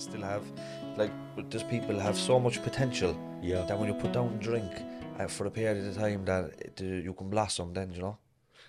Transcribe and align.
And 0.00 0.08
still 0.10 0.22
have 0.22 0.42
like 0.96 1.12
but 1.36 1.50
there's 1.50 1.62
people 1.64 1.98
have 1.98 2.16
so 2.16 2.38
much 2.40 2.62
potential 2.62 3.14
Yeah. 3.42 3.62
that 3.66 3.78
when 3.78 3.88
you 3.88 3.94
put 3.94 4.12
down 4.12 4.38
drink 4.38 4.70
uh, 5.18 5.26
for 5.26 5.46
a 5.46 5.50
period 5.50 5.86
of 5.86 5.96
time 5.96 6.24
that 6.24 6.44
it, 6.58 6.80
uh, 6.80 6.84
you 6.84 7.14
can 7.14 7.28
blossom 7.30 7.72
then 7.74 7.92
you 7.92 8.00
know 8.00 8.16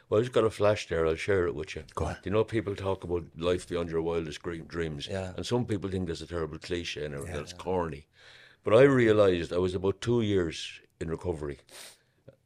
Well, 0.10 0.20
I 0.20 0.24
just 0.24 0.34
got 0.34 0.44
a 0.44 0.50
flash 0.62 0.82
there. 0.90 1.04
I'll 1.08 1.16
share 1.30 1.44
it 1.50 1.56
with 1.60 1.70
you. 1.76 1.84
Go 2.00 2.06
on. 2.06 2.14
Do 2.16 2.26
you 2.28 2.32
know 2.36 2.44
people 2.44 2.76
talk 2.76 3.00
about 3.08 3.24
life 3.50 3.64
beyond 3.72 3.90
your 3.94 4.02
wildest 4.08 4.40
dreams? 4.76 5.08
Yeah. 5.08 5.32
And 5.38 5.46
some 5.52 5.64
people 5.72 5.90
think 5.92 6.08
that's 6.08 6.24
a 6.26 6.28
terrible 6.36 6.60
cliche 6.68 7.06
and 7.06 7.14
everything. 7.16 7.38
That's 7.38 7.54
corny. 7.68 8.04
But 8.66 8.74
I 8.82 8.84
realised 9.04 9.54
I 9.54 9.62
was 9.68 9.74
about 9.76 10.02
two 10.08 10.20
years 10.34 10.58
in 11.02 11.08
recovery. 11.18 11.58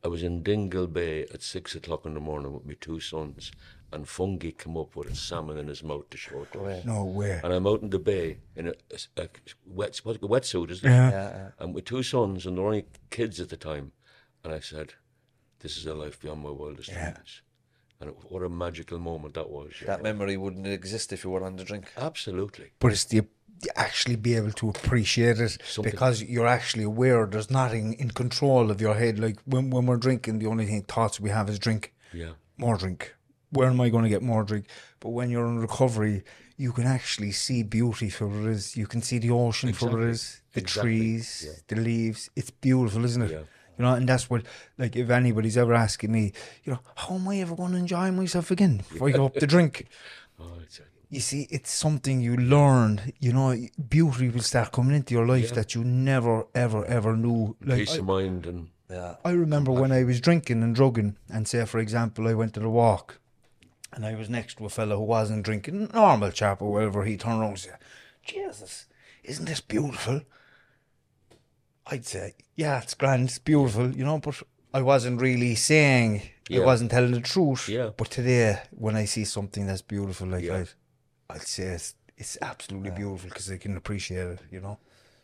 I 0.05 0.07
was 0.13 0.21
in 0.29 0.43
Dingle 0.43 0.87
Bay 0.99 1.15
at 1.35 1.41
six 1.41 1.75
o'clock 1.79 2.05
in 2.05 2.13
the 2.13 2.25
morning 2.29 2.53
with 2.55 2.65
my 2.69 2.77
two 2.87 2.99
sons, 2.99 3.51
and 3.91 4.05
Fungie 4.05 4.57
come 4.57 4.75
up 4.77 4.95
with 4.95 5.09
a 5.11 5.15
salmon 5.15 5.57
in 5.57 5.67
his 5.67 5.83
mouth 5.83 6.09
to 6.09 6.17
show 6.17 6.41
it 6.43 6.51
to 6.53 6.65
us. 6.65 6.83
No 6.85 7.05
way. 7.05 7.39
And 7.43 7.53
I'm 7.53 7.65
out 7.67 7.81
in 7.81 7.89
the 7.89 7.99
bay 7.99 8.37
in 8.55 8.67
a, 8.67 8.73
a, 9.17 9.23
a 9.23 9.29
wet, 9.65 9.99
what's 10.03 10.17
it, 10.17 10.23
a 10.23 10.27
wetsuit, 10.27 10.71
isn't 10.71 10.89
it? 10.89 10.93
Yeah. 10.93 11.09
yeah, 11.11 11.49
And 11.59 11.73
with 11.73 11.85
two 11.85 12.03
sons, 12.03 12.45
and 12.45 12.57
they're 12.57 12.65
only 12.65 12.85
kids 13.09 13.39
at 13.39 13.49
the 13.49 13.57
time. 13.57 13.91
And 14.43 14.53
I 14.53 14.59
said, 14.59 14.93
This 15.59 15.77
is 15.77 15.85
a 15.85 15.93
life 15.93 16.19
beyond 16.19 16.43
my 16.43 16.51
wildest 16.51 16.91
dreams. 16.91 17.41
And 18.01 18.09
it, 18.09 18.15
what 18.29 18.43
a 18.43 18.49
magical 18.49 18.99
moment 18.99 19.35
that 19.35 19.49
was. 19.49 19.71
that 19.85 19.99
know. 19.99 20.03
memory 20.03 20.35
wouldn't 20.35 20.67
exist 20.67 21.13
if 21.13 21.23
you 21.23 21.29
were 21.29 21.43
on 21.43 21.55
the 21.55 21.63
drink 21.63 21.91
Absolutely. 21.97 22.71
But 22.79 22.91
it's 22.91 23.05
the 23.05 23.21
actually 23.75 24.17
be 24.17 24.35
able 24.35 24.51
to 24.51 24.69
appreciate 24.69 25.39
it 25.39 25.57
Something- 25.65 25.91
because 25.91 26.21
you're 26.21 26.45
actually 26.47 26.83
aware 26.83 27.25
there's 27.25 27.49
nothing 27.49 27.93
in 27.93 28.11
control 28.11 28.69
of 28.69 28.81
your 28.81 28.95
head. 28.95 29.17
Like 29.17 29.37
when, 29.45 29.69
when 29.69 29.85
we're 29.85 29.95
drinking, 29.97 30.39
the 30.39 30.47
only 30.47 30.65
thing 30.65 30.81
thoughts 30.83 31.19
we 31.19 31.29
have 31.29 31.49
is 31.49 31.57
drink, 31.57 31.93
Yeah. 32.13 32.31
more 32.57 32.77
drink. 32.77 33.15
Where 33.51 33.69
am 33.69 33.79
I 33.81 33.89
going 33.89 34.03
to 34.03 34.09
get 34.09 34.21
more 34.21 34.43
drink? 34.43 34.65
But 34.99 35.09
when 35.09 35.29
you're 35.29 35.47
in 35.47 35.59
recovery, 35.59 36.23
you 36.57 36.71
can 36.71 36.85
actually 36.85 37.31
see 37.31 37.63
beauty 37.63 38.09
for 38.09 38.27
what 38.27 38.45
it 38.45 38.51
is. 38.51 38.75
You 38.77 38.87
can 38.87 39.01
see 39.01 39.17
the 39.19 39.31
ocean 39.31 39.73
for 39.73 39.89
what 39.89 40.01
it 40.01 40.09
is, 40.09 40.41
the 40.53 40.61
Exactly. 40.61 40.91
trees, 40.99 41.43
Yeah. 41.47 41.53
the 41.67 41.75
leaves. 41.81 42.29
It's 42.35 42.49
beautiful, 42.51 43.03
isn't 43.05 43.21
it? 43.21 43.31
Yeah. 43.31 43.43
You 43.77 43.83
know, 43.83 43.93
and 43.93 44.07
that's 44.07 44.29
what, 44.29 44.43
like, 44.77 44.95
if 44.95 45.09
anybody's 45.09 45.57
ever 45.57 45.73
asking 45.73 46.11
me, 46.11 46.31
you 46.63 46.71
know, 46.73 46.79
how 46.95 47.15
am 47.15 47.27
I 47.27 47.39
ever 47.39 47.55
going 47.55 47.73
to 47.73 47.77
enjoy 47.77 48.09
myself 48.11 48.49
again 48.51 48.83
if 48.93 49.01
I 49.01 49.11
go 49.11 49.25
up 49.25 49.33
the 49.35 49.47
drink? 49.47 49.87
Oh, 50.39 50.43
a, 50.43 50.81
You 51.09 51.21
see, 51.21 51.47
it's 51.49 51.71
something 51.71 52.19
you 52.19 52.35
learn. 52.35 53.13
You 53.21 53.31
know, 53.31 53.55
beauty 53.89 54.27
will 54.27 54.41
start 54.41 54.71
coming 54.73 54.95
into 54.95 55.13
your 55.13 55.25
life 55.25 55.49
Yeah. 55.49 55.55
that 55.55 55.73
you 55.75 55.83
never, 55.85 56.45
ever, 56.53 56.83
ever 56.85 57.15
knew. 57.15 57.55
Like, 57.61 57.79
peace 57.79 57.93
I, 57.95 57.97
of 57.99 58.05
mind 58.05 58.45
and 58.45 58.67
yeah 58.89 59.15
I 59.23 59.31
remember 59.31 59.71
when 59.71 59.91
I 59.93 60.03
was 60.03 60.19
drinking 60.19 60.61
and 60.63 60.75
drugging, 60.75 61.15
and 61.29 61.47
say, 61.47 61.63
for 61.65 61.79
example, 61.79 62.27
I 62.27 62.33
went 62.33 62.53
to 62.55 62.59
the 62.59 62.69
walk, 62.69 63.19
and 63.93 64.05
I 64.05 64.15
was 64.15 64.29
next 64.29 64.57
to 64.57 64.65
a 64.65 64.69
fellow 64.69 64.97
who 64.97 65.03
wasn't 65.03 65.43
drinking, 65.43 65.89
normal 65.93 66.31
chap 66.31 66.61
or 66.61 66.71
whatever. 66.73 67.03
He 67.03 67.17
turned 67.17 67.39
around 67.41 67.49
and 67.49 67.59
said, 67.59 67.77
"Jesus, 68.23 68.87
isn't 69.23 69.45
this 69.45 69.61
beautiful?" 69.61 70.21
I'd 71.87 72.05
say, 72.05 72.33
"Yeah, 72.55 72.81
it's 72.81 72.93
grand, 72.95 73.29
it's 73.29 73.39
beautiful," 73.39 73.95
you 73.95 74.03
know, 74.03 74.19
but 74.19 74.41
I 74.73 74.81
wasn't 74.81 75.21
really 75.21 75.55
saying. 75.55 76.23
Yeah. 76.47 76.61
I 76.61 76.65
wasn't 76.65 76.91
telling 76.91 77.11
the 77.11 77.21
truth. 77.21 77.67
Yeah. 77.69 77.89
But 77.97 78.11
today, 78.11 78.61
when 78.71 78.95
I 78.95 79.05
see 79.05 79.25
something 79.25 79.65
that's 79.65 79.81
beautiful, 79.81 80.27
like 80.27 80.43
Yeah. 80.43 80.57
I'd, 80.57 80.69
I'd 81.29 81.41
say 81.41 81.63
it's, 81.63 81.95
it's 82.17 82.37
absolutely 82.41 82.91
beautiful 82.91 83.29
because 83.29 83.49
I 83.49 83.57
can 83.57 83.75
appreciate 83.77 84.27
it. 84.27 84.39
You 84.51 84.61
know. 84.61 84.77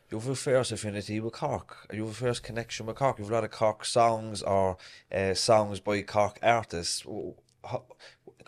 you 0.10 0.18
have 0.20 0.28
a 0.28 0.36
first 0.36 0.72
affinity 0.72 1.20
with 1.20 1.34
Cork 1.34 1.88
you 1.94 2.02
have 2.02 2.12
a 2.12 2.14
first 2.14 2.44
connection 2.44 2.86
with 2.86 2.98
Cork 2.98 3.18
you 3.18 3.24
have 3.24 3.32
a 3.32 3.36
lot 3.36 3.44
of 3.44 3.52
Cork 3.52 3.86
songs 3.86 4.42
or 4.42 4.78
uh, 5.12 5.34
songs 5.34 5.80
by 5.80 6.02
Cork 6.02 6.38
artists 6.42 7.06
how, 7.64 7.86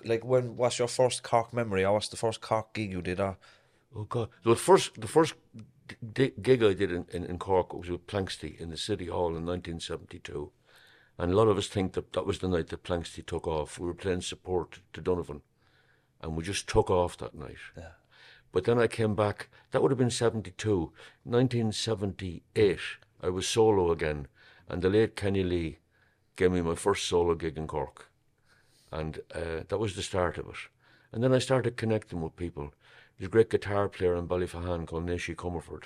like 0.03 0.25
when 0.25 0.56
was 0.57 0.79
your 0.79 0.88
first 0.88 1.24
Cork 1.24 1.53
memory 1.53 1.85
or 1.85 1.94
what's 1.94 2.09
the 2.09 2.18
first 2.18 2.41
Cork 2.41 2.74
gig 2.74 2.91
you 2.91 3.01
did 3.01 3.19
or 3.19 3.38
oh 3.96 4.03
god. 4.03 4.29
The 4.44 4.56
first 4.56 5.00
the 5.00 5.07
first 5.07 5.35
gig 6.13 6.63
I 6.63 6.74
did 6.74 6.91
in, 6.91 7.06
in, 7.12 7.25
in 7.25 7.40
Cork 7.40 7.74
was 7.74 7.90
with 7.90 8.07
Planxty 8.07 8.59
in 8.59 8.69
the 8.69 8.78
City 8.78 9.07
Hall 9.07 9.35
in 9.35 9.46
1972. 9.46 10.51
And 11.18 11.31
a 11.31 11.35
lot 11.35 11.47
of 11.47 11.57
us 11.57 11.68
think 11.68 11.94
that 11.94 12.13
that 12.13 12.25
was 12.25 12.40
the 12.40 12.47
night 12.47 12.69
that 12.69 12.84
Planxty 12.84 13.25
took 13.25 13.47
off. 13.47 13.79
We 13.79 13.88
were 13.88 13.94
playing 13.94 14.22
support 14.22 14.79
to 14.94 15.01
Donovan, 15.01 15.41
and 16.22 16.35
we 16.35 16.44
just 16.44 16.68
took 16.68 16.90
off 16.90 17.18
that 17.18 17.35
night. 17.35 17.57
Yeah. 17.78 17.91
But 18.51 18.66
then 18.66 18.80
I 18.80 18.88
came 18.88 19.16
back. 19.16 19.50
That 19.72 19.81
would 19.81 19.91
have 19.91 19.97
been 19.97 20.09
72. 20.09 20.91
1978, 21.24 22.80
I 23.22 23.30
was 23.30 23.47
solo 23.47 23.91
again, 23.91 24.28
and 24.68 24.81
the 24.81 24.90
late 24.90 25.16
Kenny 25.16 25.44
Lee 25.44 25.80
gave 26.35 26.51
me 26.51 26.62
my 26.62 26.75
first 26.75 27.07
solo 27.07 27.35
gig 27.35 27.57
in 27.57 27.68
Cork. 27.68 28.09
And 28.94 29.22
uh, 29.34 29.64
that 29.68 29.80
was 29.80 29.96
the 29.96 30.04
start 30.04 30.38
of 30.38 30.48
it. 30.48 30.56
And 31.12 31.24
then 31.24 31.34
I 31.34 31.40
started 31.40 31.78
connecting 31.78 32.22
with 32.22 32.36
people. 32.36 32.76
There's 33.18 33.28
a 33.28 33.31
great 33.31 33.50
guitar 33.50 33.90
player 33.90 34.16
in 34.16 34.28
Ballyphehane 34.28 34.86
called 34.86 35.06
Nashi 35.06 35.34
Comerford. 35.34 35.86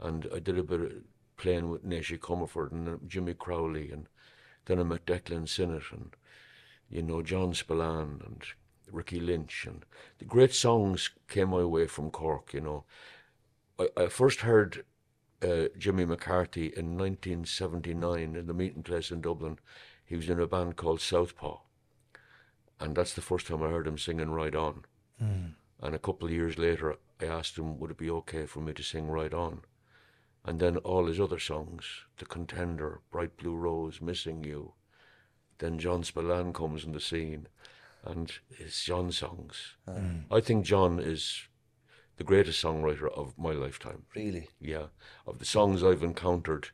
And 0.00 0.26
I 0.34 0.40
did 0.40 0.58
a 0.58 0.64
bit 0.64 0.80
of 0.80 0.92
playing 1.36 1.70
with 1.70 1.84
Nashi 1.84 2.18
Comerford 2.18 2.72
and 2.72 2.88
uh, 2.88 2.96
Jimmy 3.06 3.34
Crowley. 3.34 3.92
And 3.92 4.08
then 4.64 4.80
I 4.80 4.82
met 4.82 5.06
Declan 5.06 5.48
Sinnott 5.48 5.84
and, 5.92 6.10
you 6.90 7.02
know, 7.02 7.22
John 7.22 7.54
Spillane 7.54 8.20
and 8.26 8.42
Ricky 8.90 9.20
Lynch. 9.20 9.64
And 9.68 9.84
the 10.18 10.24
great 10.24 10.52
songs 10.52 11.10
came 11.28 11.50
my 11.50 11.62
way 11.62 11.86
from 11.86 12.10
Cork, 12.10 12.52
you 12.52 12.60
know. 12.60 12.84
I, 13.78 13.88
I 13.96 14.06
first 14.08 14.40
heard 14.40 14.84
uh, 15.40 15.68
Jimmy 15.78 16.04
McCarthy 16.04 16.66
in 16.66 16.98
1979 16.98 18.34
in 18.34 18.46
the 18.48 18.54
meeting 18.54 18.82
place 18.82 19.12
in 19.12 19.20
Dublin. 19.20 19.60
He 20.04 20.16
was 20.16 20.28
in 20.28 20.40
a 20.40 20.48
band 20.48 20.74
called 20.74 21.00
Southpaw. 21.00 21.58
And 22.80 22.96
that's 22.96 23.14
the 23.14 23.20
first 23.20 23.46
time 23.46 23.62
I 23.62 23.68
heard 23.68 23.86
him 23.86 23.98
singing 23.98 24.30
Ride 24.30 24.56
On. 24.56 24.84
Hmm. 25.18 25.46
And 25.80 25.94
a 25.94 25.98
couple 25.98 26.26
of 26.26 26.34
years 26.34 26.58
later, 26.58 26.96
I 27.20 27.26
asked 27.26 27.58
him, 27.58 27.78
would 27.78 27.90
it 27.90 27.98
be 27.98 28.10
okay 28.10 28.46
for 28.46 28.60
me 28.60 28.72
to 28.72 28.82
sing 28.82 29.08
Ride 29.08 29.34
On? 29.34 29.62
And 30.44 30.60
then 30.60 30.76
all 30.78 31.06
his 31.06 31.20
other 31.20 31.38
songs, 31.38 31.84
The 32.18 32.26
Contender, 32.26 33.00
Bright 33.10 33.36
Blue 33.36 33.56
Rose, 33.56 34.00
Missing 34.00 34.44
You. 34.44 34.74
Then 35.58 35.78
John 35.78 36.02
Spillane 36.02 36.52
comes 36.52 36.84
on 36.84 36.92
the 36.92 37.00
scene, 37.00 37.48
and 38.04 38.30
it's 38.50 38.84
John's 38.84 39.18
songs. 39.18 39.76
Hmm. 39.88 40.20
I 40.30 40.40
think 40.40 40.66
John 40.66 40.98
is 40.98 41.48
the 42.16 42.24
greatest 42.24 42.62
songwriter 42.62 43.10
of 43.12 43.38
my 43.38 43.52
lifetime. 43.52 44.04
really 44.14 44.48
Yeah, 44.60 44.86
of 45.26 45.38
the 45.38 45.44
songs 45.44 45.82
I've 45.82 46.02
encountered, 46.02 46.68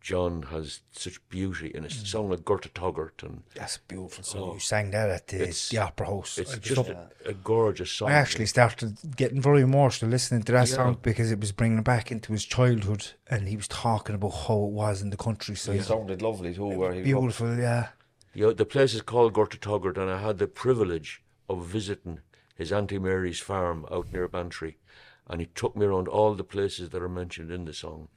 John 0.00 0.42
has 0.44 0.80
such 0.92 1.26
beauty 1.28 1.68
in 1.74 1.84
Mm. 1.84 2.06
song 2.06 2.30
like 2.30 2.40
Gortatagort, 2.40 3.22
and 3.22 3.42
That's 3.54 3.76
a 3.76 3.80
beautiful 3.88 4.22
song. 4.24 4.42
Oh. 4.42 4.54
you 4.54 4.60
sang 4.60 4.90
that 4.90 5.08
at 5.10 5.26
the, 5.28 5.38
the 5.70 5.78
Opera 5.78 6.06
House. 6.06 6.38
it's 6.38 6.56
just 6.58 6.88
a, 6.88 7.10
a 7.26 7.32
gorgeous 7.32 7.90
song. 7.90 8.10
I 8.10 8.12
actually 8.14 8.46
started 8.46 8.98
getting 9.16 9.40
very 9.40 9.62
emotional 9.62 10.10
listening 10.10 10.42
to 10.44 10.52
that 10.52 10.68
Yeah. 10.68 10.74
song 10.76 10.98
because 11.02 11.30
it 11.32 11.40
was 11.40 11.52
bringing 11.52 11.82
back 11.82 12.10
into 12.12 12.32
his 12.32 12.44
childhood, 12.44 13.06
and 13.28 13.48
he 13.48 13.56
was 13.56 13.68
talking 13.68 14.14
about 14.14 14.30
how 14.46 14.64
it 14.64 14.72
was 14.72 15.02
in 15.02 15.10
the 15.10 15.16
countryside. 15.16 15.76
it 15.76 15.84
sounded 15.84 16.20
lovely 16.22 16.54
too 16.54 16.66
where 16.66 16.92
he. 16.92 17.02
Beautiful, 17.02 17.56
yeah. 17.56 17.88
Yeah, 18.34 18.52
the 18.52 18.64
place 18.66 18.94
is 18.94 19.02
called 19.02 19.32
Gortatagort, 19.34 19.96
and 19.98 20.10
I 20.10 20.20
had 20.20 20.38
the 20.38 20.46
privilege 20.46 21.22
of 21.48 21.66
visiting 21.66 22.20
his 22.54 22.70
Auntie 22.72 22.98
Mary's 22.98 23.40
farm 23.40 23.86
out 23.90 24.12
near 24.12 24.28
Bantry, 24.28 24.78
and 25.26 25.40
he 25.40 25.46
took 25.46 25.74
me 25.76 25.86
around 25.86 26.06
all 26.08 26.34
the 26.34 26.44
places 26.44 26.90
that 26.90 27.02
are 27.02 27.08
mentioned 27.08 27.50
in 27.50 27.64
the 27.64 27.72
song. 27.72 28.08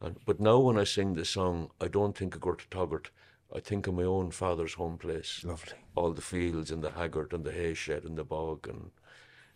And, 0.00 0.16
but 0.24 0.38
now 0.40 0.58
when 0.58 0.78
I 0.78 0.84
sing 0.84 1.14
the 1.14 1.24
song, 1.24 1.70
I 1.80 1.88
don't 1.88 2.16
think 2.16 2.34
of 2.34 2.40
Gortatagort. 2.42 3.06
I 3.54 3.60
think 3.60 3.86
of 3.86 3.94
my 3.94 4.04
own 4.04 4.30
father's 4.30 4.74
home 4.74 4.98
place. 4.98 5.42
Lovely. 5.44 5.72
All 5.94 6.12
the 6.12 6.22
fields 6.22 6.70
and 6.70 6.82
the 6.82 6.90
haggard 6.90 7.32
and 7.32 7.44
the 7.44 7.52
hay 7.52 7.74
shed 7.74 8.04
and 8.04 8.16
the 8.16 8.24
bog 8.24 8.68
and 8.68 8.90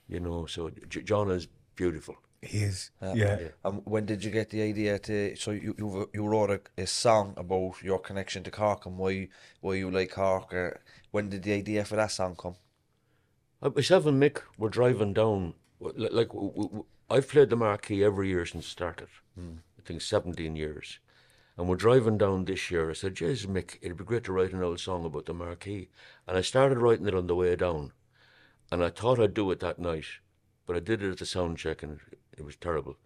You 0.09 0.21
know, 0.21 0.47
so 0.47 0.71
J- 0.89 1.03
John 1.03 1.31
is 1.31 1.47
beautiful. 1.77 2.17
He 2.43 2.59
is. 2.59 2.91
yeah. 3.00 3.39
Um, 3.65 3.83
when 3.85 4.05
did 4.05 4.25
you 4.25 4.31
get 4.33 4.50
the 4.50 4.62
idea 4.62 4.99
to? 4.99 5.37
So 5.37 5.53
you 5.53 5.75
you, 5.79 6.11
you 6.12 6.27
wrote 6.27 6.50
a, 6.50 6.61
a 6.83 6.87
song 6.87 7.35
about 7.37 7.83
your 7.83 8.00
connection 8.00 8.43
to 8.45 8.50
Cork 8.50 8.85
and 8.87 8.99
why 8.99 9.29
why 9.61 9.75
you 9.77 9.91
like 9.91 10.11
Cork. 10.11 10.53
Or 10.53 10.81
when 11.12 11.29
did 11.29 11.43
the 11.45 11.53
idea 11.53 11.85
for 11.85 11.97
that 11.97 12.11
song 12.11 12.35
come? 12.37 12.56
Uh, 13.62 13.71
Myself 13.77 14.06
and 14.06 14.21
Mick 14.21 14.38
were 14.59 14.69
driving 14.71 15.12
down. 15.15 15.55
w- 15.81 15.97
li- 16.03 16.11
Like 16.19 16.29
w- 16.35 16.53
w- 16.53 16.85
I've 17.09 17.29
played 17.29 17.50
the 17.50 17.56
marquee 17.56 18.03
every 18.05 18.29
year 18.29 18.45
since 18.47 18.67
it 18.67 18.71
started. 18.71 19.09
I 19.82 19.88
think 19.88 20.00
seventeen 20.02 20.55
years, 20.56 20.99
and 21.56 21.69
we're 21.69 21.76
driving 21.76 22.19
down 22.19 22.44
this 22.44 22.70
year. 22.70 22.90
I 22.90 22.94
said, 22.94 23.14
"Jesus, 23.17 23.46
Mick, 23.46 23.79
it'd 23.82 23.96
be 23.96 24.05
great 24.05 24.25
to 24.25 24.32
write 24.32 24.52
an 24.52 24.62
old 24.62 24.79
song 24.81 25.05
about 25.05 25.26
the 25.26 25.34
marquee." 25.34 25.88
And 26.26 26.37
I 26.37 26.40
started 26.43 26.79
writing 26.79 27.06
it 27.08 27.14
on 27.14 27.26
the 27.26 27.34
way 27.34 27.56
down, 27.56 27.93
and 28.70 28.84
I 28.84 28.90
thought 28.90 29.19
I'd 29.19 29.34
do 29.34 29.50
it 29.50 29.61
that 29.61 29.79
night, 29.79 30.05
but 30.67 30.76
I 30.76 30.81
did 30.81 31.02
it 31.02 31.11
at 31.11 31.19
the 31.19 31.26
sound 31.26 31.58
check, 31.58 31.82
and 31.82 31.99
it, 32.12 32.19
it 32.38 32.44
was 32.44 32.56
terrible. 32.56 32.96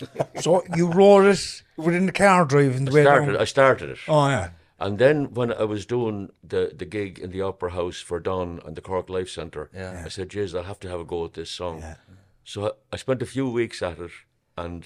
So 0.40 0.62
you 0.76 0.86
wrote 0.92 1.24
it 1.26 1.62
within 1.76 2.06
the 2.06 2.12
car 2.12 2.44
driving 2.44 2.84
the 2.84 2.92
I 2.92 2.94
way 2.94 3.02
started. 3.02 3.32
down. 3.32 3.40
I 3.40 3.44
started 3.44 3.90
it. 3.90 3.98
Oh 4.06 4.28
yeah. 4.28 4.50
And 4.78 4.98
then 5.00 5.34
when 5.34 5.52
I 5.52 5.64
was 5.64 5.86
doing 5.86 6.30
the, 6.44 6.72
the 6.72 6.84
gig 6.84 7.18
in 7.18 7.32
the 7.32 7.42
Opera 7.42 7.72
House 7.72 8.00
for 8.00 8.20
Don 8.20 8.60
and 8.64 8.76
the 8.76 8.80
Cork 8.80 9.08
Life 9.10 9.28
Centre, 9.28 9.70
Yeah. 9.74 10.02
I 10.04 10.08
said, 10.08 10.28
Jeez, 10.28 10.56
I'll 10.56 10.62
have 10.62 10.78
to 10.80 10.88
have 10.88 11.00
a 11.00 11.04
go 11.04 11.24
at 11.24 11.32
this 11.34 11.50
song. 11.50 11.80
Yeah. 11.80 11.96
So 12.44 12.66
I, 12.68 12.70
I 12.92 12.96
spent 12.96 13.22
a 13.22 13.26
few 13.26 13.50
weeks 13.50 13.82
at 13.82 13.98
it 13.98 14.12
and 14.56 14.84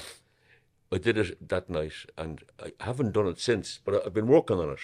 I 0.93 0.99
did 0.99 1.17
it 1.19 1.49
that 1.49 1.71
night 1.71 1.93
and 2.19 2.43
I 2.63 2.73
haven't 2.85 3.13
done 3.13 3.27
it 3.29 3.41
since, 3.41 3.81
but 3.85 3.95
I- 3.95 4.07
I've 4.07 4.15
been 4.15 4.27
working 4.29 4.59
on 4.59 4.71
it. 4.71 4.81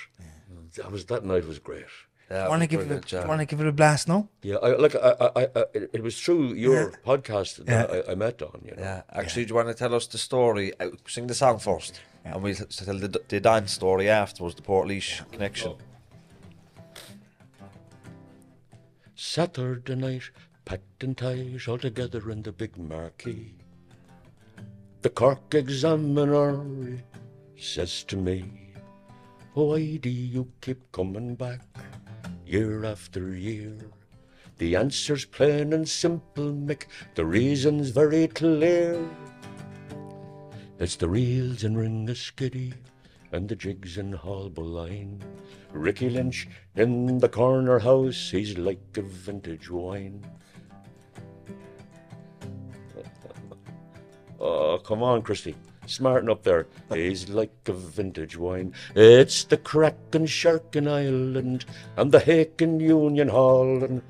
That 0.76 0.90
was 0.90 1.04
that 1.06 1.24
night 1.24 1.46
was 1.46 1.58
great. 1.58 1.84
Yeah, 2.30 2.48
Want 2.48 2.60
to 2.62 2.66
give 2.66 2.86
was 2.88 2.98
it? 2.98 3.12
A. 3.24 3.26
Want 3.26 3.40
to 3.40 3.46
give 3.46 3.58
it 3.60 3.66
a 3.66 3.72
blast 3.72 4.06
No. 4.06 4.28
Yeah, 4.42 4.56
I, 4.56 4.76
like 4.76 4.94
I, 4.94 4.98
I, 4.98 5.26
I, 5.42 5.42
I, 5.56 5.64
it 5.72 5.90
it 5.94 6.02
was 6.02 6.20
through 6.20 6.54
your 6.54 6.92
podcast 7.06 7.64
that 7.64 7.90
I, 8.08 8.12
I 8.12 8.14
met 8.14 8.38
Don. 8.38 8.60
You 8.64 8.72
know, 8.76 8.82
Yeah, 8.82 9.02
actually, 9.12 9.44
do 9.46 9.50
you 9.50 9.54
want 9.54 9.68
to 9.68 9.74
tell 9.74 9.94
us 9.94 10.06
the 10.06 10.18
story? 10.18 10.72
Uh, 10.78 10.90
Sing 11.06 11.26
the 11.26 11.34
song 11.34 11.58
first, 11.58 12.00
and 12.24 12.42
we'll 12.42 12.54
tell 12.54 12.98
the, 12.98 13.20
the 13.28 13.40
dance 13.40 13.72
story 13.72 14.10
afterwards. 14.10 14.54
The 14.56 14.62
Portlaoise 14.62 15.22
connection. 15.32 15.72
Saturday 19.14 19.94
night, 19.94 20.30
packed 20.64 21.02
in 21.02 21.14
ties 21.14 21.66
all 21.66 21.78
together 21.78 22.30
in 22.30 22.42
the 22.42 22.52
big 22.52 22.76
marquee. 22.76 23.54
The 25.00 25.10
Cork 25.10 25.54
examiner 25.54 26.98
says 27.56 28.02
to 28.04 28.16
me, 28.16 28.72
Why 29.54 29.96
do 29.96 30.10
you 30.10 30.50
keep 30.60 30.90
coming 30.90 31.36
back 31.36 31.60
year 32.44 32.84
after 32.84 33.36
year? 33.36 33.76
The 34.56 34.74
answer's 34.74 35.24
plain 35.24 35.72
and 35.72 35.88
simple, 35.88 36.52
Mick. 36.52 36.86
The 37.14 37.24
reason's 37.24 37.90
very 37.90 38.26
clear. 38.26 39.00
It's 40.80 40.96
the 40.96 41.08
reels 41.08 41.62
and 41.62 41.76
Ringaskiddy 41.76 42.74
and 43.30 43.48
the 43.48 43.54
jigs 43.54 43.98
in 43.98 44.14
Haulbowline. 44.14 45.22
Ricky 45.70 46.10
Lynch 46.10 46.48
in 46.74 47.18
the 47.18 47.28
corner 47.28 47.78
house, 47.78 48.30
he's 48.32 48.58
like 48.58 48.96
a 48.96 49.02
vintage 49.02 49.70
wine. 49.70 50.26
Oh, 54.40 54.78
come 54.78 55.02
on, 55.02 55.22
Christy. 55.22 55.56
Smarten 55.86 56.30
up 56.30 56.42
there. 56.42 56.66
He's 56.92 57.28
like 57.28 57.50
a 57.66 57.72
vintage 57.72 58.36
wine. 58.36 58.74
It's 58.94 59.44
the 59.44 59.56
Kraken 59.56 60.26
Shark 60.26 60.76
in 60.76 60.86
Ireland 60.86 61.64
and 61.96 62.12
the 62.12 62.20
Hake 62.20 62.60
in 62.60 62.78
Union 62.78 63.28
Hall 63.28 63.82
and 63.82 64.02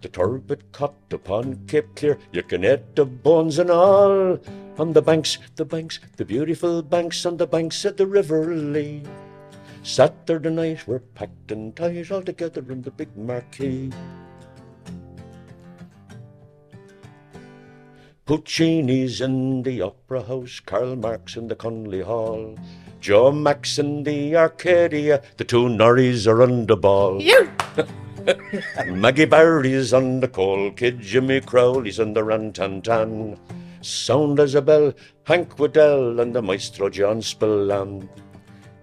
the 0.00 0.08
turbot 0.08 0.72
caught 0.72 0.94
upon 1.10 1.66
Cape 1.66 1.94
Clear. 1.94 2.18
You 2.32 2.42
can 2.42 2.64
eat 2.64 2.96
the 2.96 3.04
bones 3.04 3.58
and 3.58 3.70
all. 3.70 4.38
On 4.78 4.92
the 4.92 5.02
banks, 5.02 5.38
the 5.56 5.64
banks, 5.64 6.00
the 6.16 6.24
beautiful 6.24 6.82
banks 6.82 7.24
on 7.24 7.36
the 7.36 7.46
banks 7.46 7.84
of 7.84 7.96
the 7.96 8.06
River 8.06 8.54
Lee. 8.54 9.02
Saturday 9.82 10.50
night 10.50 10.86
we're 10.86 10.98
packed 10.98 11.52
and 11.52 11.74
ties 11.76 12.10
all 12.10 12.22
together 12.22 12.64
in 12.70 12.82
the 12.82 12.90
big 12.90 13.16
marquee. 13.16 13.92
Puccini's 18.26 19.20
in 19.20 19.62
the 19.62 19.80
Opera 19.82 20.20
House, 20.24 20.58
Karl 20.58 20.96
Marx 20.96 21.36
in 21.36 21.46
the 21.46 21.54
Connolly 21.54 22.00
Hall, 22.00 22.58
Joe 23.00 23.30
Max 23.30 23.78
in 23.78 24.02
the 24.02 24.34
Arcadia, 24.34 25.22
the 25.36 25.44
two 25.44 25.68
Norries 25.68 26.26
are 26.26 26.42
on 26.42 26.66
the 26.66 26.76
ball. 26.76 27.22
Maggie 28.88 29.26
Barry's 29.26 29.92
on 29.92 30.18
the 30.18 30.26
call, 30.26 30.72
Kid 30.72 31.00
Jimmy 31.00 31.40
Crowley's 31.40 32.00
on 32.00 32.14
the 32.14 32.22
rantantan, 32.22 33.38
Sound 33.80 34.40
as 34.40 34.56
a 34.56 34.62
bell, 34.62 34.92
Hank 35.22 35.56
Wedel 35.58 36.20
and 36.20 36.34
the 36.34 36.42
maestro 36.42 36.90
John 36.90 37.22
Spillane. 37.22 38.08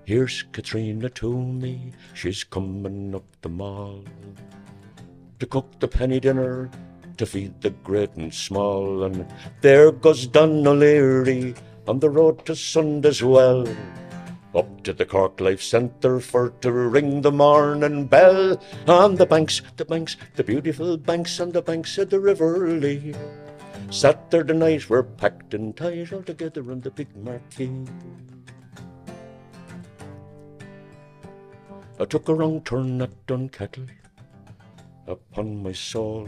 Here's 0.06 0.44
Caitriona 0.54 1.10
Twomey, 1.10 1.92
she's 2.14 2.46
coming 2.46 3.14
up 3.14 3.26
the 3.42 3.50
mall 3.50 4.06
to 5.40 5.46
cook 5.46 5.78
the 5.82 5.88
penny 5.90 6.22
dinner, 6.22 6.72
to 7.18 7.26
feed 7.26 7.62
the 7.62 7.70
great 7.70 8.14
and 8.16 8.34
small. 8.34 9.04
And 9.04 9.26
there 9.62 9.92
goes 9.92 10.28
Don 10.28 10.66
O'Leary 10.66 11.56
on 11.88 12.00
the 12.00 12.10
road 12.10 12.46
to 12.46 12.56
Sunday's 12.56 13.24
Well. 13.24 13.68
Up 14.56 14.84
to 14.84 14.94
the 14.94 15.06
Cork 15.06 15.40
Life 15.42 15.64
Centre 15.64 16.20
for 16.20 16.50
to 16.62 16.72
ring 16.72 17.22
the 17.22 17.32
morning 17.32 18.06
bell. 18.06 18.62
On 18.88 19.16
the 19.16 19.26
banks, 19.26 19.62
the 19.78 19.86
banks, 19.86 20.16
the 20.36 20.44
beautiful 20.44 20.96
banks 20.96 21.40
on 21.40 21.52
the 21.52 21.62
banks 21.62 21.98
of 21.98 22.10
the 22.12 22.20
River 22.20 22.68
Lee. 22.68 23.16
Saturday 23.90 24.54
night 24.54 24.90
we're 24.90 25.04
packed 25.04 25.54
in 25.54 25.74
ties 25.74 26.12
all 26.14 26.24
together 26.24 26.62
on 26.72 26.82
the 26.82 26.92
big 26.92 27.16
marquee. 27.18 27.86
I 32.00 32.06
took 32.06 32.28
a 32.28 32.34
wrong 32.34 32.62
turn 32.62 33.02
at 33.02 33.28
Dunkettle 33.28 33.88
upon 35.08 35.62
my 35.62 35.72
soul. 35.72 36.28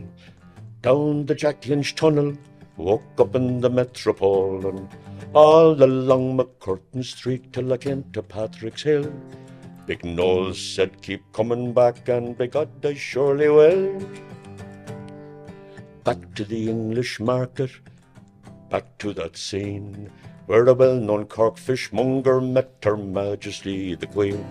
Down 0.85 1.25
the 1.25 1.33
Jack 1.33 1.65
Lynch 1.65 1.95
tunnel, 1.95 2.37
woke 2.77 3.19
up 3.19 3.33
in 3.33 3.59
the 3.59 3.71
Metropole, 3.71 4.67
and 4.67 4.87
all 5.33 5.71
along 5.83 6.37
MacCurtain 6.37 7.03
Street 7.03 7.51
till 7.51 7.73
I 7.73 7.77
came 7.77 8.03
to 8.13 8.21
Patrick's 8.21 8.83
Hill. 8.83 9.11
Big 9.87 10.05
Knowles 10.05 10.61
said, 10.61 11.01
Keep 11.01 11.33
coming 11.33 11.73
back, 11.73 12.07
and 12.07 12.37
by 12.37 12.45
God, 12.45 12.69
I 12.85 12.93
surely 12.93 13.49
will. 13.49 13.99
Back 16.03 16.35
to 16.35 16.45
the 16.45 16.69
English 16.69 17.19
market, 17.19 17.71
back 18.69 18.95
to 18.99 19.11
that 19.13 19.37
scene 19.37 20.11
where 20.45 20.67
a 20.67 20.73
well 20.75 20.97
known 20.97 21.25
Cork 21.25 21.57
fishmonger 21.57 22.39
met 22.39 22.75
Her 22.83 22.95
Majesty 22.95 23.95
the 23.95 24.05
Queen. 24.05 24.45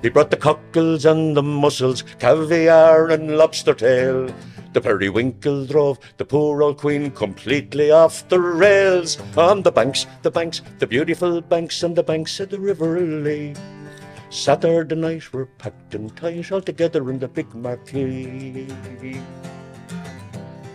He 0.00 0.08
brought 0.08 0.30
the 0.30 0.38
cockles 0.38 1.04
and 1.04 1.36
the 1.36 1.42
mussels, 1.42 2.00
caviar 2.18 3.10
and 3.10 3.36
lobster 3.36 3.74
tail. 3.74 4.34
The 4.74 4.80
periwinkle 4.80 5.66
drove 5.66 6.00
the 6.16 6.24
poor 6.24 6.60
old 6.60 6.78
queen 6.78 7.12
completely 7.12 7.92
off 7.92 8.28
the 8.28 8.40
rails. 8.40 9.16
On 9.36 9.62
the 9.62 9.70
banks, 9.70 10.04
the 10.22 10.32
banks, 10.32 10.62
the 10.80 10.86
beautiful 10.86 11.40
banks, 11.40 11.84
and 11.84 11.94
the 11.94 12.02
banks 12.02 12.40
of 12.40 12.50
the 12.50 12.58
River 12.58 13.00
Lee. 13.00 13.54
Saturday 14.30 14.96
night 14.96 15.32
we're 15.32 15.46
packed 15.46 15.94
in 15.94 16.10
ties 16.10 16.50
all 16.50 16.60
together 16.60 17.08
in 17.08 17.20
the 17.20 17.28
big 17.28 17.54
marquee. 17.54 18.66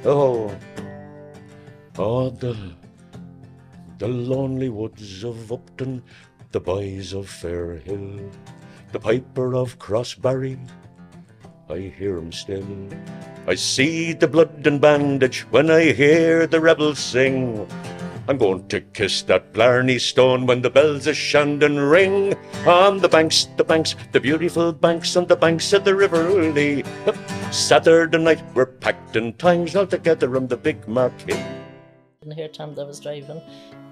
Oh, 0.05 0.55
oh, 1.97 2.29
the 2.29 2.55
the 3.97 4.07
lonely 4.07 4.69
woods 4.69 5.25
of 5.25 5.51
Upton, 5.51 6.01
the 6.53 6.61
boys 6.61 7.11
of 7.11 7.25
Fairhill, 7.25 8.31
the 8.93 8.99
piper 9.01 9.55
of 9.55 9.77
Crossbarry, 9.77 10.57
I 11.69 11.79
hear 11.79 12.17
him 12.17 12.31
still. 12.31 12.65
I 13.49 13.55
see 13.55 14.13
the 14.13 14.27
blood 14.27 14.67
and 14.67 14.79
bandage 14.79 15.41
when 15.49 15.71
I 15.71 15.91
hear 15.91 16.45
the 16.45 16.61
rebels 16.61 16.99
sing. 16.99 17.67
I'm 18.27 18.37
going 18.37 18.67
to 18.67 18.79
kiss 18.79 19.23
that 19.23 19.53
Blarney 19.53 19.97
stone 19.97 20.45
when 20.45 20.61
the 20.61 20.69
bells 20.69 21.07
of 21.07 21.17
Shandon 21.17 21.79
ring. 21.79 22.35
On 22.67 22.99
the 22.99 23.09
banks, 23.09 23.47
the 23.57 23.63
banks, 23.63 23.95
the 24.11 24.19
beautiful 24.19 24.71
banks, 24.71 25.15
on 25.15 25.25
the 25.25 25.35
banks 25.35 25.73
of 25.73 25.83
the 25.83 25.95
River 25.95 26.29
Lee. 26.29 26.83
Saturday 27.49 28.19
night 28.19 28.43
we're 28.53 28.67
packed 28.67 29.15
in 29.15 29.33
ties 29.33 29.75
all 29.75 29.87
together 29.87 30.35
on 30.37 30.45
the 30.45 30.55
big 30.55 30.87
marquee. 30.87 31.43
didn't 32.21 32.37
hear 32.37 32.49
Tom 32.49 32.75
that 32.75 32.85
was 32.85 32.99
driving, 32.99 33.41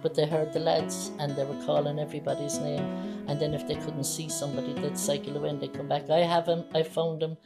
but 0.03 0.13
they 0.13 0.27
heard 0.27 0.53
the 0.53 0.59
lads 0.59 1.09
and 1.17 1.35
they 1.35 1.45
were 1.45 1.65
calling 1.65 1.97
everybody's 1.97 2.59
name. 2.59 2.85
And 3.27 3.41
then 3.41 3.55
if 3.55 3.67
they 3.67 3.75
couldn't 3.75 4.03
see 4.03 4.29
somebody, 4.29 4.73
they'd 4.73 4.95
cycle 4.95 5.35
away 5.35 5.49
and 5.49 5.59
they'd 5.59 5.73
come 5.73 5.87
back. 5.87 6.11
I 6.11 6.19
have 6.19 6.45
him, 6.45 6.63
I 6.75 6.83
found 6.83 7.23
him. 7.23 7.37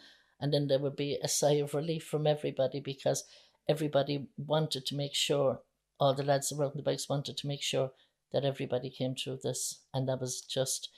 And 0.41 0.53
then 0.53 0.67
there 0.67 0.79
would 0.79 0.95
be 0.95 1.17
a 1.21 1.27
sigh 1.27 1.53
of 1.63 1.73
relief 1.73 2.03
from 2.03 2.27
everybody 2.27 2.81
because 2.81 3.23
everybody 3.69 4.27
wanted 4.37 4.85
to 4.87 4.95
make 4.95 5.15
sure, 5.15 5.61
all 5.99 6.13
the 6.13 6.23
lads 6.23 6.51
around 6.51 6.73
the 6.75 6.83
bikes 6.83 7.07
wanted 7.07 7.37
to 7.37 7.47
make 7.47 7.61
sure 7.61 7.91
that 8.33 8.43
everybody 8.43 8.89
came 8.89 9.15
through 9.15 9.39
this. 9.43 9.81
And 9.93 10.09
that 10.09 10.19
was 10.19 10.41
just 10.41 10.89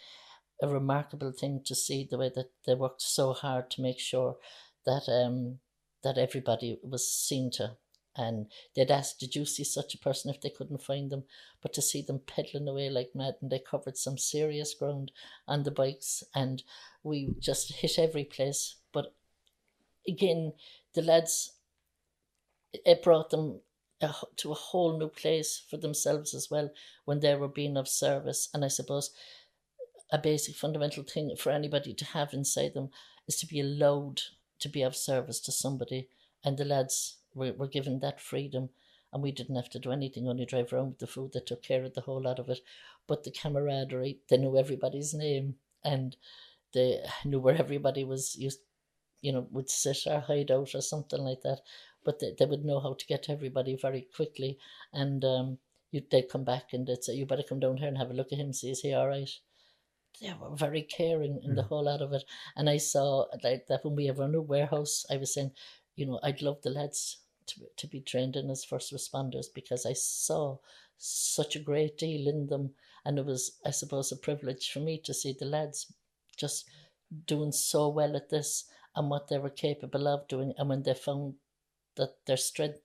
a 0.62 0.68
remarkable 0.68 1.32
thing 1.32 1.62
to 1.66 1.76
see 1.76 2.08
the 2.10 2.18
way 2.18 2.32
that 2.36 2.52
they 2.66 2.74
worked 2.76 3.02
so 3.02 3.34
hard 3.34 3.70
to 3.72 3.82
make 3.82 4.00
sure 4.00 4.38
that 4.86 5.08
um 5.10 5.60
that 6.04 6.18
everybody 6.18 6.80
was 6.84 7.12
seen 7.12 7.50
to 7.52 7.78
And 8.16 8.52
they'd 8.76 8.92
ask, 8.92 9.18
Did 9.18 9.36
you 9.36 9.46
see 9.46 9.64
such 9.64 9.96
a 9.96 9.98
person 9.98 10.30
if 10.30 10.40
they 10.42 10.50
couldn't 10.52 10.84
find 10.84 11.12
them? 11.12 11.24
But 11.62 11.74
to 11.74 11.82
see 11.82 12.02
them 12.04 12.20
pedaling 12.20 12.68
away 12.68 12.90
like 12.90 13.16
mad, 13.16 13.36
and 13.42 13.50
they 13.52 13.60
covered 13.60 13.98
some 13.98 14.18
serious 14.18 14.74
ground 14.76 15.12
on 15.48 15.64
the 15.64 15.72
bikes, 15.72 16.24
and 16.36 16.64
we 17.04 17.34
just 17.40 17.74
hit 17.74 17.98
every 17.98 18.24
place. 18.24 18.76
Again, 20.08 20.54
the 20.94 21.02
lads, 21.02 21.54
it 22.74 23.04
brought 23.04 23.30
them 23.30 23.62
a, 24.02 24.14
to 24.38 24.52
a 24.52 24.56
whole 24.56 24.98
new 24.98 25.08
place 25.08 25.64
for 25.70 25.78
themselves 25.78 26.34
as 26.34 26.50
well 26.52 26.70
when 27.06 27.20
they 27.20 27.36
were 27.36 27.48
being 27.48 27.78
of 27.78 27.88
service. 27.88 28.50
And 28.54 28.66
I 28.66 28.68
suppose 28.68 29.12
a 30.12 30.18
basic 30.18 30.56
fundamental 30.56 31.04
thing 31.04 31.36
for 31.38 31.52
anybody 31.52 31.94
to 31.94 32.06
have 32.06 32.34
inside 32.34 32.74
them 32.74 32.90
is 33.28 33.38
to 33.38 33.48
be 33.48 33.60
allowed 33.60 34.22
to 34.60 34.70
be 34.70 34.82
of 34.82 34.96
service 34.96 35.40
to 35.42 35.52
somebody. 35.52 36.10
And 36.44 36.58
the 36.58 36.66
lads 36.66 37.18
were, 37.34 37.54
were 37.54 37.68
given 37.68 38.00
that 38.00 38.22
freedom. 38.22 38.70
And 39.12 39.22
we 39.22 39.32
didn't 39.32 39.56
have 39.56 39.70
to 39.70 39.80
do 39.80 39.92
anything, 39.92 40.28
only 40.28 40.46
drive 40.46 40.74
around 40.74 40.90
with 40.90 41.00
the 41.00 41.08
food. 41.08 41.34
They 41.34 41.40
took 41.40 41.62
care 41.62 41.84
of 41.84 41.94
the 41.94 42.02
whole 42.02 42.22
lot 42.22 42.40
of 42.40 42.50
it. 42.50 42.60
But 43.08 43.24
the 43.24 43.32
camaraderie, 43.32 44.20
they 44.30 44.38
knew 44.38 44.58
everybody's 44.58 45.14
name 45.14 45.56
and 45.84 46.16
they 46.74 47.04
knew 47.24 47.40
where 47.40 47.56
everybody 47.56 48.04
was 48.04 48.36
used, 48.36 48.60
you 49.24 49.32
know, 49.32 49.48
would 49.52 49.70
sit 49.70 50.06
or 50.06 50.20
hide 50.20 50.52
out 50.52 50.76
or 50.76 50.82
something 50.82 51.22
like 51.22 51.42
that. 51.42 51.62
But 52.04 52.20
they, 52.20 52.36
they 52.38 52.46
would 52.46 52.66
know 52.66 52.82
how 52.82 52.94
to 52.94 53.06
get 53.08 53.24
to 53.24 53.32
everybody 53.32 53.78
very 53.82 54.06
quickly. 54.14 54.60
And 54.92 55.24
um, 55.24 55.58
you, 55.92 56.04
they'd 56.12 56.30
come 56.30 56.44
back 56.44 56.74
and 56.74 56.86
they'd 56.86 57.04
say, 57.04 57.14
You 57.14 57.26
better 57.26 57.44
come 57.48 57.62
down 57.62 57.78
here 57.78 57.88
and 57.88 57.98
have 57.98 58.12
a 58.12 58.14
look 58.14 58.34
at 58.34 58.38
him, 58.38 58.52
see, 58.52 58.70
is 58.70 58.82
he 58.82 58.94
all 58.94 59.08
right? 59.08 59.30
They 60.22 60.34
were 60.40 60.56
very 60.56 60.82
caring 60.82 61.42
in 61.44 61.56
the 61.56 61.64
whole 61.64 61.86
lot 61.86 62.02
of 62.02 62.12
it. 62.12 62.24
And 62.56 62.70
I 62.70 62.78
saw 62.78 63.26
like 63.44 63.66
that 63.68 63.84
when 63.84 63.96
we 63.96 64.06
have 64.08 64.20
our 64.20 64.28
new 64.28 64.42
warehouse, 64.42 65.06
I 65.10 65.18
was 65.18 65.34
saying, 65.34 65.52
you 65.96 66.06
know, 66.06 66.20
I'd 66.22 66.42
love 66.42 66.62
the 66.62 66.70
lads 66.70 67.20
to, 67.48 67.62
to 67.78 67.88
be 67.88 68.02
trained 68.02 68.36
in 68.36 68.50
as 68.50 68.66
first 68.66 68.94
responders 68.94 69.46
because 69.54 69.86
I 69.86 69.94
saw 69.94 70.58
such 70.98 71.56
a 71.56 71.60
great 71.60 71.98
deal 71.98 72.28
in 72.28 72.48
them. 72.48 72.72
And 73.06 73.18
it 73.18 73.26
was, 73.26 73.60
I 73.66 73.72
suppose, 73.72 74.12
a 74.12 74.18
privilege 74.18 74.70
for 74.72 74.80
me 74.80 75.00
to 75.06 75.14
see 75.14 75.36
the 75.38 75.46
lads 75.46 75.92
just 76.38 76.70
doing 77.26 77.52
so 77.52 77.90
well 77.90 78.16
at 78.16 78.30
this 78.30 78.66
and 78.96 79.10
what 79.10 79.28
they 79.28 79.38
were 79.38 79.50
capable 79.50 80.08
of 80.08 80.28
doing. 80.28 80.54
And 80.58 80.70
when 80.70 80.84
they 80.84 80.94
found 80.94 81.36
that 81.96 82.16
their 82.26 82.38
strength, 82.38 82.80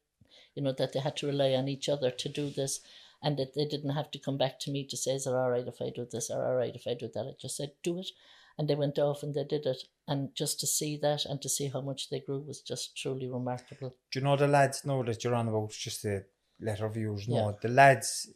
you 0.54 0.62
know, 0.62 0.72
that 0.72 0.92
they 0.92 1.00
had 1.00 1.16
to 1.18 1.26
rely 1.26 1.52
on 1.52 1.68
each 1.68 1.88
other 1.88 2.10
to 2.10 2.28
do 2.28 2.50
this 2.50 2.80
and 3.22 3.36
that 3.38 3.54
they 3.54 3.64
didn't 3.64 3.90
have 3.90 4.10
to 4.12 4.18
come 4.18 4.38
back 4.38 4.58
to 4.60 4.70
me 4.70 4.86
to 4.86 4.96
say, 4.96 5.12
is 5.12 5.26
it 5.26 5.30
all 5.30 5.50
right 5.50 5.66
if 5.66 5.80
I 5.80 5.90
do 5.94 6.06
this 6.10 6.30
or 6.30 6.44
all 6.46 6.54
right 6.54 6.74
if 6.74 6.86
I 6.86 6.94
do 6.94 7.08
that? 7.14 7.26
I 7.26 7.32
just 7.40 7.56
said, 7.56 7.72
do 7.82 7.98
it. 8.00 8.08
And 8.56 8.68
they 8.68 8.74
went 8.74 8.98
off 8.98 9.22
and 9.22 9.34
they 9.34 9.44
did 9.44 9.66
it. 9.66 9.82
And 10.06 10.34
just 10.34 10.58
to 10.60 10.66
see 10.66 10.96
that 11.02 11.24
and 11.24 11.40
to 11.42 11.48
see 11.48 11.68
how 11.68 11.80
much 11.80 12.10
they 12.10 12.20
grew 12.20 12.40
was 12.40 12.60
just 12.60 12.96
truly 12.96 13.28
remarkable. 13.28 13.94
Do 14.10 14.18
you 14.18 14.24
know 14.24 14.36
the 14.36 14.48
lads 14.48 14.84
know 14.84 15.02
that 15.04 15.22
you're 15.22 15.34
on 15.34 15.48
about 15.48 15.70
just 15.70 16.02
to 16.02 16.22
let 16.60 16.80
our 16.80 16.90
viewers 16.90 17.28
know 17.28 17.50
Yeah. 17.50 17.56
the 17.60 17.68
lads 17.68 18.30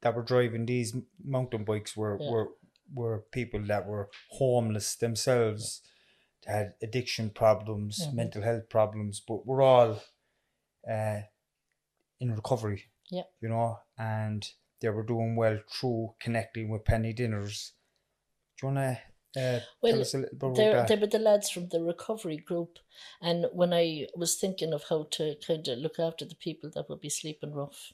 that 0.00 0.14
were 0.16 0.22
driving 0.22 0.66
these 0.66 0.96
mountain 1.24 1.64
bikes 1.64 1.96
were 1.96 2.18
Yeah. 2.20 2.30
were 2.30 2.48
were 2.92 3.20
people 3.30 3.62
that 3.66 3.86
were 3.86 4.10
homeless 4.30 4.96
themselves, 4.96 5.80
they 5.82 5.90
had 6.46 6.74
addiction 6.82 7.30
problems, 7.30 8.06
Mhm. 8.06 8.14
mental 8.14 8.42
health 8.42 8.68
problems, 8.68 9.20
but 9.20 9.46
we're 9.46 9.62
all 9.62 10.02
uh, 10.88 11.20
in 12.20 12.34
recovery. 12.34 12.84
Yeah. 13.10 13.24
You 13.40 13.48
know, 13.50 13.78
and 13.98 14.48
they 14.80 14.88
were 14.88 15.02
doing 15.02 15.36
well 15.36 15.58
through 15.70 16.14
connecting 16.20 16.70
with 16.70 16.84
penny 16.84 17.12
dinners. 17.12 17.74
Do 18.56 18.66
you 18.66 18.74
wanna 18.74 19.00
uh, 19.36 19.60
Well, 19.80 19.92
tell 19.92 20.00
us 20.00 20.14
a 20.14 20.18
little 20.18 20.38
bit 20.38 20.54
They're, 20.56 20.72
about 20.72 20.88
they 20.88 20.94
that? 20.96 21.00
were 21.00 21.06
the 21.06 21.18
lads 21.20 21.50
from 21.50 21.68
the 21.68 21.82
recovery 21.82 22.38
group. 22.38 22.78
And 23.20 23.46
when 23.52 23.72
I 23.72 24.08
was 24.16 24.36
thinking 24.36 24.72
of 24.72 24.84
how 24.88 25.04
to 25.12 25.36
kind 25.46 25.68
of 25.68 25.78
look 25.78 25.98
after 26.00 26.24
the 26.24 26.34
people 26.34 26.70
that 26.74 26.88
would 26.88 27.00
be 27.00 27.10
sleeping 27.10 27.52
rough, 27.52 27.92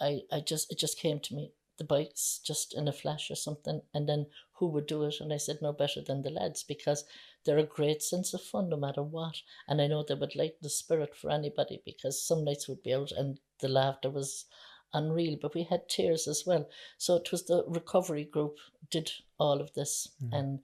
I, 0.00 0.22
I 0.30 0.40
just 0.40 0.70
it 0.70 0.78
just 0.78 0.98
came 0.98 1.20
to 1.20 1.34
me 1.34 1.52
the 1.80 1.84
bikes 1.84 2.40
just 2.44 2.74
in 2.76 2.86
a 2.86 2.92
flash 2.92 3.30
or 3.30 3.34
something, 3.34 3.80
and 3.94 4.06
then 4.06 4.26
who 4.52 4.66
would 4.66 4.86
do 4.86 5.02
it? 5.04 5.16
And 5.18 5.32
I 5.32 5.38
said 5.38 5.58
no 5.62 5.72
better 5.72 6.02
than 6.02 6.20
the 6.20 6.30
lads 6.30 6.62
because 6.62 7.04
they're 7.44 7.58
a 7.58 7.64
great 7.64 8.02
sense 8.02 8.34
of 8.34 8.42
fun 8.42 8.68
no 8.68 8.76
matter 8.76 9.02
what, 9.02 9.36
and 9.66 9.80
I 9.80 9.86
know 9.86 10.04
they 10.04 10.14
would 10.14 10.36
lighten 10.36 10.58
the 10.60 10.68
spirit 10.68 11.16
for 11.16 11.30
anybody 11.30 11.80
because 11.84 12.22
some 12.22 12.44
nights 12.44 12.68
would 12.68 12.82
be 12.82 12.92
out 12.92 13.12
and 13.12 13.40
the 13.60 13.68
laughter 13.68 14.10
was 14.10 14.44
unreal, 14.92 15.38
but 15.40 15.54
we 15.54 15.62
had 15.62 15.88
tears 15.88 16.28
as 16.28 16.44
well. 16.46 16.68
So 16.98 17.16
it 17.16 17.32
was 17.32 17.46
the 17.46 17.64
recovery 17.66 18.24
group 18.24 18.58
did 18.90 19.10
all 19.38 19.60
of 19.62 19.72
this, 19.72 20.08
mm-hmm. 20.22 20.34
and 20.34 20.58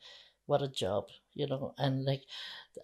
what 0.45 0.61
a 0.61 0.69
job, 0.69 1.07
you 1.37 1.47
know. 1.47 1.75
And 1.79 2.05
like, 2.05 2.23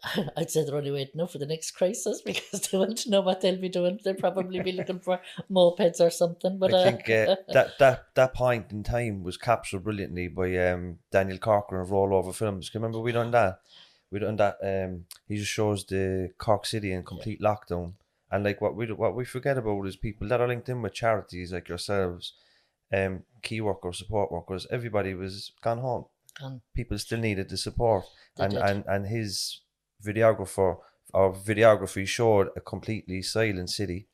I'd 0.37 0.51
say 0.51 0.65
they're 0.65 0.77
only 0.77 0.93
waiting 0.93 1.15
now 1.17 1.27
for 1.27 1.39
the 1.39 1.47
next 1.47 1.73
crisis 1.73 2.21
because 2.25 2.69
they 2.69 2.79
want 2.79 2.99
to 2.99 3.11
know 3.11 3.23
what 3.23 3.41
they'll 3.41 3.61
be 3.61 3.69
doing. 3.69 3.99
They'll 4.05 4.15
probably 4.15 4.61
be 4.61 4.73
looking 4.73 5.01
for 5.01 5.21
mopeds 5.51 6.01
or 6.01 6.11
something. 6.11 6.59
But 6.59 6.75
I 6.75 6.79
uh, 6.79 6.85
think 6.85 7.11
uh, 7.11 7.37
that 7.49 7.79
that 7.79 8.05
that 8.15 8.35
point 8.35 8.71
in 8.71 8.85
time 8.85 9.25
was 9.25 9.37
captured 9.37 9.83
brilliantly 9.83 10.29
by 10.29 10.57
um, 10.59 10.99
Daniel 11.11 11.39
Corcoran 11.39 11.83
of 11.83 11.89
Rollover 11.89 12.35
Films. 12.35 12.71
Can 12.71 12.81
you 12.81 12.85
remember 12.85 13.01
we 13.01 13.13
done 13.13 13.31
that? 13.33 13.61
We 14.11 14.19
done 14.19 14.37
that. 14.37 14.59
Um, 14.63 15.07
he 15.27 15.39
just 15.39 15.51
shows 15.51 15.87
the 15.87 16.31
Cork 16.37 16.67
City 16.67 16.93
in 16.93 17.03
complete 17.03 17.41
lockdown, 17.41 17.95
and 18.31 18.45
like 18.45 18.61
what 18.61 18.77
we 18.77 18.87
what 18.93 19.17
we 19.17 19.25
forget 19.25 19.57
about 19.57 19.87
is 19.87 19.97
people 19.97 20.29
that 20.29 20.41
are 20.41 20.49
linked 20.49 20.69
in 20.69 20.83
with 20.83 20.93
charities 20.93 21.51
like 21.51 21.69
yourselves, 21.69 22.35
um, 22.93 23.23
key 23.43 23.63
workers, 23.63 23.99
support 23.99 24.31
workers. 24.31 24.67
Everybody 24.71 25.15
was 25.15 25.53
gone 25.63 25.79
home. 25.79 26.05
Um, 26.43 26.63
People 26.75 26.99
still 26.99 27.19
needed 27.19 27.49
the 27.51 27.57
support, 27.57 28.05
and 28.39 28.53
did. 28.53 28.63
and 28.63 28.85
and 28.87 29.07
his 29.07 29.61
videographer 30.05 30.79
or 31.15 31.35
videography 31.35 32.07
showed 32.07 32.49
a 32.57 32.61
completely 32.61 33.23
silent 33.23 33.71
city 33.71 34.09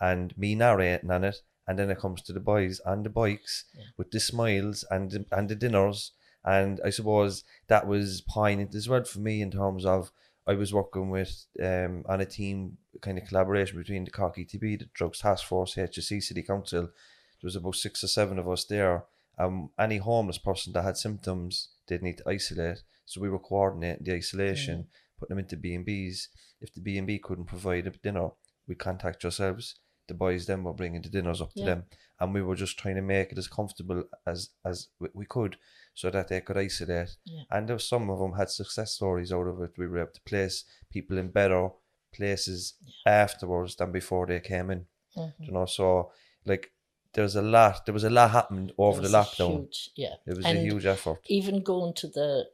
and 0.00 0.36
me 0.36 0.54
narrating 0.54 1.10
on 1.10 1.24
it 1.24 1.36
and 1.66 1.78
then 1.78 1.90
it 1.90 1.98
comes 1.98 2.20
to 2.22 2.32
the 2.32 2.40
boys 2.40 2.80
and 2.84 3.04
the 3.06 3.10
bikes 3.10 3.64
Yeah. 3.74 3.84
with 3.96 4.10
the 4.10 4.20
smiles 4.20 4.84
and 4.90 5.10
the, 5.10 5.24
and 5.32 5.48
the 5.48 5.54
dinners 5.54 6.12
and 6.44 6.80
I 6.84 6.90
suppose 6.90 7.44
that 7.68 7.86
was 7.86 8.20
poignant 8.20 8.74
as 8.74 8.88
well 8.88 9.04
for 9.04 9.20
me 9.20 9.40
in 9.40 9.50
terms 9.50 9.84
of 9.86 10.12
I 10.46 10.54
was 10.54 10.74
working 10.74 11.08
with 11.10 11.46
um 11.62 12.04
on 12.08 12.20
a 12.20 12.26
team 12.26 12.76
kind 13.00 13.16
of 13.18 13.26
collaboration 13.28 13.78
between 13.78 14.04
the 14.04 14.10
Cork 14.10 14.36
ETB, 14.36 14.78
the 14.80 14.88
Drugs 14.92 15.20
Task 15.20 15.46
Force, 15.46 15.76
HSE 15.76 16.20
City 16.22 16.42
Council. 16.42 16.82
There 16.82 17.48
was 17.48 17.56
about 17.56 17.76
six 17.76 18.04
or 18.04 18.08
seven 18.08 18.38
of 18.38 18.48
us 18.48 18.64
there. 18.64 19.04
Um, 19.38 19.70
any 19.78 19.98
homeless 19.98 20.38
person 20.38 20.72
that 20.74 20.82
had 20.84 20.96
symptoms, 20.96 21.70
they'd 21.88 22.02
need 22.02 22.18
to 22.18 22.28
isolate. 22.28 22.82
So 23.06 23.20
we 23.20 23.28
were 23.30 23.38
coordinating 23.38 24.04
the 24.04 24.14
isolation, 24.14 24.86
putting 25.18 25.36
them 25.36 25.42
into 25.44 25.56
B 25.56 25.74
and 25.74 25.84
B's. 25.84 26.28
If 26.60 26.72
the 26.74 26.80
B 26.80 26.98
and 26.98 27.06
B 27.06 27.18
couldn't 27.18 27.46
provide 27.46 27.86
a 27.86 27.90
dinner, 27.90 28.30
we 28.68 28.74
contact 28.74 29.22
yourselves. 29.24 29.76
The 30.08 30.14
boys 30.14 30.46
then 30.46 30.62
were 30.64 30.72
bringing 30.74 31.02
the 31.02 31.08
dinners 31.08 31.40
up 31.40 31.52
to 31.54 31.60
them, 31.64 31.84
and 32.20 32.34
we 32.34 32.42
were 32.42 32.56
just 32.56 32.78
trying 32.78 32.96
to 32.96 33.02
make 33.02 33.32
it 33.32 33.38
as 33.38 33.48
comfortable 33.48 34.04
as 34.26 34.50
as 34.64 34.88
we- 35.14 35.26
could, 35.26 35.56
so 35.94 36.10
that 36.10 36.28
they 36.28 36.40
could 36.40 36.58
isolate. 36.58 37.16
Yeah. 37.24 37.42
And 37.50 37.68
there 37.68 37.76
was 37.76 37.88
some 37.88 38.10
of 38.10 38.18
them 38.18 38.32
had 38.34 38.50
success 38.50 38.92
stories 38.94 39.32
out 39.32 39.46
of 39.46 39.60
it. 39.62 39.78
We 39.78 39.86
were 39.86 39.98
able 40.00 40.12
to 40.12 40.20
place 40.22 40.64
people 40.90 41.18
in 41.18 41.28
better 41.30 41.70
places 42.12 42.74
afterwards 43.06 43.76
than 43.76 43.92
before 43.92 44.26
they 44.26 44.40
came 44.40 44.70
in. 44.70 44.86
mhm. 45.16 45.32
You 45.38 45.52
know, 45.52 45.66
so 45.66 46.12
like 46.44 46.72
there's 47.14 47.36
a 47.36 47.42
lot. 47.42 47.84
There 47.86 47.92
was 47.92 48.04
a 48.04 48.10
lot 48.10 48.30
happened 48.30 48.72
over 48.78 49.00
the 49.00 49.02
was 49.02 49.12
lockdown. 49.12 49.60
huge- 49.60 49.90
yeah, 49.96 50.14
It 50.26 50.36
was 50.36 50.46
a 50.46 50.54
huge 50.54 50.86
effort. 50.86 51.20
Even 51.26 51.62
going 51.62 51.94
to 51.94 52.08
the, 52.08 52.50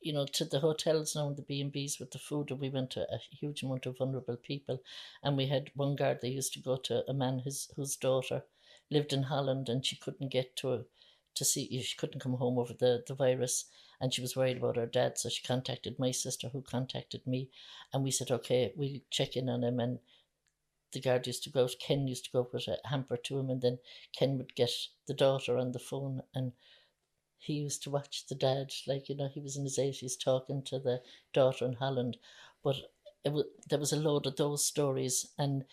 you 0.00 0.12
know, 0.12 0.26
to 0.26 0.44
the 0.44 0.60
hotels 0.60 1.14
now 1.14 1.28
and 1.28 1.36
the 1.36 1.42
B 1.42 1.60
and 1.60 1.72
B's 1.72 1.98
with 1.98 2.10
the 2.10 2.18
food, 2.18 2.50
and 2.50 2.60
we 2.60 2.70
went 2.70 2.90
to 2.92 3.02
a 3.12 3.18
huge 3.18 3.62
amount 3.62 3.86
of 3.86 3.98
vulnerable 3.98 4.36
people, 4.36 4.82
and 5.22 5.36
we 5.36 5.46
had 5.46 5.70
one 5.74 5.96
guard 5.96 6.20
They 6.20 6.28
used 6.28 6.52
to 6.54 6.60
go 6.60 6.76
to 6.76 7.08
a 7.08 7.14
man 7.14 7.40
his 7.40 7.68
whose 7.76 7.96
daughter 7.96 8.44
lived 8.90 9.12
in 9.12 9.24
Holland 9.24 9.68
and 9.68 9.84
she 9.86 9.96
couldn't 9.96 10.28
get 10.32 10.56
to 10.56 10.84
to 11.34 11.44
see 11.44 11.80
she 11.80 11.96
couldn't 11.96 12.20
come 12.20 12.34
home 12.34 12.58
over 12.58 12.72
the 12.72 13.04
the 13.06 13.14
virus 13.14 13.66
and 14.00 14.12
she 14.12 14.20
was 14.20 14.34
worried 14.34 14.56
about 14.56 14.76
her 14.76 14.86
dad 14.86 15.16
so 15.16 15.28
she 15.28 15.42
contacted 15.44 15.98
my 15.98 16.10
sister 16.10 16.48
who 16.48 16.60
contacted 16.60 17.24
me 17.26 17.48
and 17.92 18.02
we 18.02 18.10
said 18.10 18.30
okay 18.30 18.72
we'll 18.76 19.00
check 19.10 19.36
in 19.36 19.48
on 19.48 19.62
him 19.62 19.78
and 19.78 20.00
the 20.92 21.00
guard 21.00 21.26
used 21.26 21.44
to 21.44 21.50
go 21.50 21.64
out 21.64 21.74
ken 21.80 22.08
used 22.08 22.24
to 22.24 22.30
go 22.32 22.48
with 22.52 22.66
a 22.68 22.76
hamper 22.88 23.16
to 23.16 23.38
him 23.38 23.50
and 23.50 23.62
then 23.62 23.78
ken 24.16 24.36
would 24.38 24.54
get 24.54 24.70
the 25.06 25.14
daughter 25.14 25.56
on 25.56 25.72
the 25.72 25.78
phone 25.78 26.22
and 26.34 26.52
he 27.40 27.54
used 27.54 27.82
to 27.82 27.90
watch 27.90 28.26
the 28.26 28.34
dad 28.34 28.70
like 28.86 29.08
you 29.08 29.16
know 29.16 29.28
he 29.32 29.40
was 29.40 29.56
in 29.56 29.64
his 29.64 29.78
80s 29.78 30.12
talking 30.22 30.62
to 30.64 30.78
the 30.78 31.00
daughter 31.32 31.64
in 31.64 31.72
holland. 31.72 32.18
But 32.62 32.76
it 33.24 33.32
was, 33.32 33.46
there 33.68 33.78
was 33.78 33.92
a 33.92 33.96
load 33.96 34.26
of 34.26 34.36
those 34.36 34.64
stories 34.64 35.26
and 35.38 35.64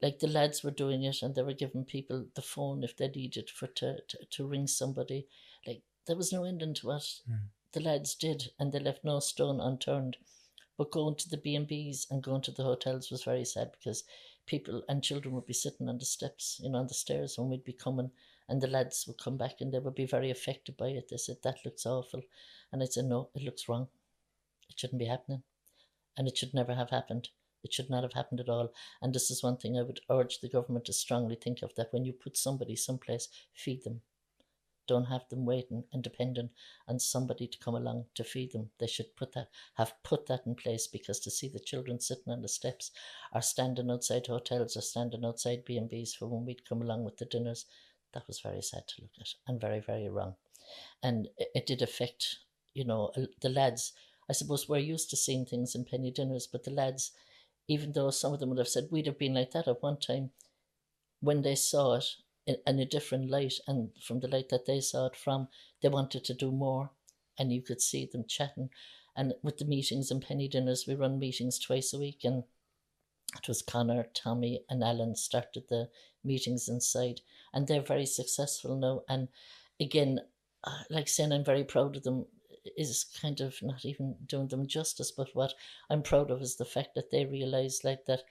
like 0.00 0.18
the 0.18 0.26
lads 0.26 0.64
were 0.64 0.70
doing 0.70 1.02
it 1.04 1.22
and 1.22 1.34
they 1.34 1.42
were 1.42 1.52
giving 1.52 1.84
people 1.84 2.26
the 2.34 2.42
phone 2.42 2.82
if 2.82 2.96
they 2.96 3.08
needed 3.08 3.50
for 3.50 3.66
to, 3.66 3.98
to, 4.08 4.18
to 4.30 4.46
ring 4.46 4.66
somebody. 4.66 5.26
Like 5.66 5.82
there 6.06 6.16
was 6.16 6.32
no 6.32 6.44
ending 6.44 6.74
to 6.74 6.86
what 6.86 7.20
hmm. 7.26 7.46
the 7.72 7.80
lads 7.80 8.14
did 8.14 8.50
and 8.58 8.72
they 8.72 8.78
left 8.78 9.04
no 9.04 9.20
stone 9.20 9.60
unturned. 9.60 10.16
But 10.78 10.90
going 10.90 11.16
to 11.16 11.28
the 11.28 11.38
b&b's 11.38 12.06
and 12.10 12.22
going 12.22 12.42
to 12.42 12.50
the 12.52 12.64
hotels 12.64 13.10
was 13.10 13.24
very 13.24 13.44
sad 13.44 13.72
because 13.72 14.04
people 14.46 14.82
and 14.88 15.02
children 15.02 15.34
would 15.34 15.46
be 15.46 15.52
sitting 15.52 15.88
on 15.88 15.98
the 15.98 16.04
steps 16.04 16.60
you 16.62 16.70
know 16.70 16.78
on 16.78 16.86
the 16.86 16.94
stairs 16.94 17.36
when 17.36 17.48
we'd 17.50 17.64
be 17.64 17.72
coming 17.72 18.10
and 18.48 18.60
the 18.60 18.68
lads 18.68 19.06
would 19.06 19.18
come 19.18 19.36
back 19.36 19.60
and 19.60 19.72
they 19.72 19.78
would 19.78 19.94
be 19.94 20.06
very 20.06 20.30
affected 20.30 20.76
by 20.76 20.88
it. 20.88 21.08
They 21.10 21.16
said 21.16 21.38
that 21.42 21.64
looks 21.64 21.84
awful. 21.84 22.22
And 22.72 22.82
i 22.82 22.86
said 22.86 23.06
no 23.06 23.30
it 23.34 23.42
looks 23.42 23.68
wrong. 23.68 23.88
It 24.68 24.78
shouldn't 24.78 25.00
be 25.00 25.06
happening. 25.06 25.42
And 26.16 26.28
it 26.28 26.38
should 26.38 26.54
never 26.54 26.74
have 26.74 26.90
happened. 26.90 27.28
It 27.64 27.72
should 27.72 27.90
not 27.90 28.04
have 28.04 28.12
happened 28.12 28.40
at 28.40 28.48
all. 28.48 28.72
And 29.02 29.12
this 29.12 29.30
is 29.30 29.42
one 29.42 29.56
thing 29.56 29.76
I 29.76 29.82
would 29.82 30.00
urge 30.08 30.38
the 30.38 30.48
government 30.48 30.84
to 30.86 30.92
strongly 30.92 31.34
think 31.34 31.62
of 31.62 31.74
that 31.74 31.92
when 31.92 32.04
you 32.04 32.12
put 32.12 32.36
somebody 32.36 32.76
someplace, 32.76 33.28
feed 33.52 33.82
them. 33.84 34.02
Don't 34.86 35.06
have 35.06 35.28
them 35.28 35.44
waiting 35.44 35.84
and 35.92 36.02
dependent 36.02 36.50
on 36.86 36.98
somebody 36.98 37.46
to 37.46 37.58
come 37.58 37.74
along 37.74 38.06
to 38.14 38.24
feed 38.24 38.52
them. 38.52 38.70
They 38.78 38.86
should 38.86 39.16
put 39.16 39.32
that 39.32 39.48
have 39.74 39.94
put 40.02 40.26
that 40.26 40.46
in 40.46 40.54
place 40.54 40.86
because 40.86 41.20
to 41.20 41.30
see 41.30 41.48
the 41.48 41.58
children 41.58 42.00
sitting 42.00 42.32
on 42.32 42.42
the 42.42 42.48
steps 42.48 42.90
or 43.32 43.42
standing 43.42 43.90
outside 43.90 44.26
hotels 44.26 44.76
or 44.76 44.82
standing 44.82 45.24
outside 45.24 45.64
B 45.64 45.76
and 45.76 45.88
B's 45.88 46.14
for 46.14 46.26
when 46.26 46.44
we'd 46.44 46.68
come 46.68 46.82
along 46.82 47.04
with 47.04 47.16
the 47.16 47.24
dinners, 47.24 47.66
that 48.14 48.26
was 48.26 48.40
very 48.40 48.62
sad 48.62 48.86
to 48.88 49.02
look 49.02 49.10
at 49.20 49.28
and 49.46 49.60
very, 49.60 49.80
very 49.80 50.08
wrong. 50.08 50.34
And 51.02 51.28
it, 51.36 51.48
it 51.54 51.66
did 51.66 51.82
affect, 51.82 52.38
you 52.74 52.84
know, 52.84 53.12
the 53.40 53.48
lads. 53.48 53.92
I 54.28 54.32
suppose 54.32 54.68
we're 54.68 54.78
used 54.78 55.10
to 55.10 55.16
seeing 55.16 55.44
things 55.44 55.74
in 55.74 55.84
penny 55.84 56.10
dinners, 56.10 56.48
but 56.50 56.64
the 56.64 56.70
lads, 56.70 57.12
even 57.68 57.92
though 57.92 58.10
some 58.10 58.32
of 58.32 58.40
them 58.40 58.48
would 58.50 58.58
have 58.58 58.68
said 58.68 58.88
we'd 58.90 59.06
have 59.06 59.18
been 59.18 59.34
like 59.34 59.52
that 59.52 59.68
at 59.68 59.82
one 59.82 59.98
time, 59.98 60.30
when 61.20 61.42
they 61.42 61.54
saw 61.54 61.94
it 61.94 62.04
in, 62.46 62.56
in 62.66 62.78
a 62.78 62.86
different 62.86 63.30
light 63.30 63.54
and 63.66 63.90
from 64.02 64.20
the 64.20 64.28
light 64.28 64.48
that 64.50 64.66
they 64.66 64.80
saw 64.80 65.06
it 65.06 65.16
from, 65.16 65.48
they 65.82 65.88
wanted 65.88 66.24
to 66.24 66.34
do 66.34 66.50
more. 66.50 66.90
And 67.38 67.52
you 67.52 67.60
could 67.62 67.82
see 67.82 68.08
them 68.10 68.24
chatting. 68.26 68.70
And 69.14 69.34
with 69.42 69.58
the 69.58 69.64
meetings 69.64 70.10
and 70.10 70.22
penny 70.22 70.48
dinners, 70.48 70.86
we 70.86 70.94
run 70.94 71.18
meetings 71.18 71.58
twice 71.58 71.92
a 71.92 71.98
week. 71.98 72.20
And 72.24 72.44
it 73.34 73.48
was 73.48 73.62
Connor, 73.62 74.06
Tommy, 74.14 74.62
and 74.70 74.82
Alan 74.82 75.16
started 75.16 75.64
the 75.68 75.88
meetings 76.24 76.68
inside. 76.68 77.20
And 77.52 77.66
they're 77.66 77.82
very 77.82 78.06
successful 78.06 78.76
now. 78.76 79.02
And 79.08 79.28
again, 79.80 80.20
uh, 80.64 80.82
like 80.88 81.08
saying 81.08 81.32
I'm 81.32 81.44
very 81.44 81.64
proud 81.64 81.96
of 81.96 82.04
them 82.04 82.26
is 82.76 83.04
kind 83.20 83.40
of 83.40 83.56
not 83.62 83.84
even 83.84 84.16
doing 84.26 84.48
them 84.48 84.66
justice. 84.66 85.10
But 85.10 85.28
what 85.34 85.54
I'm 85.90 86.02
proud 86.02 86.30
of 86.30 86.40
is 86.40 86.56
the 86.56 86.64
fact 86.64 86.94
that 86.94 87.10
they 87.10 87.24
realize 87.24 87.84
like 87.84 88.06
that 88.06 88.22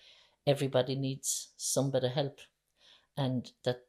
everybody 0.47 0.95
needs 0.95 1.49
some 1.57 1.91
bit 1.91 2.03
of 2.03 2.11
help 2.11 2.39
and 3.17 3.51
that 3.63 3.81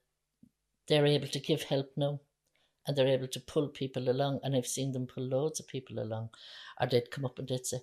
they're 0.89 1.07
able 1.07 1.29
to 1.29 1.41
give 1.41 1.63
help 1.65 1.93
now 1.97 2.21
and 2.87 2.97
they're 2.97 3.09
able 3.09 3.29
to 3.29 3.41
pull 3.41 3.69
people 3.69 4.09
along. 4.09 4.41
And 4.43 4.55
I've 4.55 4.67
seen 4.67 4.93
them 4.93 5.07
pull 5.07 5.25
loads 5.25 5.61
of 5.61 5.67
people 5.67 5.99
along. 5.99 6.31
Or 6.81 6.87
they'd 6.87 7.11
come 7.11 7.25
up 7.25 7.39
and 7.39 7.49
they'd 7.49 7.67
say, 7.67 7.79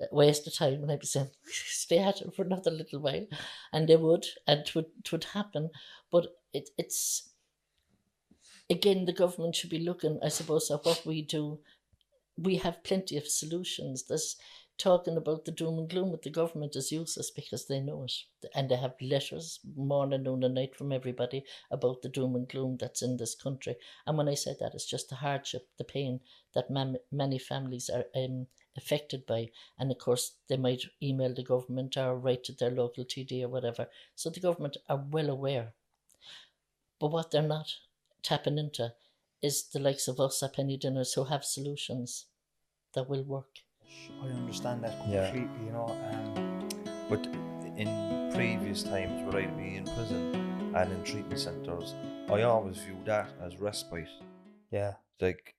uh, 0.00 0.06
waste 0.12 0.46
of 0.46 0.54
time. 0.54 0.82
And 0.82 0.92
I'd 0.92 1.00
be 1.00 1.06
saying, 1.06 1.30
stay 1.46 1.98
at 1.98 2.20
it 2.20 2.34
for 2.34 2.42
another 2.42 2.70
little 2.70 3.00
while. 3.00 3.26
And 3.72 3.88
they 3.88 3.96
would, 3.96 4.26
and 4.46 4.60
it 4.60 4.74
would, 4.74 4.86
it 4.98 5.10
would 5.10 5.24
happen. 5.24 5.70
But 6.10 6.28
it, 6.52 6.70
it's, 6.78 7.30
again, 8.70 9.04
the 9.04 9.12
government 9.12 9.56
should 9.56 9.70
be 9.70 9.80
looking, 9.80 10.20
I 10.22 10.28
suppose, 10.28 10.70
at 10.70 10.84
what 10.84 11.02
we 11.04 11.22
do. 11.22 11.58
We 12.36 12.56
have 12.56 12.84
plenty 12.84 13.16
of 13.16 13.26
solutions. 13.26 14.04
There's 14.04 14.36
talking 14.78 15.16
about 15.16 15.44
the 15.44 15.50
doom 15.50 15.78
and 15.78 15.88
gloom 15.88 16.12
with 16.12 16.22
the 16.22 16.30
government 16.30 16.76
is 16.76 16.92
useless 16.92 17.30
because 17.30 17.66
they 17.66 17.80
know 17.80 18.04
it. 18.04 18.12
And 18.54 18.68
they 18.68 18.76
have 18.76 18.94
letters 19.00 19.58
morning, 19.76 20.22
noon, 20.22 20.44
and 20.44 20.54
night 20.54 20.76
from 20.76 20.92
everybody 20.92 21.44
about 21.70 22.02
the 22.02 22.08
doom 22.08 22.36
and 22.36 22.48
gloom 22.48 22.76
that's 22.78 23.02
in 23.02 23.16
this 23.16 23.34
country. 23.34 23.76
And 24.06 24.16
when 24.16 24.28
I 24.28 24.34
say 24.34 24.54
that, 24.60 24.74
it's 24.74 24.86
just 24.86 25.08
the 25.08 25.16
hardship, 25.16 25.68
the 25.78 25.84
pain 25.84 26.20
that 26.54 26.70
many 26.70 27.38
families 27.38 27.90
are 27.90 28.04
um, 28.14 28.46
affected 28.76 29.26
by. 29.26 29.50
And 29.78 29.90
of 29.90 29.98
course, 29.98 30.34
they 30.48 30.56
might 30.56 30.84
email 31.02 31.34
the 31.34 31.42
government 31.42 31.96
or 31.96 32.16
write 32.16 32.44
to 32.44 32.52
their 32.52 32.70
local 32.70 33.04
TD 33.04 33.42
or 33.42 33.48
whatever. 33.48 33.88
So 34.14 34.30
the 34.30 34.40
government 34.40 34.76
are 34.88 35.04
well 35.10 35.28
aware. 35.28 35.72
But 37.00 37.10
what 37.10 37.32
they're 37.32 37.42
not 37.42 37.74
tapping 38.22 38.58
into 38.58 38.92
is 39.42 39.64
the 39.64 39.80
likes 39.80 40.08
of 40.08 40.20
us 40.20 40.42
at 40.42 40.54
Penny 40.54 40.76
Dinners 40.76 41.14
who 41.14 41.24
have 41.24 41.44
solutions 41.44 42.26
that 42.94 43.08
will 43.08 43.22
work. 43.22 43.58
I 44.22 44.26
understand 44.26 44.82
that 44.84 44.98
completely, 44.98 45.48
yeah. 45.60 45.66
you 45.66 45.72
know. 45.72 45.86
Um, 46.12 46.68
but 47.08 47.26
in 47.76 48.30
previous 48.34 48.82
times 48.82 49.22
where 49.24 49.42
I'd 49.42 49.56
be 49.56 49.76
in 49.76 49.84
prison 49.84 50.72
and 50.74 50.92
in 50.92 51.04
treatment 51.04 51.40
centres, 51.40 51.94
I 52.30 52.42
always 52.42 52.78
viewed 52.78 53.06
that 53.06 53.28
as 53.40 53.58
respite. 53.58 54.08
Yeah. 54.70 54.94
Like, 55.20 55.54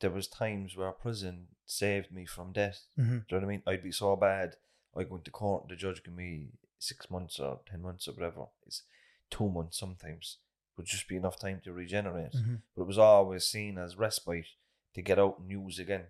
there 0.00 0.10
was 0.10 0.28
times 0.28 0.76
where 0.76 0.90
prison 0.92 1.46
saved 1.64 2.12
me 2.12 2.26
from 2.26 2.52
death. 2.52 2.86
Mm-hmm. 2.98 3.10
Do 3.10 3.14
you 3.14 3.22
know 3.30 3.38
what 3.38 3.44
I 3.44 3.48
mean? 3.48 3.62
I'd 3.66 3.82
be 3.82 3.92
so 3.92 4.16
bad, 4.16 4.56
I 4.96 5.04
go 5.04 5.16
into 5.16 5.30
court 5.30 5.68
the 5.68 5.76
judge 5.76 6.02
give 6.04 6.14
me 6.14 6.48
six 6.78 7.10
months 7.10 7.38
or 7.38 7.60
ten 7.70 7.82
months 7.82 8.08
or 8.08 8.12
whatever. 8.12 8.46
It's 8.66 8.82
two 9.30 9.48
months 9.48 9.78
sometimes. 9.78 10.38
Would 10.76 10.86
just 10.86 11.08
be 11.08 11.16
enough 11.16 11.38
time 11.38 11.60
to 11.64 11.72
regenerate. 11.72 12.32
Mm-hmm. 12.32 12.56
But 12.74 12.82
it 12.82 12.88
was 12.88 12.98
always 12.98 13.44
seen 13.44 13.78
as 13.78 13.96
respite 13.96 14.46
to 14.94 15.02
get 15.02 15.18
out 15.18 15.38
and 15.38 15.50
use 15.50 15.78
again. 15.78 16.06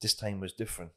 This 0.00 0.14
time 0.14 0.40
was 0.40 0.52
different. 0.52 0.92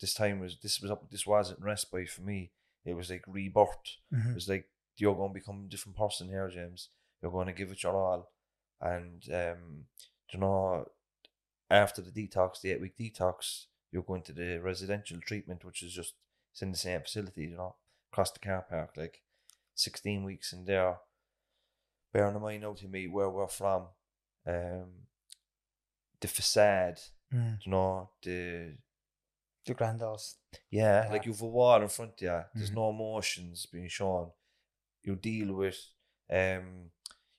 This 0.00 0.14
time 0.14 0.40
was 0.40 0.58
this 0.62 0.80
was 0.80 0.90
up. 0.90 1.10
This 1.10 1.26
wasn't 1.26 1.60
respite 1.60 2.10
for 2.10 2.22
me. 2.22 2.50
It 2.84 2.94
was 2.94 3.10
like 3.10 3.24
rebirth. 3.26 3.96
Mm-hmm. 4.12 4.30
It 4.30 4.34
was 4.34 4.48
like 4.48 4.68
you're 4.98 5.14
going 5.14 5.30
to 5.30 5.40
become 5.40 5.64
a 5.66 5.70
different 5.70 5.96
person 5.96 6.28
here, 6.28 6.48
James. 6.48 6.88
You're 7.20 7.32
going 7.32 7.46
to 7.46 7.52
give 7.52 7.70
it 7.70 7.82
your 7.82 7.96
all, 7.96 8.30
and 8.80 9.22
um, 9.32 9.86
you 10.32 10.38
know, 10.38 10.86
after 11.70 12.02
the 12.02 12.10
detox, 12.10 12.60
the 12.60 12.72
eight 12.72 12.80
week 12.80 12.96
detox, 12.98 13.66
you're 13.90 14.02
going 14.02 14.22
to 14.22 14.32
the 14.32 14.58
residential 14.58 15.18
treatment, 15.20 15.64
which 15.64 15.82
is 15.82 15.92
just 15.92 16.14
it's 16.52 16.62
in 16.62 16.72
the 16.72 16.78
same 16.78 17.00
facility, 17.00 17.42
you 17.42 17.56
know, 17.56 17.76
across 18.12 18.30
the 18.30 18.38
car 18.38 18.64
park, 18.68 18.90
like 18.96 19.22
sixteen 19.74 20.24
weeks 20.24 20.52
in 20.52 20.66
there. 20.66 20.98
Bearing 22.12 22.36
in 22.36 22.42
mind 22.42 22.62
now 22.62 22.74
to 22.74 22.88
me 22.88 23.08
where 23.08 23.28
we're 23.28 23.46
from, 23.46 23.88
um, 24.46 25.06
the 26.20 26.28
facade 26.28 26.98
Mm. 27.32 27.58
you 27.64 27.70
know, 27.72 28.10
the 28.22 28.76
the 29.66 29.74
grandals. 29.74 30.36
yeah, 30.70 31.04
Yeah. 31.06 31.12
like 31.12 31.26
you've 31.26 31.40
a 31.42 31.46
wall 31.46 31.82
in 31.82 31.88
front 31.88 32.12
of 32.12 32.20
you. 32.22 32.44
There's 32.54 32.70
Mhm. 32.70 32.74
no 32.74 32.90
emotions 32.90 33.66
being 33.66 33.88
shown. 33.88 34.30
You 35.02 35.16
deal 35.16 35.54
with 35.54 35.78
um 36.30 36.92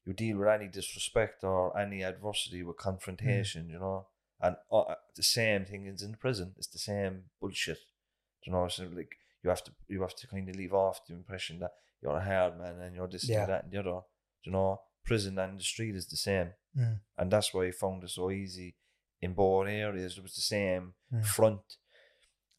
you 0.05 0.13
deal 0.13 0.37
with 0.37 0.47
any 0.49 0.67
disrespect 0.67 1.43
or 1.43 1.77
any 1.77 2.01
adversity 2.03 2.63
with 2.63 2.77
confrontation, 2.77 3.69
you 3.69 3.79
know. 3.79 4.07
And 4.39 4.55
uh, 4.71 4.95
the 5.15 5.23
same 5.23 5.65
thing 5.65 5.85
is 5.87 6.01
in 6.01 6.15
prison. 6.15 6.53
It's 6.57 6.67
the 6.67 6.79
same 6.79 7.29
bullshit. 7.39 7.79
You 8.43 8.51
know, 8.53 8.67
so 8.67 8.83
like 8.85 9.13
you 9.43 9.49
have 9.49 9.63
to 9.63 9.71
you 9.87 10.01
have 10.01 10.15
to 10.15 10.27
kind 10.27 10.47
of 10.49 10.55
leave 10.55 10.73
off 10.73 11.05
the 11.05 11.13
impression 11.13 11.59
that 11.59 11.71
you're 12.01 12.15
a 12.17 12.23
hard 12.23 12.57
man 12.57 12.79
and 12.81 12.95
you're 12.95 13.07
this 13.07 13.27
Yeah. 13.27 13.41
and 13.43 13.49
that 13.51 13.63
and 13.63 13.71
the 13.71 13.79
other. 13.79 14.01
You 14.43 14.51
know, 14.51 14.81
prison 15.05 15.39
and 15.39 15.57
the 15.59 15.63
street 15.63 15.95
is 15.95 16.07
the 16.07 16.17
same, 16.17 16.53
Mm. 16.75 16.99
and 17.17 17.31
that's 17.31 17.53
why 17.53 17.67
I 17.67 17.71
found 17.71 18.03
it 18.03 18.09
so 18.09 18.29
easy 18.31 18.75
in 19.21 19.33
both 19.33 19.67
areas. 19.67 20.17
It 20.17 20.23
was 20.23 20.35
the 20.35 20.41
same 20.41 20.93
Mm. 21.13 21.25
front. 21.25 21.77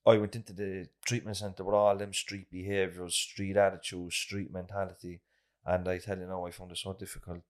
I 0.06 0.16
went 0.16 0.34
into 0.36 0.52
the 0.54 0.88
treatment 1.04 1.36
centre 1.36 1.64
with 1.64 1.74
all 1.74 1.96
them 1.96 2.14
street 2.14 2.50
behaviours, 2.50 3.14
street 3.14 3.56
attitudes, 3.56 4.16
street 4.16 4.50
mentality, 4.50 5.20
and 5.66 5.86
I 5.86 5.98
tell 5.98 6.18
you 6.18 6.26
now, 6.26 6.46
I 6.46 6.50
found 6.50 6.72
it 6.72 6.78
so 6.78 6.94
difficult 6.94 7.42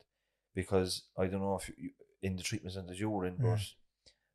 because 0.55 1.05
I 1.17 1.27
don't 1.29 1.41
know 1.41 1.57
if 1.57 1.69
you, 1.69 1.91
in 2.21 2.37
the 2.37 2.43
treatment 2.43 2.75
centres 2.75 2.99
you 2.99 3.11
were 3.11 3.27
in, 3.27 3.37
Mm. 3.37 3.43
but 3.43 3.75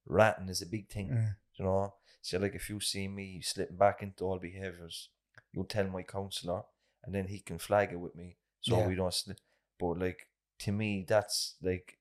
ratting 0.06 0.48
is 0.50 0.62
a 0.62 0.66
big 0.66 0.88
thing, 0.90 1.10
Mm. 1.10 1.36
you 1.56 1.66
know. 1.66 1.96
So 2.22 2.40
like 2.40 2.56
if 2.56 2.70
you 2.70 2.80
see 2.80 3.08
me 3.10 3.42
slipping 3.42 3.76
back 3.78 4.02
into 4.02 4.24
all 4.26 4.40
behaviours, 4.40 5.10
you 5.52 5.66
tell 5.66 5.88
my 5.90 6.04
counsellor, 6.04 6.64
and 7.04 7.14
then 7.14 7.28
he 7.28 7.40
can 7.42 7.60
flag 7.60 7.92
it 7.92 7.98
with 8.00 8.16
me, 8.16 8.38
so 8.62 8.80
Yeah. 8.80 8.88
we 8.88 8.96
don't 8.96 9.14
slip. 9.14 9.40
But 9.78 10.00
like 10.00 10.30
to 10.60 10.72
me, 10.72 11.04
that's 11.04 11.58
like 11.62 12.00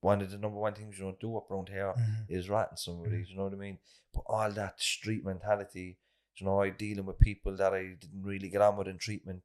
one 0.00 0.20
of 0.22 0.30
the 0.30 0.38
number 0.38 0.58
one 0.58 0.74
things 0.74 0.98
you 0.98 1.04
don't 1.04 1.20
do 1.20 1.36
up 1.36 1.50
around 1.50 1.68
here 1.68 1.92
Mhm. 1.96 2.30
is 2.30 2.48
ratting 2.48 2.76
somebody. 2.76 3.16
Mm. 3.18 3.24
Do 3.26 3.30
you 3.30 3.36
know 3.36 3.44
what 3.44 3.52
I 3.52 3.56
mean? 3.56 3.78
But 4.14 4.20
all 4.26 4.50
that 4.52 4.80
street 4.80 5.24
mentality, 5.24 5.98
you 6.36 6.46
know, 6.46 6.62
I 6.62 6.70
dealing 6.70 7.06
with 7.06 7.18
people 7.18 7.54
that 7.56 7.74
I 7.74 7.94
didn't 7.94 8.22
really 8.22 8.48
get 8.48 8.62
on 8.62 8.76
with 8.76 8.88
in 8.88 8.98
treatment, 8.98 9.42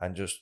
and 0.00 0.16
just, 0.16 0.40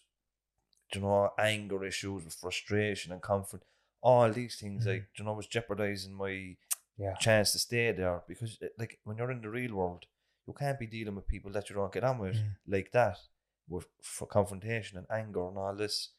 you 0.95 1.01
know, 1.01 1.33
anger 1.39 1.85
issues 1.85 2.25
with 2.25 2.35
frustration 2.35 3.13
and 3.13 3.21
conflict. 3.21 3.65
All 4.01 4.31
these 4.33 4.59
things, 4.61 4.85
Mhm. 4.85 4.89
like, 4.89 5.09
you 5.19 5.25
know, 5.25 5.33
was 5.35 5.49
jeopardizing 5.49 6.15
my 6.15 6.57
Yeah. 6.97 7.15
chance 7.17 7.51
to 7.53 7.59
stay 7.59 7.91
there 7.93 8.23
because, 8.29 8.59
like, 8.79 9.01
when 9.05 9.17
you're 9.19 9.31
in 9.33 9.41
the 9.41 9.51
real 9.51 9.75
world, 9.75 10.07
you 10.47 10.53
can't 10.55 10.79
be 10.79 10.87
dealing 10.87 11.17
with 11.17 11.27
people 11.27 11.51
that 11.53 11.69
you 11.69 11.75
don't 11.75 11.93
get 11.93 12.05
on 12.05 12.19
with 12.19 12.37
Mm. 12.37 12.57
like 12.67 12.93
that, 12.93 13.19
with 13.67 13.87
for 14.01 14.27
confrontation 14.27 14.97
and 14.99 15.07
anger 15.11 15.47
and 15.49 15.59
all 15.59 15.75
this. 15.75 16.11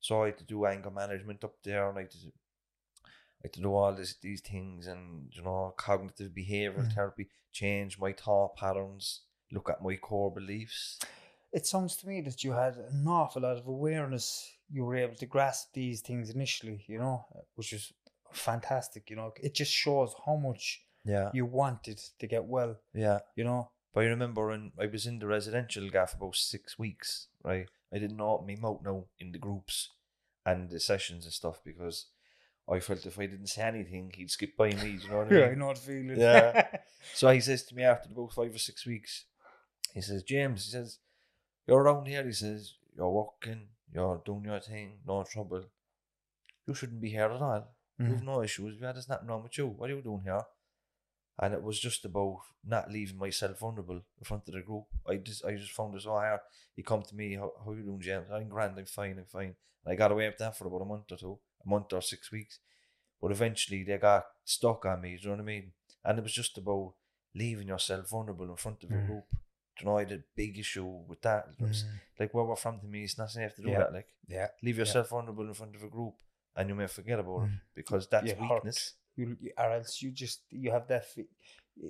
So 0.00 0.22
I 0.22 0.26
had 0.26 0.38
to 0.38 0.44
do 0.44 0.64
anger 0.66 0.90
management 0.90 1.42
up 1.44 1.60
there, 1.62 1.88
and 1.88 1.98
I 1.98 2.02
had 2.02 2.10
to 2.12 2.32
Had 3.46 3.52
to 3.54 3.60
do 3.60 3.72
all 3.74 3.94
this, 3.94 4.14
these 4.20 4.40
things 4.40 4.86
and 4.88 5.30
you 5.36 5.42
know 5.42 5.72
cognitive 5.76 6.32
behavioral 6.32 6.86
Mm. 6.88 6.94
therapy, 6.94 7.28
change 7.52 7.98
my 7.98 8.12
thought 8.12 8.56
patterns, 8.56 9.04
look 9.52 9.68
at 9.70 9.82
my 9.82 9.94
core 9.96 10.32
beliefs. 10.32 10.98
It 11.52 11.64
sounds 11.64 11.96
to 11.98 12.08
me 12.08 12.20
that 12.22 12.42
you 12.44 12.52
had 12.52 12.74
an 12.76 13.06
awful 13.06 13.42
lot 13.42 13.56
of 13.56 13.66
awareness. 13.66 14.26
You 14.68 14.84
were 14.84 14.96
able 14.96 15.14
to 15.16 15.26
grasp 15.26 15.72
these 15.74 16.00
things 16.00 16.28
initially, 16.30 16.84
you 16.88 16.98
know, 16.98 17.24
which 17.54 17.72
is 17.72 17.92
fantastic. 18.32 19.08
You 19.10 19.16
know, 19.16 19.32
it 19.40 19.54
just 19.54 19.72
shows 19.72 20.12
how 20.26 20.36
much 20.36 20.82
Yeah, 21.04 21.30
you 21.32 21.46
wanted 21.46 21.98
to 22.18 22.26
get 22.26 22.44
well. 22.46 22.72
yeah. 22.92 23.20
You 23.36 23.44
know, 23.44 23.70
But 23.94 24.00
I 24.04 24.08
remember 24.08 24.48
when 24.48 24.72
I 24.78 24.86
was 24.86 25.06
in 25.06 25.20
the 25.20 25.26
residential 25.28 25.88
gaff 25.88 26.14
about 26.14 26.34
six 26.36 26.78
weeks, 26.78 27.28
right? 27.44 27.68
I 27.94 27.98
didn't 27.98 28.20
open 28.20 28.46
my 28.48 28.56
mouth 28.56 28.82
now 28.82 29.04
in 29.20 29.30
the 29.32 29.38
groups 29.38 29.90
and 30.44 30.68
the 30.68 30.80
sessions 30.80 31.24
and 31.24 31.32
stuff 31.32 31.62
because 31.64 32.06
I 32.68 32.80
felt 32.80 33.06
if 33.06 33.18
I 33.18 33.26
didn't 33.26 33.46
say 33.46 33.62
anything, 33.62 34.12
he'd 34.14 34.30
skip 34.30 34.56
by 34.56 34.70
me. 34.70 34.98
You 35.02 35.08
know 35.08 35.18
what 35.18 35.26
I 35.28 35.30
mean? 35.30 35.40
yeah, 35.40 35.46
I 35.46 35.54
know 35.54 35.72
the 35.72 35.80
feeling. 35.80 36.20
Yeah. 36.20 36.66
So 37.14 37.30
he 37.30 37.38
says 37.38 37.62
to 37.66 37.74
me 37.76 37.84
after 37.84 38.08
about 38.10 38.32
five 38.32 38.52
or 38.52 38.58
six 38.58 38.84
weeks, 38.84 39.26
he 39.94 40.00
says, 40.00 40.24
James, 40.24 40.64
he 40.64 40.72
says, 40.72 40.98
you're 41.64 41.80
around 41.80 42.06
here. 42.08 42.24
He 42.24 42.32
says, 42.32 42.74
you're 42.96 43.10
working, 43.10 43.68
you're 43.94 44.20
doing 44.24 44.44
your 44.44 44.58
thing, 44.58 44.98
no 45.06 45.22
trouble. 45.22 45.62
You 46.66 46.74
shouldn't 46.74 47.00
be 47.00 47.10
here 47.10 47.30
at 47.30 47.40
all. 47.40 47.76
Mm-hmm. 48.00 48.10
You've 48.10 48.22
no 48.24 48.42
issues. 48.42 48.78
Yeah, 48.80 48.92
there's 48.92 49.08
nothing 49.08 49.28
wrong 49.28 49.42
with 49.44 49.56
you. 49.56 49.68
What 49.68 49.88
are 49.88 49.94
you 49.94 50.02
doing 50.02 50.22
here? 50.24 50.42
And 51.38 51.54
it 51.54 51.62
was 51.62 51.78
just 51.78 52.04
about 52.04 52.38
not 52.64 52.90
leaving 52.90 53.18
myself 53.18 53.60
vulnerable 53.60 53.96
in 54.18 54.24
front 54.24 54.48
of 54.48 54.54
the 54.54 54.62
group. 54.62 54.84
I 55.08 55.16
just 55.16 55.44
I 55.44 55.54
just 55.54 55.72
found 55.72 55.94
it 55.94 56.02
so 56.02 56.10
hard. 56.10 56.40
He 56.74 56.82
come 56.82 57.02
to 57.02 57.14
me, 57.14 57.34
how, 57.34 57.52
how 57.64 57.72
you 57.72 57.82
doing, 57.82 58.00
James? 58.00 58.26
I'm 58.32 58.48
grand, 58.48 58.78
I'm 58.78 58.86
fine, 58.86 59.18
I'm 59.18 59.26
fine. 59.26 59.54
And 59.84 59.92
I 59.92 59.94
got 59.94 60.12
away 60.12 60.26
with 60.26 60.38
that 60.38 60.56
for 60.56 60.66
about 60.66 60.82
a 60.82 60.86
month 60.86 61.12
or 61.12 61.16
two, 61.16 61.38
month 61.66 61.92
or 61.92 62.00
six 62.02 62.30
weeks. 62.30 62.58
But 63.20 63.30
eventually 63.32 63.82
they 63.82 63.98
got 63.98 64.26
stuck 64.44 64.84
on 64.86 65.00
me, 65.00 65.16
do 65.16 65.22
you 65.22 65.28
know 65.28 65.36
what 65.36 65.42
I 65.42 65.44
mean? 65.44 65.72
And 66.04 66.18
it 66.18 66.22
was 66.22 66.32
just 66.32 66.56
about 66.58 66.94
leaving 67.34 67.68
yourself 67.68 68.10
vulnerable 68.10 68.48
in 68.48 68.56
front 68.56 68.84
of 68.84 68.90
a 68.90 68.94
mm. 68.94 69.06
group. 69.06 69.24
Do 69.30 69.80
you 69.80 69.86
know, 69.86 69.96
I 69.98 70.00
had 70.00 70.12
a 70.12 70.22
big 70.34 70.58
issue 70.58 70.86
with 71.06 71.20
that. 71.22 71.48
Was 71.60 71.84
mm. 71.84 71.88
Like 72.18 72.32
where 72.32 72.44
we're 72.44 72.56
from 72.56 72.80
to 72.80 72.86
me, 72.86 73.04
it's 73.04 73.18
not 73.18 73.30
safe 73.30 73.54
to 73.56 73.62
do 73.62 73.70
Yeah. 73.70 73.78
that. 73.78 73.92
Like 73.92 74.08
Yeah. 74.28 74.48
leave 74.62 74.78
yourself 74.78 75.10
vulnerable 75.10 75.46
in 75.46 75.54
front 75.54 75.74
of 75.76 75.82
a 75.82 75.88
group 75.88 76.14
and 76.56 76.68
you 76.68 76.74
may 76.74 76.86
forget 76.86 77.18
about 77.18 77.44
it 77.44 77.50
mm. 77.50 77.60
because 77.74 78.06
that's 78.08 78.28
You 78.28 78.36
weakness. 78.40 78.94
You, 79.16 79.36
you- 79.40 79.52
or 79.58 79.72
else 79.72 80.02
you 80.02 80.10
just 80.10 80.40
you 80.50 80.70
have 80.70 80.86
that. 80.88 81.04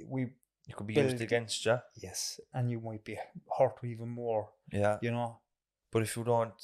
We 0.07 0.23
It 0.69 0.75
could 0.75 0.87
be 0.87 0.95
Build- 0.95 1.11
used 1.13 1.23
against 1.23 1.65
you. 1.65 1.79
yes, 2.03 2.41
and 2.53 2.71
you 2.71 2.81
might 2.81 3.05
be 3.05 3.17
hurt 3.57 3.79
even 3.85 4.09
more. 4.09 4.49
Yeah. 4.73 4.99
You 5.01 5.13
know. 5.13 5.39
But 5.93 6.03
if 6.03 6.17
you 6.17 6.25
don't, 6.25 6.61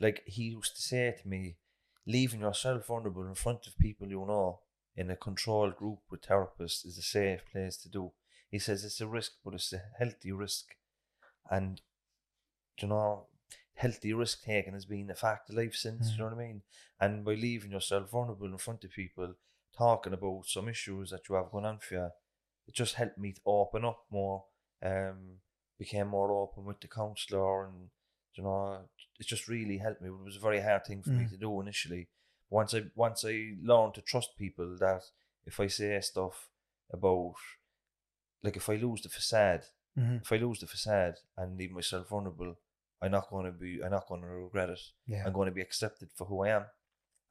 like 0.00 0.22
he 0.26 0.44
used 0.58 0.76
to 0.76 0.82
say 0.82 1.16
to 1.20 1.28
me, 1.28 1.56
leaving 2.08 2.40
yourself 2.40 2.86
vulnerable 2.86 3.26
in 3.26 3.34
front 3.34 3.66
of 3.66 3.78
people 3.78 4.08
you 4.08 4.24
know 4.26 4.60
in 4.96 5.10
a 5.10 5.16
controlled 5.16 5.76
group 5.76 6.00
with 6.10 6.22
therapists 6.22 6.84
is 6.84 6.98
a 6.98 7.02
safe 7.02 7.42
place 7.52 7.76
to 7.76 7.88
do. 7.88 8.10
He 8.50 8.58
says 8.58 8.82
it's 8.84 9.00
a 9.00 9.06
risk, 9.06 9.32
but 9.44 9.54
it's 9.54 9.72
a 9.72 9.82
healthy 9.98 10.32
risk. 10.32 10.74
And, 11.48 11.80
you 12.80 12.88
know, 12.88 13.26
healthy 13.74 14.12
risk 14.12 14.42
taking 14.42 14.72
has 14.72 14.86
been 14.86 15.10
a 15.10 15.14
fact 15.14 15.50
of 15.50 15.56
life 15.56 15.76
since, 15.76 16.10
you 16.10 16.18
know 16.18 16.24
what 16.24 16.34
I 16.34 16.38
mean? 16.38 16.62
And 16.98 17.24
by 17.24 17.34
leaving 17.34 17.70
yourself 17.70 18.10
vulnerable 18.10 18.46
in 18.46 18.58
front 18.58 18.82
of 18.82 18.90
people, 18.90 19.34
talking 19.76 20.14
about 20.14 20.46
some 20.46 20.68
issues 20.68 21.10
that 21.10 21.28
you 21.28 21.36
have 21.36 21.52
going 21.52 21.66
on 21.66 21.78
for 21.78 21.94
you, 21.94 22.08
it 22.66 22.74
just 22.74 22.94
helped 22.94 23.18
me 23.18 23.32
to 23.32 23.40
open 23.46 23.84
up 23.84 24.04
more. 24.10 24.46
Um, 24.82 25.38
became 25.78 26.08
more 26.08 26.32
open 26.32 26.64
with 26.64 26.80
the 26.80 26.88
counsellor 26.88 27.66
and 27.66 27.90
you 28.38 28.44
know, 28.44 28.88
it 29.20 29.26
just 29.26 29.48
really 29.48 29.78
helped 29.78 30.00
me. 30.00 30.08
It 30.08 30.24
was 30.24 30.36
a 30.36 30.40
very 30.48 30.60
hard 30.62 30.84
thing 30.86 31.02
for 31.02 31.10
me 31.10 31.26
to 31.28 31.36
do 31.36 31.60
initially. 31.60 32.08
Once 32.48 32.72
I 32.74 32.82
once 32.94 33.24
I 33.26 33.54
learned 33.62 33.94
to 33.94 34.00
trust 34.02 34.30
people 34.38 34.76
that 34.78 35.02
if 35.44 35.58
I 35.60 35.66
say 35.66 36.00
stuff 36.00 36.48
about 36.92 37.34
like 38.42 38.56
if 38.56 38.68
I 38.70 38.76
lose 38.76 39.02
the 39.02 39.08
facade, 39.08 39.64
Mhm. 39.98 40.22
if 40.22 40.32
I 40.32 40.36
lose 40.36 40.60
the 40.60 40.66
facade 40.66 41.16
and 41.36 41.58
leave 41.58 41.72
myself 41.72 42.08
vulnerable, 42.08 42.56
I'm 43.02 43.10
not 43.10 43.28
gonna 43.30 43.52
be 43.52 43.82
I'm 43.84 43.90
not 43.90 44.06
gonna 44.08 44.28
regret 44.28 44.70
it. 44.70 44.80
Yeah. 45.06 45.24
I'm 45.26 45.32
gonna 45.32 45.50
be 45.50 45.60
accepted 45.68 46.10
for 46.12 46.24
who 46.26 46.44
I 46.44 46.50
am. 46.50 46.66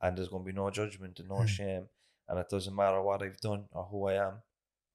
And 0.02 0.18
there's 0.18 0.30
gonna 0.30 0.44
be 0.44 0.52
no 0.62 0.70
judgment 0.70 1.20
and 1.20 1.30
no 1.30 1.36
Mm. 1.38 1.48
shame. 1.48 1.90
And 2.28 2.38
it 2.40 2.50
doesn't 2.50 2.76
matter 2.76 3.02
what 3.02 3.24
I've 3.24 3.40
done 3.40 3.68
or 3.72 3.86
who 3.86 4.08
I 4.10 4.16
am. 4.28 4.44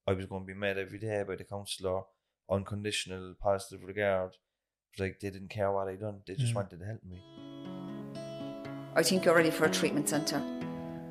I 0.07 0.12
was 0.12 0.27
gonna 0.27 0.44
be 0.44 0.55
met 0.55 0.77
every 0.79 0.98
day 0.98 1.22
by 1.25 1.37
the 1.37 1.44
counsellor, 1.44 2.03
unconditional 2.48 3.35
positive 3.35 3.83
regard. 3.83 4.37
It 4.94 5.00
like 5.02 5.20
they 5.20 5.31
didn't 5.31 5.48
care 5.48 5.70
what 5.72 5.88
I 5.88 5.94
done. 5.96 6.20
They 6.26 6.35
just 6.35 6.52
Mm. 6.52 6.57
wanted 6.57 6.81
to 6.81 6.87
help 6.87 7.02
me. 7.05 7.22
I 8.94 9.02
think 9.02 9.24
you're 9.24 9.35
ready 9.35 9.50
for 9.50 9.64
a 9.64 9.70
treatment 9.70 10.09
centre. 10.09 10.42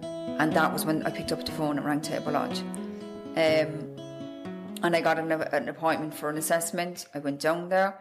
And 0.05 0.53
that 0.53 0.71
was 0.71 0.85
when 0.85 1.03
I 1.03 1.09
picked 1.09 1.31
up 1.31 1.43
the 1.45 1.51
phone 1.51 1.77
and 1.77 1.85
rang 1.85 2.01
Tabor 2.01 2.31
Lodge. 2.31 2.59
Um, 3.35 3.97
and 4.83 4.95
I 4.95 5.01
got 5.01 5.17
an, 5.19 5.31
an 5.31 5.67
appointment 5.69 6.13
for 6.13 6.29
an 6.29 6.37
assessment. 6.37 7.07
I 7.13 7.19
went 7.19 7.39
down 7.39 7.69
there, 7.69 7.99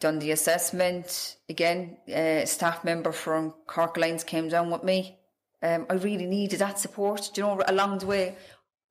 done 0.00 0.18
the 0.18 0.32
assessment. 0.32 1.36
Again, 1.48 1.96
a 2.08 2.44
staff 2.46 2.84
member 2.84 3.12
from 3.12 3.54
Cork 3.66 3.96
Lines 3.96 4.22
came 4.24 4.48
down 4.48 4.70
with 4.70 4.82
me. 4.82 5.18
Um, 5.62 5.86
I 5.88 5.94
really 5.94 6.26
needed 6.26 6.58
that 6.58 6.78
support, 6.78 7.30
do 7.32 7.40
you 7.40 7.46
know, 7.46 7.62
along 7.66 7.98
the 7.98 8.06
way. 8.06 8.36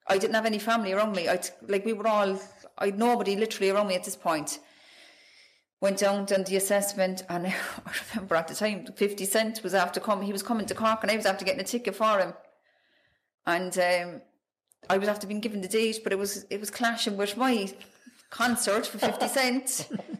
I 0.07 0.17
didn't 0.17 0.33
have 0.33 0.47
any 0.47 0.59
family 0.59 0.91
around 0.91 1.15
me. 1.15 1.29
I 1.29 1.39
like 1.67 1.85
we 1.85 1.93
were 1.93 2.07
all, 2.07 2.39
I 2.79 2.85
had 2.87 2.97
nobody 2.97 3.35
literally 3.35 3.69
around 3.69 3.87
me 3.87 3.95
at 3.95 4.03
this 4.05 4.15
point 4.15 4.59
went 5.83 5.97
down 5.97 6.23
done 6.23 6.45
the 6.45 6.55
assessment 6.55 7.23
and 7.27 7.45
I 7.85 7.91
remember 8.09 8.35
at 8.35 8.47
the 8.47 8.55
time 8.55 8.85
50 8.95 9.25
Cent 9.25 9.61
was 9.63 9.73
after 9.73 9.99
coming 9.99 10.25
he 10.25 10.31
was 10.31 10.41
coming 10.41 10.65
to 10.67 10.73
Cork 10.73 10.99
and 11.01 11.11
I 11.11 11.17
was 11.17 11.25
after 11.25 11.43
getting 11.43 11.59
a 11.59 11.65
ticket 11.65 11.93
for 11.93 12.19
him. 12.19 12.33
And 13.45 13.77
um, 13.77 14.21
I 14.89 14.97
was 14.97 15.09
after 15.09 15.27
being 15.27 15.41
given 15.41 15.59
the 15.59 15.67
date 15.67 15.99
but 16.01 16.13
it 16.13 16.17
was 16.17 16.45
it 16.49 16.61
was 16.61 16.71
clashing 16.71 17.17
with 17.17 17.35
my 17.35 17.69
concert 18.29 18.87
for 18.87 18.97
50 18.97 19.27
Cent 19.37 19.69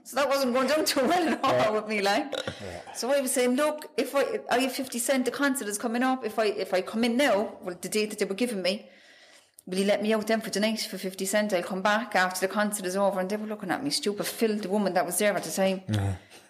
so 0.04 0.15
that 0.17 0.28
wasn't 0.28 0.54
going 0.54 0.67
down 0.67 0.84
too 0.84 0.99
well 0.99 1.30
at 1.30 1.41
all 1.45 1.73
with 1.76 1.88
me 1.88 2.02
like. 2.02 2.34
So 2.93 3.10
I 3.13 3.21
was 3.21 3.32
saying 3.32 3.56
look 3.56 3.89
if 3.95 4.13
I 4.17 4.41
I 4.52 4.60
have 4.60 4.73
50 4.73 4.99
Cent 4.99 5.23
the 5.23 5.32
concert 5.32 5.69
is 5.69 5.78
coming 5.78 6.04
up. 6.04 6.26
If 6.26 6.39
I 6.39 6.47
if 6.65 6.73
I 6.73 6.82
come 6.82 7.06
in 7.06 7.15
now 7.15 7.38
well 7.62 7.78
the 7.80 7.88
date 7.88 8.10
that 8.10 8.19
they 8.19 8.26
were 8.26 8.41
giving 8.43 8.62
me 8.62 8.89
will 9.65 9.78
you 9.78 9.86
let 9.86 10.02
me 10.02 10.13
out 10.13 10.28
then 10.28 10.41
for 10.41 10.49
tonight 10.49 10.82
for 10.82 10.97
50 10.97 11.26
cent? 11.26 11.54
I'll 11.54 11.63
come 11.63 11.82
back 11.82 12.15
after 12.15 12.45
the 12.45 12.54
concert 12.54 12.86
is 12.86 12.95
over. 12.95 13.19
And 13.19 13.30
they 13.30 13.38
were 13.38 13.47
looking 13.47 13.71
at 13.71 13.84
me 13.84 13.89
stupid. 13.89 14.26
Phil, 14.26 14.58
the 14.58 14.69
woman 14.69 14.93
that 14.93 15.06
was 15.06 15.17
there 15.17 15.36
at 15.36 15.43
the 15.43 15.52
time, 15.52 15.82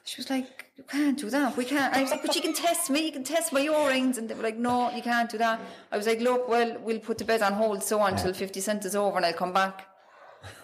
she 0.03 0.19
was 0.19 0.29
like, 0.29 0.65
you 0.75 0.83
can't 0.83 1.17
do 1.17 1.29
that. 1.29 1.55
We 1.55 1.65
can't. 1.65 1.93
I 1.95 2.01
was 2.01 2.11
like, 2.11 2.23
but 2.23 2.35
you 2.35 2.41
can 2.41 2.53
test 2.53 2.89
me. 2.89 3.05
You 3.05 3.11
can 3.11 3.23
test 3.23 3.53
my 3.53 3.61
earrings. 3.61 4.17
And 4.17 4.29
they 4.29 4.33
were 4.33 4.43
like, 4.43 4.57
no, 4.57 4.89
you 4.91 5.01
can't 5.01 5.29
do 5.29 5.37
that. 5.37 5.59
I 5.91 5.97
was 5.97 6.07
like, 6.07 6.19
look, 6.19 6.49
well, 6.49 6.77
we'll 6.79 6.99
put 6.99 7.19
the 7.19 7.25
bed 7.25 7.41
on 7.41 7.53
hold 7.53 7.83
so 7.83 7.99
on 7.99 8.13
until 8.13 8.33
50 8.33 8.59
cent 8.59 8.85
is 8.85 8.95
over 8.95 9.17
and 9.17 9.25
I'll 9.25 9.33
come 9.33 9.53
back. 9.53 9.87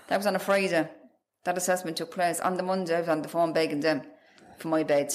That 0.07 0.17
was 0.17 0.25
on 0.25 0.35
a 0.35 0.39
Friday. 0.39 0.89
That 1.43 1.57
assessment 1.57 1.97
took 1.97 2.11
place. 2.11 2.39
On 2.39 2.57
the 2.57 2.63
Monday, 2.63 2.95
I 2.95 3.01
was 3.01 3.09
on 3.09 3.21
the 3.21 3.29
phone 3.29 3.53
begging 3.53 3.79
them 3.79 4.01
for 4.57 4.67
my 4.67 4.83
bed. 4.83 5.13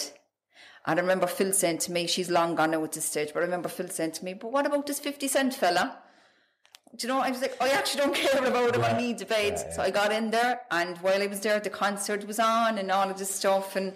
And 0.86 0.98
I 0.98 1.02
remember 1.02 1.26
Phil 1.26 1.52
saying 1.52 1.78
to 1.78 1.92
me, 1.92 2.06
she's 2.06 2.30
long 2.30 2.54
gone 2.54 2.70
now 2.70 2.84
at 2.84 2.92
this 2.92 3.06
stage, 3.06 3.30
but 3.32 3.40
I 3.40 3.46
remember 3.46 3.68
Phil 3.68 3.88
saying 3.88 4.12
to 4.12 4.24
me, 4.24 4.34
but 4.34 4.52
what 4.52 4.66
about 4.66 4.86
this 4.86 5.00
50 5.00 5.28
cent 5.28 5.54
fella? 5.54 5.98
Do 6.96 7.06
you 7.06 7.12
know, 7.12 7.20
I 7.20 7.30
was 7.30 7.40
like, 7.40 7.60
I 7.60 7.70
actually 7.70 8.02
don't 8.02 8.14
care 8.24 8.44
about 8.44 8.76
him, 8.76 8.84
I 8.84 8.96
need 8.96 9.18
the 9.18 9.26
bed. 9.26 9.74
So 9.74 9.82
I 9.82 9.90
got 9.90 10.12
in 10.12 10.30
there, 10.30 10.60
and 10.70 10.96
while 10.98 11.20
I 11.20 11.26
was 11.26 11.40
there, 11.40 11.60
the 11.60 11.70
concert 11.70 12.26
was 12.26 12.38
on 12.38 12.78
and 12.78 12.90
all 12.90 13.10
of 13.10 13.18
this 13.18 13.34
stuff. 13.34 13.76
And 13.76 13.94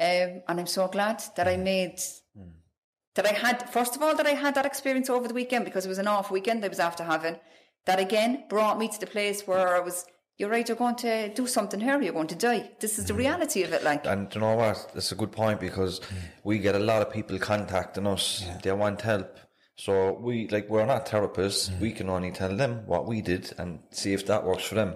um, 0.00 0.42
and 0.48 0.60
I'm 0.60 0.66
so 0.66 0.88
glad 0.88 1.22
that 1.36 1.46
I 1.46 1.56
mm. 1.56 1.64
made, 1.64 1.96
mm. 1.96 2.50
that 3.14 3.26
I 3.26 3.32
had, 3.32 3.68
first 3.70 3.94
of 3.94 4.02
all, 4.02 4.16
that 4.16 4.26
I 4.26 4.30
had 4.30 4.54
that 4.54 4.66
experience 4.66 5.10
over 5.10 5.28
the 5.28 5.34
weekend 5.34 5.64
because 5.64 5.84
it 5.84 5.88
was 5.88 5.98
an 5.98 6.08
off 6.08 6.30
weekend 6.30 6.64
I 6.64 6.68
was 6.68 6.80
after 6.80 7.04
having. 7.04 7.36
That 7.84 8.00
again 8.00 8.44
brought 8.48 8.78
me 8.78 8.88
to 8.88 8.98
the 8.98 9.06
place 9.06 9.46
where 9.46 9.76
I 9.76 9.80
was, 9.80 10.06
you're 10.38 10.48
right, 10.48 10.66
you're 10.66 10.78
going 10.78 10.96
to 10.96 11.32
do 11.34 11.46
something 11.46 11.78
here, 11.78 12.00
you're 12.00 12.14
going 12.14 12.28
to 12.28 12.34
die. 12.34 12.70
This 12.80 12.98
is 12.98 13.04
the 13.04 13.12
mm. 13.12 13.18
reality 13.18 13.62
of 13.64 13.72
it, 13.72 13.84
like. 13.84 14.06
And 14.06 14.34
you 14.34 14.40
know 14.40 14.56
what? 14.56 14.90
It's 14.94 15.12
a 15.12 15.14
good 15.14 15.32
point 15.32 15.60
because 15.60 16.00
we 16.42 16.58
get 16.58 16.74
a 16.74 16.80
lot 16.80 17.02
of 17.02 17.12
people 17.12 17.38
contacting 17.38 18.06
us. 18.06 18.44
They 18.62 18.72
want 18.72 19.02
help. 19.02 19.38
So 19.84 20.12
we 20.12 20.46
like 20.46 20.68
we're 20.70 20.86
not 20.86 21.06
therapists. 21.06 21.68
Mm-hmm. 21.68 21.80
We 21.80 21.90
can 21.90 22.08
only 22.08 22.30
tell 22.30 22.56
them 22.56 22.86
what 22.86 23.04
we 23.04 23.20
did 23.20 23.52
and 23.58 23.80
see 23.90 24.12
if 24.12 24.26
that 24.26 24.44
works 24.44 24.62
for 24.62 24.76
them. 24.76 24.94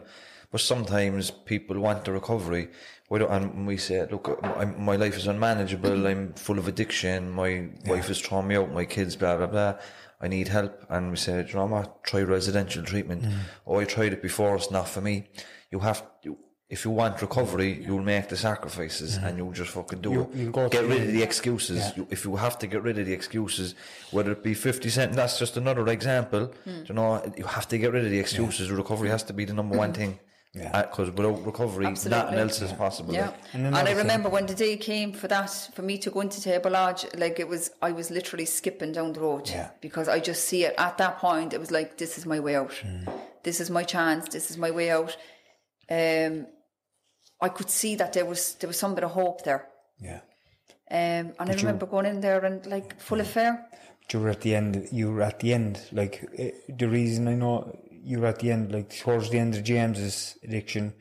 But 0.52 0.60
sometimes 0.60 1.32
people 1.32 1.80
want 1.80 2.04
the 2.04 2.12
recovery. 2.12 2.68
We 3.10 3.18
don't, 3.18 3.32
and 3.32 3.66
we 3.66 3.78
say, 3.78 4.06
look, 4.08 4.38
I'm, 4.44 4.80
my 4.84 4.94
life 4.94 5.16
is 5.16 5.26
unmanageable. 5.26 6.06
I'm 6.06 6.34
full 6.34 6.60
of 6.60 6.68
addiction. 6.68 7.32
My 7.32 7.68
wife 7.84 8.08
is 8.10 8.20
throwing 8.20 8.46
me 8.46 8.54
out. 8.54 8.72
My 8.72 8.84
kids, 8.84 9.16
blah 9.16 9.36
blah 9.36 9.48
blah. 9.48 9.74
I 10.20 10.28
need 10.28 10.46
help. 10.46 10.86
And 10.88 11.10
we 11.10 11.16
say, 11.16 11.44
you 11.44 11.54
know 11.54 11.66
what? 11.66 12.04
Try 12.04 12.22
residential 12.22 12.84
treatment. 12.84 13.22
Mm-hmm. 13.22 13.38
Oh, 13.66 13.80
I 13.80 13.86
tried 13.86 14.12
it 14.12 14.22
before. 14.22 14.54
It's 14.54 14.70
not 14.70 14.88
for 14.88 15.00
me. 15.00 15.26
You 15.72 15.80
have 15.80 16.04
to. 16.22 16.38
If 16.68 16.84
you 16.84 16.90
want 16.90 17.22
recovery, 17.22 17.80
you'll 17.86 18.02
make 18.02 18.28
the 18.28 18.36
sacrifices 18.36 19.16
and 19.18 19.38
you'll 19.38 19.52
just 19.52 19.70
fucking 19.70 20.00
do 20.00 20.10
You- 20.12 20.20
it. 20.22 20.28
you'll 20.34 20.50
go 20.50 20.68
get 20.68 20.84
rid 20.84 20.98
the- 21.02 21.06
of 21.06 21.12
the 21.12 21.22
excuses. 21.22 21.78
Yeah. 21.78 21.92
You, 21.96 22.06
if 22.10 22.24
you 22.24 22.34
have 22.36 22.58
to 22.58 22.66
get 22.66 22.82
rid 22.82 22.98
of 22.98 23.06
the 23.06 23.12
excuses, 23.12 23.76
whether 24.10 24.32
it 24.32 24.42
be 24.42 24.52
50 24.52 24.88
cent, 24.88 25.12
that's 25.12 25.38
just 25.38 25.56
another 25.56 25.86
example. 25.88 26.52
You 26.88 26.92
know, 26.92 27.22
you 27.36 27.44
have 27.44 27.68
to 27.68 27.78
get 27.78 27.92
rid 27.92 28.04
of 28.04 28.10
the 28.10 28.18
excuses. 28.18 28.68
Recovery 28.70 29.10
has 29.10 29.22
to 29.24 29.32
be 29.32 29.44
the 29.44 29.52
number 29.54 29.76
one 29.78 29.92
thing. 29.92 30.18
Yeah. 30.54 30.82
Because 30.82 31.10
without 31.10 31.44
recovery, 31.46 31.86
Absolutely. 31.86 32.18
nothing 32.24 32.38
else 32.40 32.60
is 32.62 32.72
possible. 32.72 33.12
Yeah, 33.14 33.26
like. 33.26 33.34
And 33.52 33.66
and, 33.66 33.66
another 33.66 33.82
I 33.82 33.84
thing- 33.94 33.98
remember 33.98 34.28
when 34.30 34.46
the 34.46 34.54
day 34.54 34.76
came 34.78 35.12
for 35.12 35.28
that, 35.28 35.50
for 35.74 35.82
me 35.82 35.98
to 35.98 36.10
go 36.10 36.20
into 36.22 36.40
Tabor 36.42 36.70
Lodge, 36.70 37.04
like 37.16 37.38
it 37.38 37.46
was, 37.46 37.70
I 37.82 37.92
was 37.92 38.10
literally 38.10 38.46
skipping 38.46 38.90
down 38.90 39.12
the 39.12 39.20
road 39.20 39.48
Yeah. 39.50 39.68
because 39.82 40.08
I 40.08 40.18
just 40.18 40.44
see 40.48 40.64
it 40.64 40.74
at 40.78 40.96
that 40.98 41.18
point. 41.18 41.52
It 41.52 41.60
was 41.60 41.70
like, 41.70 41.98
this 41.98 42.16
is 42.18 42.24
my 42.26 42.40
way 42.40 42.56
out. 42.56 42.72
Hmm. 42.72 43.04
This 43.44 43.60
is 43.60 43.70
my 43.70 43.84
chance. 43.84 44.30
This 44.30 44.50
is 44.50 44.56
my 44.58 44.70
way 44.72 44.90
out. 44.90 45.16
Um, 45.90 46.46
I 47.40 47.48
could 47.48 47.70
see 47.70 47.96
that 47.96 48.12
there 48.12 48.24
was 48.24 48.54
there 48.60 48.68
was 48.68 48.78
some 48.78 48.94
bit 48.94 49.04
of 49.04 49.10
hope 49.10 49.42
there. 49.44 49.68
Yeah. 50.00 50.20
Um, 50.90 51.32
and 51.40 51.50
I 51.50 51.54
remember 51.54 51.86
going 51.86 52.06
in 52.06 52.20
there 52.20 52.44
and 52.44 52.64
like 52.66 53.00
full 53.00 53.20
of 53.20 53.26
fear. 53.26 53.66
you 54.12 54.20
were 54.20 54.30
at 54.30 54.40
the 54.40 54.54
end. 54.54 54.88
You 54.92 55.12
were 55.12 55.22
at 55.22 55.40
the 55.40 55.52
end. 55.52 55.80
Like 55.92 56.24
eh, 56.38 56.52
the 56.68 56.88
reason 56.88 57.26
I 57.28 57.34
know 57.34 57.76
you 57.90 58.20
were 58.20 58.28
at 58.28 58.38
the 58.38 58.52
end, 58.52 58.72
like 58.72 58.96
towards 58.96 59.30
the 59.30 59.38
end 59.38 59.54
of 59.56 59.64
James's 59.64 60.38
addiction, 60.44 60.94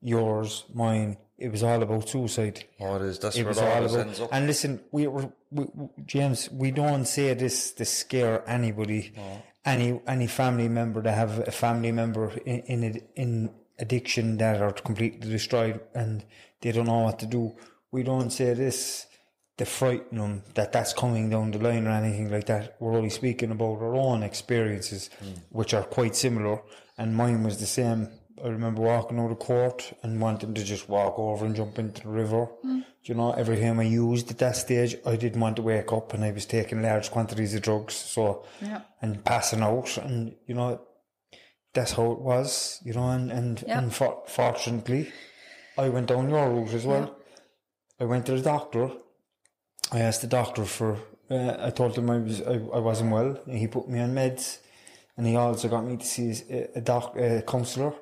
yours, 0.00 0.64
mine. 0.72 1.16
It 1.38 1.50
was 1.52 1.62
all 1.62 1.82
about 1.82 2.08
suicide. 2.08 2.64
Oh, 2.80 2.96
it 2.96 3.02
is. 3.02 3.18
That's 3.18 3.36
it 3.36 3.42
where 3.42 3.48
was 3.48 3.58
it 3.58 3.64
all 3.64 3.84
about. 3.84 4.06
ends 4.06 4.20
up. 4.20 4.28
And 4.32 4.46
listen, 4.46 4.80
we 4.90 5.06
were 5.06 5.28
we, 5.50 5.66
we- 5.74 5.88
James. 6.06 6.48
We 6.50 6.70
don't 6.70 7.04
say 7.04 7.34
this 7.34 7.72
to 7.72 7.84
scare 7.84 8.42
anybody, 8.48 9.12
any 9.64 10.00
any 10.06 10.28
family 10.28 10.68
member 10.68 11.02
to 11.02 11.12
have 11.12 11.40
a 11.46 11.50
family 11.50 11.92
member 11.92 12.30
in 12.46 12.60
in 12.60 12.84
it- 12.84 13.10
in 13.16 13.50
addiction 13.78 14.36
that 14.38 14.60
are 14.60 14.72
completely 14.72 15.30
destroyed 15.30 15.80
and 15.94 16.24
they 16.60 16.72
don't 16.72 16.86
know 16.86 17.00
what 17.00 17.18
to 17.20 17.26
do. 17.26 17.54
We 17.90 18.02
don't 18.02 18.30
say 18.30 18.54
this 18.54 19.06
to 19.58 19.64
frighten 19.64 20.18
them 20.18 20.42
that 20.54 20.72
that's 20.72 20.92
coming 20.92 21.30
down 21.30 21.50
the 21.50 21.58
line 21.58 21.86
or 21.86 21.90
anything 21.90 22.30
like 22.30 22.46
that. 22.46 22.76
We're 22.78 22.96
only 22.96 23.10
speaking 23.10 23.50
about 23.50 23.80
our 23.80 23.94
own 23.94 24.22
experiences, 24.22 25.08
hmm. 25.18 25.32
which 25.50 25.72
are 25.72 25.84
quite 25.84 26.14
similar. 26.14 26.60
And 26.98 27.16
mine 27.16 27.42
was 27.42 27.58
the 27.58 27.66
same. 27.66 28.08
I 28.44 28.48
remember 28.48 28.82
walking 28.82 29.18
out 29.18 29.30
of 29.30 29.38
court 29.38 29.94
and 30.02 30.20
wanting 30.20 30.52
to 30.54 30.62
just 30.62 30.90
walk 30.90 31.18
over 31.18 31.46
and 31.46 31.56
jump 31.56 31.78
into 31.78 32.02
the 32.02 32.08
river. 32.08 32.46
Hmm. 32.62 32.80
You 33.04 33.14
know, 33.14 33.32
every 33.32 33.58
time 33.58 33.80
I 33.80 33.84
used 33.84 34.30
at 34.30 34.38
that 34.38 34.56
stage, 34.56 34.96
I 35.06 35.16
didn't 35.16 35.40
want 35.40 35.56
to 35.56 35.62
wake 35.62 35.92
up 35.92 36.12
and 36.12 36.24
I 36.24 36.32
was 36.32 36.44
taking 36.44 36.82
large 36.82 37.10
quantities 37.10 37.54
of 37.54 37.62
drugs. 37.62 37.94
So, 37.94 38.44
Yeah. 38.60 38.82
and 39.00 39.24
passing 39.24 39.62
out. 39.62 39.96
And, 39.96 40.34
you 40.46 40.54
know, 40.54 40.80
that's 41.76 41.92
how 41.92 42.10
it 42.12 42.20
was, 42.20 42.80
you 42.84 42.92
know, 42.96 43.08
and, 43.16 43.30
and 43.30 43.62
Yeah. 43.66 43.78
unfortunately, 43.78 45.12
I 45.78 45.88
went 45.88 46.08
down 46.08 46.28
your 46.28 46.48
route 46.50 46.74
as 46.74 46.84
well. 46.84 47.06
I 48.00 48.04
went 48.04 48.26
to 48.26 48.32
the 48.32 48.42
doctor. 48.42 48.90
I 49.92 50.00
asked 50.00 50.22
the 50.22 50.26
doctor 50.40 50.64
for, 50.64 50.98
uh, 51.30 51.56
I 51.68 51.70
told 51.70 51.96
him 51.96 52.10
I, 52.10 52.18
was, 52.18 52.40
I, 52.42 52.54
I 52.78 52.80
wasn't 52.90 53.12
well, 53.12 53.38
and 53.46 53.56
he 53.58 53.66
put 53.68 53.88
me 53.88 54.00
on 54.00 54.14
meds. 54.14 54.58
And 55.16 55.26
he 55.26 55.34
also 55.36 55.68
got 55.68 55.84
me 55.84 55.96
to 55.96 56.04
see 56.14 56.28
a, 56.50 56.78
a 56.78 56.80
doc, 56.80 57.16
a 57.16 57.42
counsellor. 57.42 57.92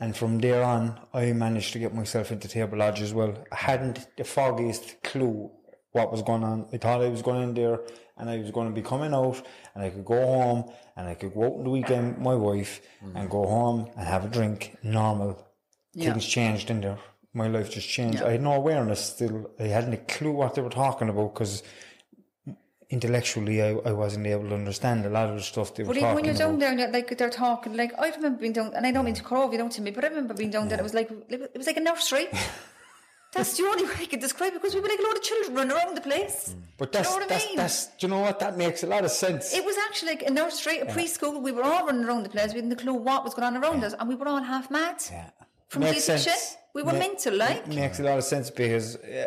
And 0.00 0.16
from 0.16 0.38
there 0.40 0.62
on, 0.62 0.98
I 1.14 1.32
managed 1.32 1.72
to 1.74 1.78
get 1.78 1.94
myself 1.94 2.32
into 2.32 2.48
Tabor 2.48 2.76
Lodge 2.76 3.00
as 3.02 3.14
well. 3.14 3.34
I 3.52 3.56
hadn't 3.56 4.06
the 4.16 4.24
foggiest 4.24 5.02
clue 5.02 5.50
what 5.96 6.12
was 6.12 6.22
going 6.22 6.44
on. 6.44 6.68
I 6.72 6.76
thought 6.76 7.02
I 7.02 7.08
was 7.08 7.22
going 7.22 7.42
in 7.42 7.54
there 7.54 7.80
and 8.18 8.30
I 8.30 8.36
was 8.38 8.50
going 8.50 8.68
to 8.68 8.74
be 8.80 8.82
coming 8.92 9.12
out 9.14 9.38
and 9.74 9.82
I 9.84 9.90
could 9.90 10.04
go 10.04 10.20
home 10.36 10.70
and 10.96 11.08
I 11.08 11.14
could 11.14 11.34
go 11.34 11.44
out 11.46 11.54
on 11.58 11.64
the 11.64 11.70
weekend 11.70 12.04
with 12.14 12.24
my 12.30 12.34
wife 12.34 12.80
and 13.14 13.28
go 13.30 13.46
home 13.46 13.90
and 13.96 14.06
have 14.06 14.24
a 14.24 14.28
drink 14.28 14.76
normal. 14.82 15.30
Yeah. 15.94 16.12
Things 16.12 16.26
changed 16.26 16.70
in 16.70 16.80
there. 16.82 16.98
My 17.32 17.48
life 17.48 17.70
just 17.70 17.88
changed. 17.88 18.22
I 18.22 18.32
had 18.32 18.42
no 18.42 18.52
awareness 18.52 19.00
still. 19.14 19.50
I 19.58 19.64
hadn't 19.64 19.94
a 19.94 20.02
clue 20.14 20.32
what 20.32 20.54
they 20.54 20.62
were 20.62 20.76
talking 20.84 21.08
about 21.08 21.34
because 21.34 21.62
intellectually 22.88 23.62
I, 23.62 23.70
I 23.90 23.92
wasn't 23.92 24.26
able 24.26 24.48
to 24.50 24.54
understand 24.54 25.04
a 25.04 25.10
lot 25.10 25.28
of 25.28 25.36
the 25.36 25.42
stuff 25.42 25.74
they 25.74 25.82
were 25.82 25.88
But 25.88 25.96
even 25.98 26.14
when 26.14 26.24
you're 26.24 26.34
about. 26.34 26.58
down 26.60 26.76
there, 26.76 26.90
like 26.90 27.16
they're 27.18 27.30
talking, 27.30 27.76
like 27.76 27.92
I 27.98 28.10
remember 28.10 28.38
being 28.38 28.52
down, 28.52 28.72
and 28.74 28.86
I 28.86 28.92
don't 28.92 29.04
mean 29.04 29.14
to 29.14 29.22
call 29.22 29.50
you 29.52 29.58
don't 29.58 29.72
to 29.72 29.82
me, 29.82 29.90
but 29.90 30.04
I 30.04 30.08
remember 30.08 30.34
being 30.34 30.50
down 30.50 30.68
there. 30.68 30.78
It 30.78 30.82
was 30.82 30.94
like 30.94 31.10
it 31.28 31.56
was 31.56 31.66
like 31.66 31.76
a 31.76 31.80
nursery. 31.80 32.28
That's 33.36 33.56
the 33.56 33.64
only 33.64 33.84
way 33.84 33.92
I 34.00 34.06
could 34.06 34.20
describe 34.20 34.52
it 34.54 34.60
because 34.60 34.74
we 34.74 34.80
were 34.80 34.88
like 34.88 34.98
a 34.98 35.02
load 35.02 35.16
of 35.16 35.22
children 35.22 35.54
running 35.56 35.72
around 35.76 35.96
the 35.96 36.00
place. 36.00 36.38
Mm. 36.54 36.62
But 36.78 36.92
Do 36.92 36.98
you 36.98 37.02
that's, 37.04 37.10
know 37.10 37.16
what 37.16 37.24
I 37.24 37.26
that's, 37.34 37.46
mean? 37.46 37.56
that's, 37.56 37.86
do 37.86 38.06
you 38.06 38.08
know 38.12 38.20
what? 38.20 38.38
That 38.40 38.56
makes 38.56 38.82
a 38.82 38.86
lot 38.86 39.04
of 39.04 39.10
sense. 39.10 39.54
It 39.54 39.64
was 39.64 39.76
actually 39.86 40.10
like 40.12 40.22
a 40.22 40.30
nursery, 40.30 40.78
a 40.78 40.86
preschool. 40.86 41.40
We 41.42 41.52
were 41.52 41.62
all 41.62 41.86
running 41.86 42.04
around 42.04 42.22
the 42.24 42.28
place. 42.30 42.54
We 42.54 42.60
didn't 42.62 42.76
clue 42.76 42.94
what 42.94 43.24
was 43.24 43.34
going 43.34 43.46
on 43.46 43.56
around 43.62 43.84
us, 43.84 43.94
and 43.98 44.08
we 44.08 44.14
were 44.14 44.28
all 44.28 44.42
half 44.42 44.70
mad 44.70 44.96
Yeah. 45.10 45.30
from 45.68 45.82
the 45.82 45.90
Makes 45.92 46.08
addiction. 46.08 46.32
sense. 46.32 46.56
We 46.74 46.82
were 46.82 46.92
Ma- 46.92 46.98
mental, 46.98 47.34
like. 47.34 47.66
makes 47.68 48.00
a 48.00 48.02
lot 48.02 48.18
of 48.18 48.24
sense 48.24 48.50
because 48.50 48.96
uh, 48.96 49.26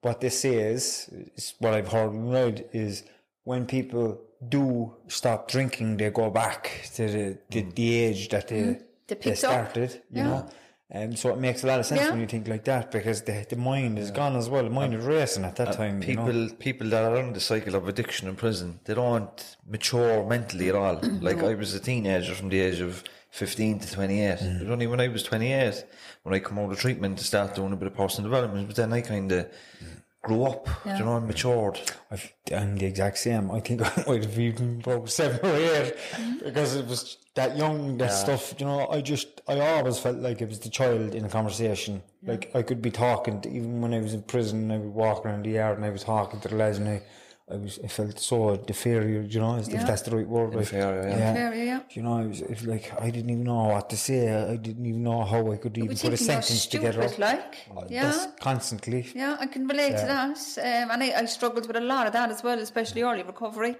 what 0.00 0.20
this 0.20 0.44
is, 0.44 1.08
is 1.36 1.54
what 1.58 1.74
I've 1.74 1.88
heard 1.88 2.12
and 2.12 2.30
read 2.32 2.64
is 2.72 3.04
when 3.44 3.66
people 3.66 4.20
do 4.48 4.94
stop 5.08 5.48
drinking, 5.50 5.96
they 5.96 6.10
go 6.10 6.30
back 6.30 6.70
to 6.94 7.06
the 7.08 7.38
the, 7.50 7.62
mm. 7.62 7.74
the 7.74 7.94
age 7.96 8.28
that 8.30 8.48
they 8.48 8.60
mm. 8.62 8.78
They 9.08 9.14
they, 9.14 9.20
picked 9.22 9.44
up. 9.44 9.52
started. 9.52 9.90
You 10.10 10.22
Yeah. 10.22 10.24
know. 10.24 10.48
And 10.90 11.18
so 11.18 11.28
it 11.34 11.38
makes 11.38 11.62
a 11.64 11.66
lot 11.66 11.80
of 11.80 11.86
sense 11.86 12.00
Yeah. 12.00 12.10
when 12.10 12.20
you 12.20 12.26
think 12.26 12.48
like 12.48 12.64
that 12.64 12.90
because 12.90 13.20
the 13.22 13.44
the 13.48 13.56
mind 13.56 13.98
is 13.98 14.10
gone 14.10 14.36
as 14.36 14.48
well. 14.48 14.64
The 14.64 14.70
mind 14.70 14.94
is 14.94 15.04
racing 15.04 15.44
at 15.44 15.56
that 15.56 15.72
time. 15.74 16.02
you 16.02 16.14
know. 16.14 16.24
People, 16.24 16.56
people 16.58 16.88
that 16.88 17.04
are 17.04 17.16
in 17.16 17.34
the 17.34 17.40
cycle 17.40 17.74
of 17.74 17.86
addiction 17.86 18.26
in 18.26 18.36
prison, 18.36 18.80
they 18.84 18.94
don't 18.94 19.56
mature 19.68 20.24
mentally 20.24 20.70
at 20.70 20.74
all. 20.74 20.98
like 21.20 21.42
I 21.42 21.54
was 21.54 21.74
a 21.74 21.80
teenager 21.80 22.34
from 22.34 22.48
the 22.48 22.60
age 22.60 22.80
of 22.80 23.04
fifteen 23.30 23.78
to 23.80 23.92
twenty-eight. 23.92 24.38
Mm. 24.38 24.56
It 24.56 24.62
was 24.62 24.70
only 24.70 24.86
when 24.86 25.00
I 25.00 25.08
was 25.08 25.22
twenty-eight 25.22 25.84
when 26.22 26.34
I 26.34 26.38
come 26.38 26.58
out 26.58 26.72
of 26.72 26.80
treatment 26.80 27.18
to 27.18 27.24
start 27.24 27.54
doing 27.54 27.72
a 27.72 27.76
bit 27.76 27.88
of 27.88 27.94
personal 27.94 28.30
development. 28.30 28.68
But 28.68 28.76
then 28.76 28.90
I 28.94 29.02
kind 29.02 29.30
of 29.30 29.44
mm. 29.46 29.97
Grew 30.28 30.44
up, 30.44 30.68
do 30.84 30.90
you 30.90 31.04
know, 31.04 31.16
and 31.16 31.26
matured. 31.26 31.80
I've, 32.10 32.32
I'm 32.54 32.76
the 32.76 32.86
exact 32.86 33.18
same. 33.18 33.50
I 33.50 33.60
think 33.60 33.82
I 33.98 34.04
might 34.06 34.24
have 34.24 34.38
even 34.38 34.80
about 34.84 35.10
seven 35.10 35.40
or 35.42 35.56
8 35.56 35.96
mm-hmm. 35.96 36.44
because 36.44 36.76
it 36.76 36.86
was 36.86 37.16
that 37.34 37.56
young, 37.56 37.96
that 37.98 38.12
stuff. 38.12 38.54
You 38.58 38.66
know, 38.66 38.88
I 38.88 39.00
just, 39.00 39.40
I 39.48 39.58
always 39.60 39.98
felt 39.98 40.18
like 40.18 40.42
it 40.42 40.48
was 40.48 40.60
the 40.60 40.68
child 40.68 41.14
in 41.14 41.24
a 41.24 41.28
conversation. 41.28 42.02
Like 42.22 42.50
I 42.54 42.62
could 42.62 42.82
be 42.82 42.90
talking, 42.90 43.40
to, 43.40 43.48
even 43.48 43.80
when 43.80 43.94
I 43.94 44.00
was 44.00 44.14
in 44.14 44.22
prison, 44.22 44.70
I 44.70 44.78
would 44.78 44.94
walk 44.94 45.24
around 45.24 45.44
the 45.44 45.52
yard 45.52 45.76
and 45.76 45.86
I 45.86 45.90
was 45.90 46.04
talking 46.04 46.40
to 46.40 46.48
the 46.48 46.56
lads 46.56 46.78
and 46.78 46.88
I, 46.88 47.02
I 47.50 47.56
was, 47.56 47.78
I 47.82 47.86
felt 47.88 48.18
so 48.18 48.50
inferior, 48.50 49.22
you 49.22 49.40
know, 49.40 49.56
if 49.56 49.68
Yeah. 49.68 49.84
that's 49.84 50.02
the 50.02 50.14
right 50.16 50.28
word. 50.28 50.50
like, 50.54 50.58
Inferior, 50.72 51.08
yeah. 51.08 51.28
Inferior, 51.30 51.64
yeah. 51.64 51.80
You 51.90 52.02
know, 52.02 52.18
it 52.18 52.28
was, 52.28 52.40
it 52.42 52.50
was 52.50 52.66
like 52.66 52.92
I 53.00 53.08
didn't 53.10 53.30
even 53.30 53.44
know 53.44 53.64
what 53.74 53.88
to 53.90 53.96
say. 53.96 54.30
I 54.54 54.56
didn't 54.56 54.84
even 54.84 55.02
know 55.02 55.24
how 55.24 55.50
I 55.50 55.56
could 55.56 55.76
even 55.78 55.96
put 55.96 56.12
a 56.12 56.16
sentence 56.18 56.60
stupid, 56.62 56.92
together. 56.92 57.14
like. 57.18 57.54
Yeah. 57.88 58.02
That's 58.10 58.26
constantly. 58.40 59.08
Yeah, 59.14 59.36
I 59.40 59.46
can 59.46 59.66
relate 59.66 59.96
to 60.02 60.06
that. 60.14 60.36
Um, 60.58 60.90
and 60.92 61.02
I, 61.02 61.12
I 61.20 61.24
struggled 61.24 61.66
with 61.66 61.76
a 61.76 61.80
lot 61.80 62.06
of 62.06 62.12
that 62.12 62.30
as 62.30 62.42
well, 62.42 62.58
especially 62.58 63.02
early 63.02 63.22
recovery. 63.22 63.76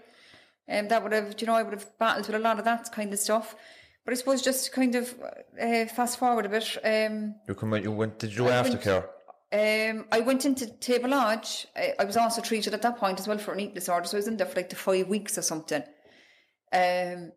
Um, 0.70 0.88
that 0.88 1.02
would 1.02 1.12
have, 1.12 1.34
you 1.40 1.46
know, 1.46 1.54
I 1.54 1.62
would 1.62 1.74
have 1.74 1.98
battled 1.98 2.26
with 2.26 2.36
a 2.36 2.38
lot 2.38 2.58
of 2.58 2.64
that 2.64 2.90
kind 2.92 3.12
of 3.12 3.18
stuff. 3.18 3.54
But 4.04 4.12
I 4.12 4.16
suppose 4.16 4.40
just 4.40 4.64
to 4.66 4.70
kind 4.70 4.94
of 4.94 5.14
uh, 5.60 5.84
fast 5.86 6.18
forward 6.18 6.46
a 6.46 6.48
bit, 6.48 6.76
um, 6.82 7.34
You 7.46 7.54
come 7.54 7.74
out, 7.74 7.82
you 7.82 7.92
went, 7.92 8.18
did 8.18 8.30
you 8.30 8.36
do 8.38 8.48
I 8.48 8.62
went- 8.62 8.80
aftercare? 8.80 9.04
Um, 9.50 10.04
I 10.12 10.20
went 10.20 10.44
into 10.44 10.66
Tabor 10.66 11.08
Lodge. 11.08 11.66
I, 11.74 11.94
I 11.98 12.04
was 12.04 12.16
also 12.16 12.42
treated 12.42 12.74
at 12.74 12.82
that 12.82 12.98
point 12.98 13.18
as 13.18 13.26
well 13.26 13.38
for 13.38 13.52
an 13.52 13.60
eating 13.60 13.74
disorder, 13.74 14.06
so 14.06 14.16
I 14.16 14.20
was 14.20 14.28
in 14.28 14.36
there 14.36 14.46
for 14.46 14.56
like 14.56 14.68
the 14.68 14.76
five 14.76 15.08
weeks 15.08 15.38
or 15.38 15.42
something. 15.42 15.82
Um, 16.70 17.32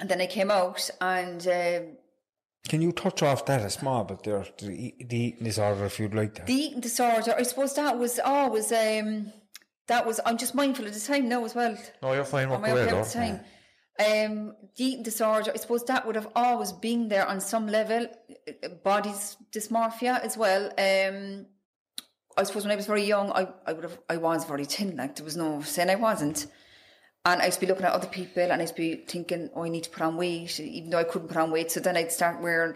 and 0.00 0.08
then 0.08 0.20
I 0.20 0.26
came 0.26 0.50
out 0.50 0.88
and 1.00 1.46
um, 1.46 1.96
Can 2.68 2.80
you 2.80 2.92
touch 2.92 3.22
off 3.22 3.44
that 3.46 3.60
a 3.60 3.68
small 3.70 4.04
bit 4.04 4.22
there? 4.22 4.46
The, 4.58 4.70
e- 4.70 5.04
the 5.06 5.16
eating 5.18 5.44
disorder, 5.44 5.84
if 5.84 6.00
you'd 6.00 6.14
like 6.14 6.34
to. 6.36 6.42
the 6.44 6.54
eating 6.54 6.80
disorder, 6.80 7.34
I 7.36 7.42
suppose 7.42 7.74
that 7.74 7.98
was 7.98 8.18
always, 8.18 8.72
um, 8.72 9.32
that 9.86 10.06
was, 10.06 10.18
I'm 10.24 10.38
just 10.38 10.54
mindful 10.54 10.86
of 10.86 10.94
the 10.94 11.00
time 11.00 11.28
now 11.28 11.44
as 11.44 11.54
well. 11.54 11.76
No, 12.02 12.14
you're 12.14 12.24
fine. 12.24 12.48
Walk 12.48 12.60
Am 12.60 12.64
I 12.64 12.68
away, 12.70 12.80
okay 12.84 12.90
though. 12.90 12.98
with 13.00 13.12
the 13.12 13.18
time? 13.18 13.40
Um, 13.98 14.56
the 14.76 14.84
eating 14.84 15.02
disorder, 15.04 15.52
I 15.54 15.58
suppose 15.58 15.84
that 15.84 16.04
would 16.04 16.16
have 16.16 16.28
always 16.34 16.72
been 16.72 17.08
there 17.08 17.26
on 17.26 17.40
some 17.40 17.68
level. 17.68 18.08
Uh, 18.48 18.68
Body 18.82 19.12
dysmorphia 19.52 20.20
as 20.20 20.36
well. 20.36 20.66
Um, 20.78 21.46
I 22.36 22.42
suppose 22.42 22.64
when 22.64 22.72
I 22.72 22.76
was 22.76 22.86
very 22.86 23.04
young, 23.04 23.30
I, 23.30 23.48
I 23.66 23.72
would 23.72 23.84
have, 23.84 23.98
I 24.10 24.16
was 24.16 24.44
very 24.44 24.64
thin. 24.64 24.96
Like 24.96 25.14
there 25.14 25.24
was 25.24 25.36
no 25.36 25.62
saying 25.62 25.90
I 25.90 25.94
wasn't. 25.94 26.46
And 27.24 27.40
I 27.40 27.46
used 27.46 27.60
to 27.60 27.66
be 27.66 27.70
looking 27.70 27.86
at 27.86 27.92
other 27.92 28.08
people 28.08 28.42
and 28.42 28.54
I 28.54 28.60
used 28.60 28.76
to 28.76 28.82
be 28.82 29.04
thinking, 29.06 29.48
oh, 29.54 29.64
I 29.64 29.68
need 29.68 29.84
to 29.84 29.90
put 29.90 30.02
on 30.02 30.16
weight, 30.16 30.58
even 30.60 30.90
though 30.90 30.98
I 30.98 31.04
couldn't 31.04 31.28
put 31.28 31.36
on 31.36 31.52
weight. 31.52 31.70
So 31.70 31.80
then 31.80 31.96
I'd 31.96 32.12
start 32.12 32.42
wearing 32.42 32.74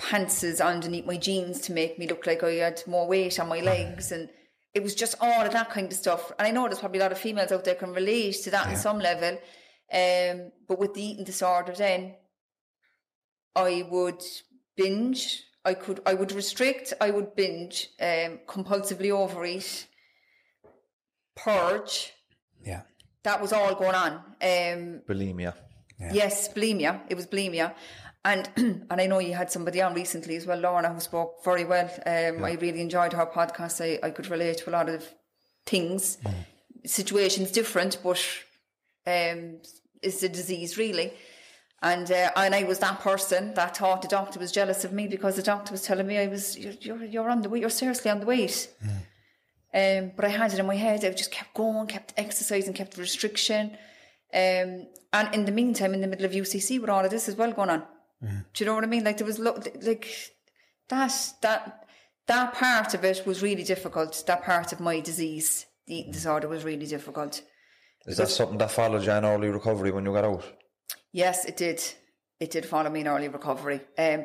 pantses 0.00 0.64
underneath 0.64 1.06
my 1.06 1.16
jeans 1.16 1.60
to 1.62 1.72
make 1.72 1.98
me 1.98 2.06
look 2.06 2.26
like 2.26 2.44
I 2.44 2.52
had 2.52 2.82
more 2.86 3.08
weight 3.08 3.40
on 3.40 3.48
my 3.48 3.60
legs. 3.60 4.12
And 4.12 4.28
it 4.74 4.82
was 4.82 4.94
just 4.94 5.16
all 5.20 5.40
of 5.40 5.52
that 5.52 5.70
kind 5.70 5.90
of 5.90 5.98
stuff. 5.98 6.30
And 6.38 6.46
I 6.46 6.50
know 6.50 6.64
there's 6.64 6.78
probably 6.78 7.00
a 7.00 7.02
lot 7.02 7.12
of 7.12 7.18
females 7.18 7.50
out 7.50 7.64
there 7.64 7.74
can 7.74 7.92
relate 7.92 8.36
to 8.44 8.50
that 8.50 8.68
on 8.68 8.76
some 8.76 8.98
level. 8.98 9.38
Um, 9.92 10.52
but 10.66 10.78
with 10.78 10.94
the 10.94 11.02
eating 11.02 11.24
disorder, 11.24 11.72
then 11.72 12.14
I 13.54 13.86
would 13.90 14.22
binge. 14.76 15.42
I 15.64 15.74
could. 15.74 16.00
I 16.06 16.14
would 16.14 16.32
restrict. 16.32 16.92
I 17.00 17.10
would 17.10 17.34
binge. 17.34 17.88
Um, 18.00 18.40
compulsively 18.46 19.10
overeat. 19.10 19.86
Purge. 21.36 22.12
Yeah. 22.64 22.82
That 23.22 23.40
was 23.40 23.52
all 23.52 23.74
going 23.74 23.94
on. 23.94 24.12
Um, 24.40 25.02
Bulimia. 25.08 25.54
Yes, 26.12 26.48
bulimia. 26.48 27.00
It 27.08 27.16
was 27.16 27.26
bulimia. 27.26 27.74
And 28.24 28.48
and 28.56 29.00
I 29.00 29.06
know 29.06 29.18
you 29.18 29.34
had 29.34 29.50
somebody 29.50 29.82
on 29.82 29.94
recently 29.94 30.36
as 30.36 30.46
well, 30.46 30.58
Lorna, 30.58 30.92
who 30.92 31.00
spoke 31.00 31.44
very 31.44 31.64
well. 31.64 31.90
Um, 32.06 32.44
I 32.44 32.56
really 32.60 32.80
enjoyed 32.80 33.12
her 33.12 33.26
podcast. 33.26 33.80
I, 33.80 34.06
I 34.06 34.10
could 34.10 34.28
relate 34.28 34.58
to 34.58 34.70
a 34.70 34.72
lot 34.72 34.88
of 34.88 35.04
things. 35.66 36.18
Situations 36.84 37.50
different, 37.50 37.98
but 38.02 38.22
um, 39.08 39.40
it's 40.02 40.22
a 40.22 40.28
disease 40.28 40.76
really. 40.78 41.12
And 41.80 42.10
uh, 42.10 42.30
and 42.34 42.54
I 42.54 42.64
was 42.64 42.80
that 42.80 42.98
person 43.00 43.54
that 43.54 43.76
thought 43.76 44.02
the 44.02 44.08
doctor 44.08 44.40
was 44.40 44.50
jealous 44.50 44.84
of 44.84 44.92
me 44.92 45.06
because 45.06 45.36
the 45.36 45.44
doctor 45.52 45.70
was 45.72 45.82
telling 45.82 46.08
me 46.08 46.18
I 46.18 46.26
was 46.26 46.58
you're 46.58 46.72
you're, 46.86 47.04
you're 47.04 47.30
on 47.30 47.42
the 47.42 47.48
weight. 47.48 47.60
You're 47.60 47.70
seriously 47.70 48.10
on 48.10 48.20
the 48.20 48.26
weight. 48.26 48.68
Um, 49.74 50.12
but 50.16 50.24
I 50.24 50.28
had 50.28 50.52
it 50.52 50.58
in 50.58 50.66
my 50.66 50.74
head. 50.76 51.04
I 51.04 51.10
just 51.10 51.30
kept 51.30 51.54
going, 51.54 51.86
kept 51.86 52.14
exercising, 52.16 52.72
kept 52.74 52.96
restriction. 52.96 53.64
Um, 54.34 54.86
and 55.12 55.26
in 55.34 55.44
the 55.44 55.52
meantime, 55.52 55.94
in 55.94 56.00
the 56.00 56.06
middle 56.08 56.24
of 56.26 56.32
UCC, 56.32 56.80
with 56.80 56.90
all 56.90 57.04
of 57.04 57.10
this 57.10 57.28
as 57.28 57.36
well 57.36 57.52
going 57.52 57.70
on, 57.70 57.84
do 58.52 58.64
you 58.64 58.66
know 58.66 58.74
what 58.74 58.84
I 58.84 58.88
mean? 58.88 59.04
Like 59.04 59.18
there 59.18 59.26
was 59.26 59.38
lo- 59.38 59.62
like 59.82 60.08
that 60.88 61.12
that 61.42 61.86
that 62.26 62.54
part 62.54 62.94
of 62.94 63.04
it 63.04 63.22
was 63.24 63.40
really 63.42 63.62
difficult. 63.62 64.24
That 64.26 64.42
part 64.42 64.72
of 64.72 64.80
my 64.80 64.98
disease, 65.00 65.66
the 65.86 65.94
eating 66.00 66.12
disorder, 66.12 66.48
was 66.48 66.64
really 66.64 66.86
difficult. 66.86 67.42
Is 68.06 68.16
that 68.16 68.28
something 68.28 68.58
that 68.58 68.70
followed 68.70 69.04
you 69.04 69.12
in 69.12 69.24
early 69.24 69.48
recovery 69.48 69.90
when 69.90 70.04
you 70.06 70.12
got 70.12 70.24
out? 70.24 70.44
Yes, 71.12 71.44
it 71.44 71.56
did. 71.56 71.82
It 72.40 72.50
did 72.50 72.64
follow 72.64 72.90
me 72.90 73.00
in 73.00 73.08
early 73.08 73.28
recovery. 73.28 73.80
Um, 73.98 74.24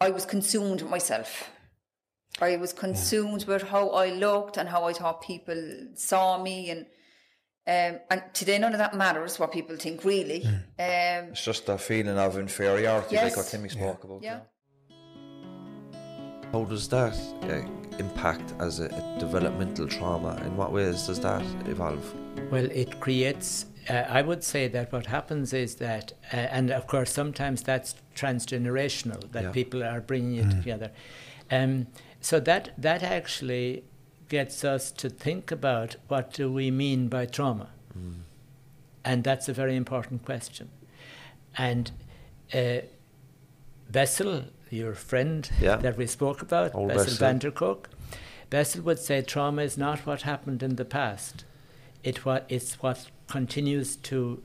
I 0.00 0.10
was 0.10 0.24
consumed 0.24 0.88
myself. 0.88 1.50
I 2.40 2.56
was 2.56 2.72
consumed 2.72 3.44
with 3.44 3.62
how 3.62 3.90
I 3.90 4.10
looked 4.10 4.56
and 4.56 4.68
how 4.68 4.84
I 4.84 4.92
thought 4.94 5.20
people 5.22 5.88
saw 5.94 6.42
me, 6.42 6.70
and 6.70 6.86
Um, 7.64 8.00
and 8.10 8.22
today, 8.34 8.58
none 8.58 8.72
of 8.72 8.78
that 8.78 8.94
matters. 8.96 9.38
What 9.38 9.52
people 9.52 9.76
think, 9.76 10.02
really. 10.04 10.44
Um, 10.44 11.30
It's 11.30 11.44
just 11.44 11.66
that 11.66 11.80
feeling 11.80 12.18
of 12.18 12.36
inferiority, 12.36 13.14
yes. 13.14 13.24
like 13.24 13.36
what 13.36 13.46
Timmy 13.46 13.68
spoke 13.68 14.02
about. 14.02 14.22
yeah. 14.24 14.40
How 16.52 16.64
does 16.64 16.88
that 16.88 17.14
uh, 17.44 17.98
impact 17.98 18.52
as 18.58 18.80
a, 18.80 18.86
a 18.86 19.16
developmental 19.20 19.86
trauma? 19.86 20.36
In 20.44 20.56
what 20.56 20.72
ways 20.72 21.06
does 21.06 21.20
that 21.20 21.44
evolve? 21.68 22.04
Well, 22.52 22.68
it 22.70 23.00
creates. 23.00 23.66
Uh, 23.88 23.94
I 24.18 24.22
would 24.22 24.44
say 24.44 24.68
that 24.68 24.92
what 24.92 25.06
happens 25.06 25.52
is 25.52 25.76
that, 25.76 26.12
uh, 26.32 26.36
and 26.36 26.70
of 26.70 26.86
course, 26.86 27.10
sometimes 27.10 27.62
that's 27.62 27.94
transgenerational. 28.14 29.32
That 29.32 29.44
Yeah. 29.44 29.50
people 29.52 29.82
are 29.82 30.00
bringing 30.00 30.36
it 30.36 30.50
together. 30.50 30.90
Um, 31.50 31.86
so 32.20 32.38
that 32.40 32.70
that 32.78 33.02
actually 33.02 33.84
gets 34.28 34.64
us 34.64 34.92
to 34.92 35.08
think 35.10 35.50
about 35.50 35.96
what 36.08 36.32
do 36.32 36.52
we 36.52 36.70
mean 36.70 37.08
by 37.08 37.26
trauma, 37.26 37.68
and 39.04 39.24
that's 39.24 39.48
a 39.48 39.52
very 39.52 39.74
important 39.76 40.24
question. 40.24 40.68
And 41.58 41.90
uh, 42.54 42.82
Bessel, 43.90 44.44
your 44.70 44.94
friend 44.94 45.50
Yeah. 45.60 45.76
that 45.76 45.96
we 45.96 46.06
spoke 46.06 46.42
about, 46.42 46.74
Old 46.74 46.88
Bessel 46.88 47.04
Bessel. 47.04 47.18
van 47.18 47.38
der 47.38 47.50
Kolk, 47.50 47.88
Bessel 48.50 48.82
would 48.82 48.98
say 48.98 49.22
trauma 49.22 49.62
is 49.62 49.76
not 49.76 50.06
what 50.06 50.22
happened 50.22 50.62
in 50.62 50.76
the 50.76 50.84
past. 50.84 51.44
It 52.02 52.24
what 52.24 52.46
it's 52.48 52.82
what 52.82 53.10
continues 53.28 53.96
to 53.96 54.42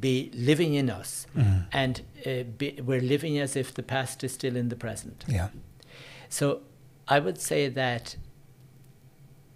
be 0.00 0.30
living 0.34 0.74
in 0.74 0.90
us, 0.90 1.26
mm-hmm. 1.36 1.60
and 1.72 2.02
uh, 2.26 2.42
be, 2.58 2.80
we're 2.82 3.00
living 3.00 3.38
as 3.38 3.54
if 3.56 3.72
the 3.74 3.82
past 3.82 4.24
is 4.24 4.32
still 4.32 4.56
in 4.56 4.68
the 4.68 4.76
present. 4.76 5.24
Yeah. 5.28 5.48
So 6.28 6.62
I 7.06 7.20
would 7.20 7.40
say 7.40 7.68
that 7.68 8.16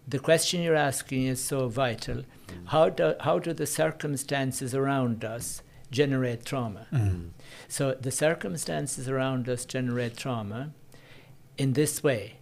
the 0.06 0.18
question 0.18 0.62
you're 0.62 0.74
asking 0.74 1.26
is 1.26 1.42
so 1.42 1.68
vital. 1.68 2.16
Mm. 2.16 2.24
How 2.66 2.88
do, 2.88 3.14
how 3.20 3.38
do 3.38 3.52
the 3.52 3.66
circumstances 3.66 4.74
around 4.74 5.24
us 5.24 5.62
generate 5.90 6.44
trauma? 6.44 6.86
Mm-hmm. 6.92 7.28
So 7.68 7.94
the 7.94 8.10
circumstances 8.10 9.08
around 9.08 9.48
us 9.48 9.64
generate 9.64 10.16
trauma 10.16 10.72
in 11.58 11.74
this 11.74 12.02
way 12.02 12.38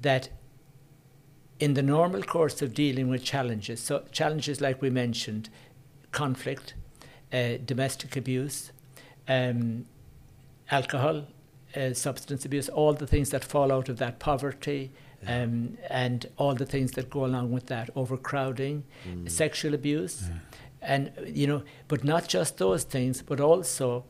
that 0.00 0.30
in 1.60 1.74
the 1.74 1.82
normal 1.82 2.22
course 2.22 2.62
of 2.62 2.74
dealing 2.74 3.08
with 3.08 3.22
challenges, 3.22 3.80
so 3.80 4.02
challenges 4.10 4.60
like 4.60 4.80
we 4.82 4.90
mentioned, 4.90 5.48
conflict, 6.10 6.74
uh, 7.32 7.58
domestic 7.64 8.16
abuse, 8.16 8.72
um, 9.28 9.84
alcohol, 10.70 11.26
uh, 11.76 11.92
substance 11.92 12.44
abuse, 12.44 12.68
all 12.70 12.94
the 12.94 13.06
things 13.06 13.30
that 13.30 13.44
fall 13.44 13.70
out 13.70 13.88
of 13.88 13.98
that, 13.98 14.18
poverty, 14.18 14.90
um, 15.26 15.76
and 15.90 16.26
all 16.38 16.54
the 16.54 16.64
things 16.64 16.92
that 16.92 17.10
go 17.10 17.24
along 17.26 17.52
with 17.52 17.66
that, 17.66 17.90
overcrowding, 17.94 18.82
sexual 19.26 19.74
abuse, 19.74 20.30
and 20.80 21.12
you 21.26 21.46
know, 21.46 21.62
but 21.88 22.02
not 22.04 22.26
just 22.26 22.56
those 22.56 22.84
things, 22.84 23.20
but 23.20 23.38
also 23.38 24.04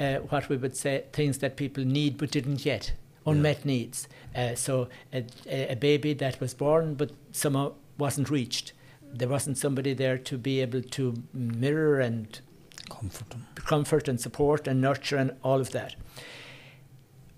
uh, 0.00 0.16
what 0.30 0.48
we 0.48 0.56
would 0.56 0.76
say 0.76 1.04
things 1.12 1.38
that 1.38 1.56
people 1.56 1.84
need 1.84 2.18
but 2.18 2.32
didn't 2.32 2.66
yet, 2.66 2.92
unmet 3.24 3.64
needs. 3.64 4.08
Uh, 4.38 4.54
so 4.54 4.88
a, 5.12 5.24
a 5.72 5.74
baby 5.74 6.14
that 6.14 6.40
was 6.40 6.54
born 6.54 6.94
but 6.94 7.10
somehow 7.32 7.72
wasn't 7.98 8.30
reached. 8.30 8.72
There 9.12 9.28
wasn't 9.28 9.58
somebody 9.58 9.94
there 9.94 10.18
to 10.18 10.38
be 10.38 10.60
able 10.60 10.82
to 10.82 11.14
mirror 11.32 11.98
and 11.98 12.40
Comfort 12.88 13.30
them. 13.30 13.46
comfort 13.56 14.08
and 14.08 14.20
support 14.20 14.68
and 14.68 14.80
nurture 14.80 15.16
and 15.16 15.32
all 15.42 15.60
of 15.60 15.70
that. 15.72 15.96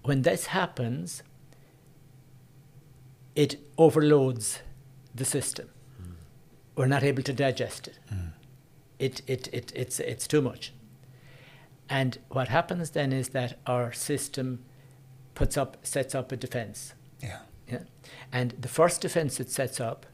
When 0.03 0.23
this 0.23 0.47
happens, 0.47 1.23
it 3.35 3.57
overloads 3.79 4.61
the 5.15 5.25
system. 5.25 5.69
We're 6.77 6.87
not 6.87 7.03
able 7.03 7.23
to 7.23 7.33
digest 7.33 7.89
it. 7.89 7.99
It, 8.99 9.23
it, 9.27 9.49
it, 9.53 9.73
it's, 9.75 10.01
it's 10.01 10.27
too 10.27 10.43
much. 10.43 10.73
And 11.89 12.19
what 12.29 12.49
happens 12.49 12.91
then 12.91 13.13
is 13.13 13.31
that 13.31 13.59
our 13.67 13.93
system 13.93 14.65
puts 15.35 15.57
up, 15.57 15.77
sets 15.83 16.14
up 16.14 16.33
a 16.33 16.37
defense. 16.37 16.95
Yeah. 17.23 17.40
Yeah? 17.69 17.83
And 18.33 18.53
the 18.61 18.69
first 18.69 19.01
defense 19.01 19.40
it 19.40 19.51
sets 19.51 19.81
up 19.81 20.07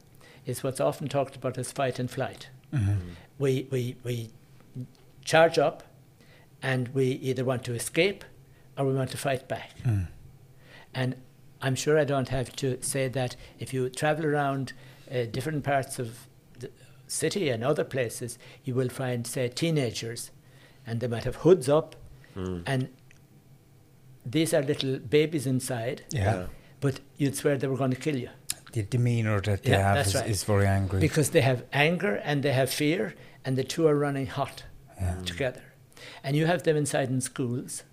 is 0.45 0.63
what's 0.63 0.79
often 0.79 1.07
talked 1.07 1.35
about 1.35 1.57
as 1.57 1.71
fight 1.71 1.99
and 1.99 2.09
flight. 2.09 2.49
Mm-hmm. 2.73 3.09
We, 3.39 3.67
we, 3.71 3.95
we 4.03 4.29
charge 5.23 5.57
up 5.57 5.83
and 6.61 6.87
we 6.89 7.05
either 7.05 7.43
want 7.43 7.63
to 7.65 7.73
escape 7.73 8.23
or 8.77 8.85
we 8.85 8.93
want 8.93 9.11
to 9.11 9.17
fight 9.17 9.47
back. 9.47 9.71
Mm. 9.83 10.07
And 10.93 11.15
I'm 11.61 11.75
sure 11.75 11.97
I 11.97 12.03
don't 12.03 12.29
have 12.29 12.55
to 12.57 12.81
say 12.81 13.07
that 13.07 13.35
if 13.59 13.73
you 13.73 13.89
travel 13.89 14.25
around 14.25 14.73
uh, 15.11 15.25
different 15.31 15.63
parts 15.63 15.99
of 15.99 16.27
the 16.59 16.69
city 17.07 17.49
and 17.49 17.63
other 17.63 17.83
places, 17.83 18.37
you 18.63 18.73
will 18.75 18.89
find, 18.89 19.25
say, 19.25 19.49
teenagers, 19.49 20.31
and 20.85 20.99
they 20.99 21.07
might 21.07 21.23
have 21.23 21.37
hoods 21.37 21.67
up, 21.67 21.95
mm. 22.35 22.63
and 22.65 22.89
these 24.31 24.53
are 24.53 24.61
little 24.61 24.99
babies 24.99 25.45
inside, 25.47 26.03
Yeah. 26.11 26.47
but 26.79 26.99
you'd 27.17 27.35
swear 27.35 27.57
they 27.57 27.67
were 27.67 27.77
going 27.77 27.91
to 27.91 27.99
kill 27.99 28.15
you. 28.17 28.29
The 28.73 28.83
demeanour 28.83 29.39
that 29.41 29.63
they 29.63 29.71
Yeah, 29.71 29.95
have 29.95 30.07
is, 30.07 30.15
right. 30.15 30.29
is 30.29 30.43
very 30.43 30.67
angry. 30.67 30.99
Because 30.99 31.29
they 31.31 31.41
have 31.41 31.63
anger 31.71 32.15
and 32.23 32.43
they 32.43 32.53
have 32.53 32.69
fear, 32.69 33.13
and 33.45 33.57
the 33.57 33.63
two 33.63 33.87
are 33.87 33.95
running 33.95 34.27
hot 34.27 34.63
together. 35.25 35.61
And 36.23 36.35
you 36.35 36.45
have 36.47 36.63
them 36.63 36.75
inside 36.77 37.09
in 37.09 37.21
schools, 37.21 37.83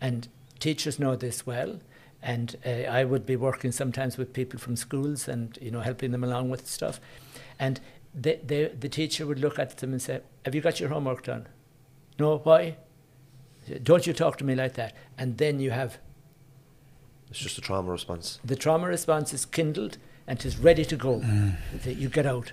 and 0.00 0.28
teachers 0.58 0.98
know 0.98 1.16
this 1.16 1.46
well. 1.46 1.80
And 2.22 2.56
uh, 2.64 2.70
I 3.00 3.04
would 3.04 3.24
be 3.24 3.36
working 3.36 3.72
sometimes 3.72 4.16
with 4.16 4.32
people 4.32 4.58
from 4.58 4.74
schools 4.76 5.28
and 5.28 5.56
you 5.60 5.70
know 5.70 5.80
helping 5.80 6.10
them 6.12 6.24
along 6.24 6.50
with 6.50 6.66
stuff. 6.66 7.00
And 7.58 7.80
they, 8.14 8.40
they, 8.44 8.68
the 8.68 8.88
teacher 8.88 9.26
would 9.26 9.38
look 9.38 9.58
at 9.58 9.76
them 9.78 9.92
and 9.92 10.02
say, 10.02 10.20
"Have 10.44 10.54
you 10.54 10.60
got 10.60 10.80
your 10.80 10.88
homework 10.88 11.22
done?" 11.24 11.46
No. 12.18 12.38
Why? 12.38 12.76
Don't 13.82 14.06
you 14.06 14.12
talk 14.12 14.36
to 14.38 14.44
me 14.44 14.54
like 14.54 14.74
that. 14.74 14.94
And 15.18 15.38
then 15.38 15.60
you 15.60 15.70
have 15.70 15.98
It's 17.30 17.38
just 17.40 17.58
a 17.58 17.60
trauma 17.60 17.90
response. 17.90 18.38
the 18.44 18.56
trauma 18.56 18.86
response 18.86 19.32
is 19.34 19.44
kindled 19.44 19.98
and 20.26 20.44
is 20.44 20.58
ready 20.58 20.84
to 20.84 20.96
go. 20.96 21.20
Mm. 21.20 21.56
That 21.84 21.96
You 21.96 22.08
get 22.08 22.26
out, 22.26 22.52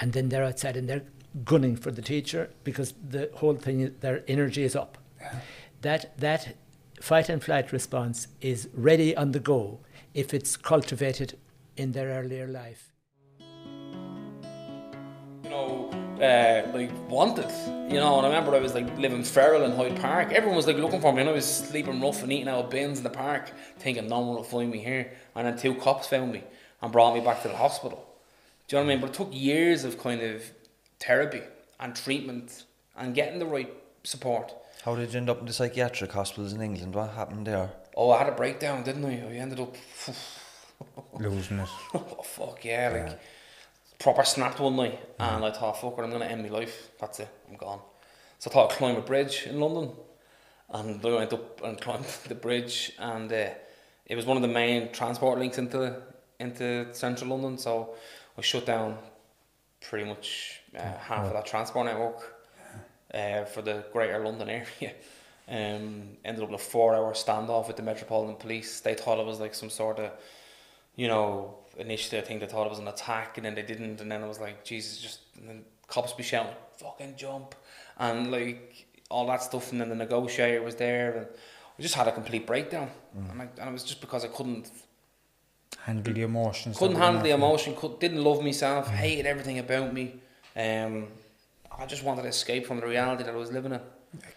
and 0.00 0.12
then 0.12 0.28
they're 0.28 0.44
outside 0.44 0.76
and 0.76 0.88
they're 0.88 1.04
gunning 1.44 1.76
for 1.76 1.90
the 1.90 2.02
teacher 2.02 2.50
because 2.64 2.94
the 3.10 3.30
whole 3.34 3.54
thing, 3.56 3.94
their 4.00 4.22
energy 4.28 4.62
is 4.64 4.76
up. 4.76 4.98
That 5.80 6.16
that 6.18 6.54
fight 7.00 7.28
and 7.28 7.42
flight 7.42 7.72
response 7.72 8.28
is 8.40 8.68
ready 8.74 9.16
on 9.16 9.32
the 9.32 9.40
go 9.40 9.80
if 10.14 10.34
it's 10.34 10.56
cultivated 10.56 11.38
in 11.76 11.92
their 11.92 12.08
earlier 12.08 12.46
life. 12.46 12.91
Uh, 16.22 16.70
like 16.72 16.90
wanted. 17.08 17.50
You 17.90 17.98
know, 17.98 18.16
and 18.16 18.26
I 18.26 18.28
remember 18.28 18.54
I 18.54 18.60
was 18.60 18.74
like 18.74 18.96
living 18.96 19.24
feral 19.24 19.64
in 19.64 19.72
Hyde 19.72 20.00
Park. 20.00 20.32
Everyone 20.32 20.56
was 20.56 20.66
like 20.66 20.76
looking 20.76 21.00
for 21.00 21.12
me, 21.12 21.20
and 21.20 21.28
I 21.28 21.32
was 21.32 21.44
sleeping 21.44 22.00
rough 22.00 22.22
and 22.22 22.32
eating 22.32 22.48
out 22.48 22.64
of 22.64 22.70
bins 22.70 22.98
in 22.98 23.04
the 23.04 23.10
park, 23.10 23.50
thinking 23.78 24.08
no 24.08 24.20
one 24.20 24.36
will 24.36 24.44
find 24.44 24.70
me 24.70 24.78
here. 24.78 25.12
And 25.34 25.46
then 25.46 25.58
two 25.58 25.74
cops 25.74 26.06
found 26.06 26.32
me 26.32 26.44
and 26.80 26.92
brought 26.92 27.14
me 27.14 27.20
back 27.20 27.42
to 27.42 27.48
the 27.48 27.56
hospital. 27.56 28.06
Do 28.68 28.76
you 28.76 28.82
know 28.82 28.86
what 28.86 28.92
I 28.92 28.94
mean? 28.94 29.00
But 29.02 29.10
it 29.10 29.14
took 29.14 29.28
years 29.32 29.84
of 29.84 29.98
kind 29.98 30.22
of 30.22 30.42
therapy 31.00 31.42
and 31.80 31.94
treatment 31.94 32.64
and 32.96 33.14
getting 33.14 33.38
the 33.38 33.46
right 33.46 33.72
support. 34.04 34.54
How 34.84 34.96
did 34.96 35.12
you 35.12 35.18
end 35.18 35.30
up 35.30 35.40
in 35.40 35.46
the 35.46 35.52
psychiatric 35.52 36.12
hospitals 36.12 36.52
in 36.52 36.60
England? 36.60 36.94
What 36.94 37.10
happened 37.10 37.46
there? 37.46 37.70
Oh, 37.96 38.10
I 38.10 38.18
had 38.18 38.28
a 38.28 38.36
breakdown, 38.36 38.82
didn't 38.82 39.04
I? 39.04 39.22
I 39.28 39.34
ended 39.34 39.60
up. 39.60 39.76
Losing 41.18 41.58
it. 41.58 41.68
oh 41.94 42.22
fuck 42.24 42.64
yeah, 42.64 42.88
like 42.88 43.20
proper 44.02 44.24
snapped 44.24 44.58
one 44.58 44.76
night, 44.76 44.98
and 45.18 45.44
I 45.44 45.52
thought, 45.52 45.80
fuck 45.80 45.96
it, 45.96 46.02
I'm 46.02 46.10
gonna 46.10 46.24
end 46.24 46.42
my 46.42 46.48
life. 46.48 46.90
That's 47.00 47.20
it, 47.20 47.28
I'm 47.48 47.56
gone. 47.56 47.80
So 48.38 48.50
I 48.50 48.52
thought 48.52 48.72
I'd 48.72 48.76
climb 48.76 48.96
a 48.96 49.00
bridge 49.00 49.46
in 49.46 49.60
London, 49.60 49.92
and 50.70 51.04
I 51.04 51.14
went 51.14 51.32
up 51.32 51.62
and 51.64 51.80
climbed 51.80 52.04
the 52.26 52.34
bridge, 52.34 52.92
and 52.98 53.32
uh, 53.32 53.50
it 54.06 54.16
was 54.16 54.26
one 54.26 54.36
of 54.36 54.42
the 54.42 54.48
main 54.48 54.92
transport 54.92 55.38
links 55.38 55.58
into 55.58 56.02
into 56.40 56.92
central 56.92 57.30
London. 57.30 57.56
So 57.56 57.94
I 58.36 58.40
shut 58.40 58.66
down 58.66 58.98
pretty 59.80 60.08
much 60.08 60.60
uh, 60.76 60.80
half 60.80 61.26
of 61.26 61.32
that 61.34 61.46
transport 61.46 61.86
network 61.86 62.34
uh, 63.14 63.44
for 63.44 63.62
the 63.62 63.84
Greater 63.92 64.18
London 64.18 64.48
area. 64.60 64.94
Um, 65.48 66.16
ended 66.24 66.42
up 66.42 66.48
in 66.48 66.54
a 66.54 66.58
four-hour 66.58 67.12
standoff 67.12 67.66
with 67.68 67.76
the 67.76 67.82
Metropolitan 67.82 68.36
Police. 68.36 68.80
They 68.80 68.94
thought 68.94 69.18
it 69.18 69.26
was 69.26 69.38
like 69.38 69.54
some 69.54 69.70
sort 69.70 69.98
of 69.98 70.12
you 70.96 71.08
know, 71.08 71.54
initially 71.76 72.20
I 72.20 72.24
think 72.24 72.40
they 72.40 72.46
thought 72.46 72.66
it 72.66 72.70
was 72.70 72.78
an 72.78 72.88
attack 72.88 73.38
and 73.38 73.46
then 73.46 73.54
they 73.54 73.62
didn't 73.62 74.00
and 74.00 74.10
then 74.10 74.22
I 74.22 74.26
was 74.26 74.40
like, 74.40 74.64
Jesus, 74.64 74.98
just 74.98 75.20
and 75.38 75.48
then 75.48 75.64
cops 75.86 76.12
be 76.12 76.22
shouting, 76.22 76.54
fucking 76.78 77.16
jump 77.16 77.54
and 77.98 78.30
like 78.30 78.86
all 79.10 79.26
that 79.26 79.42
stuff 79.42 79.72
and 79.72 79.80
then 79.80 79.88
the 79.88 79.94
negotiator 79.94 80.62
was 80.62 80.76
there 80.76 81.16
and 81.16 81.26
we 81.76 81.82
just 81.82 81.94
had 81.94 82.08
a 82.08 82.12
complete 82.12 82.46
breakdown. 82.46 82.90
And, 83.30 83.42
I, 83.42 83.48
and 83.58 83.68
it 83.68 83.72
was 83.72 83.84
just 83.84 84.00
because 84.00 84.24
I 84.24 84.28
couldn't 84.28 84.70
Handle 85.84 86.14
the 86.14 86.22
emotions. 86.22 86.78
couldn't 86.78 86.96
handle 86.96 87.22
the 87.22 87.30
emotion, 87.30 87.74
could, 87.74 87.98
didn't 87.98 88.22
love 88.22 88.42
myself, 88.42 88.88
hated 88.88 89.26
everything 89.26 89.58
about 89.58 89.92
me. 89.92 90.14
Um, 90.54 91.08
I 91.76 91.86
just 91.86 92.04
wanted 92.04 92.22
to 92.22 92.28
escape 92.28 92.66
from 92.66 92.78
the 92.80 92.86
reality 92.86 93.24
that 93.24 93.34
I 93.34 93.36
was 93.36 93.50
living 93.50 93.72
in. 93.72 93.80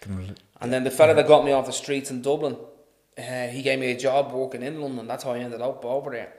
Can 0.00 0.34
And 0.60 0.72
then 0.72 0.84
the 0.84 0.90
fella 0.90 1.14
that 1.14 1.28
got 1.28 1.44
me 1.44 1.52
off 1.52 1.66
the 1.66 1.72
streets 1.72 2.10
in 2.10 2.22
Dublin, 2.22 2.56
uh, 3.18 3.46
he 3.48 3.62
gave 3.62 3.78
me 3.78 3.90
a 3.92 3.96
job 3.96 4.32
working 4.32 4.62
in 4.62 4.80
London. 4.80 5.06
That's 5.06 5.24
how 5.24 5.32
I 5.32 5.38
ended 5.38 5.60
up 5.60 5.84
over 5.84 6.10
there. 6.10 6.32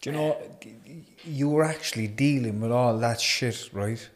Do 0.00 0.10
you 0.10 0.16
know, 0.16 0.36
you 1.24 1.48
were 1.48 1.64
actually 1.64 2.06
dealing 2.06 2.60
with 2.60 2.70
all 2.70 2.96
that 2.98 3.20
shit, 3.20 3.68
right? 3.72 4.08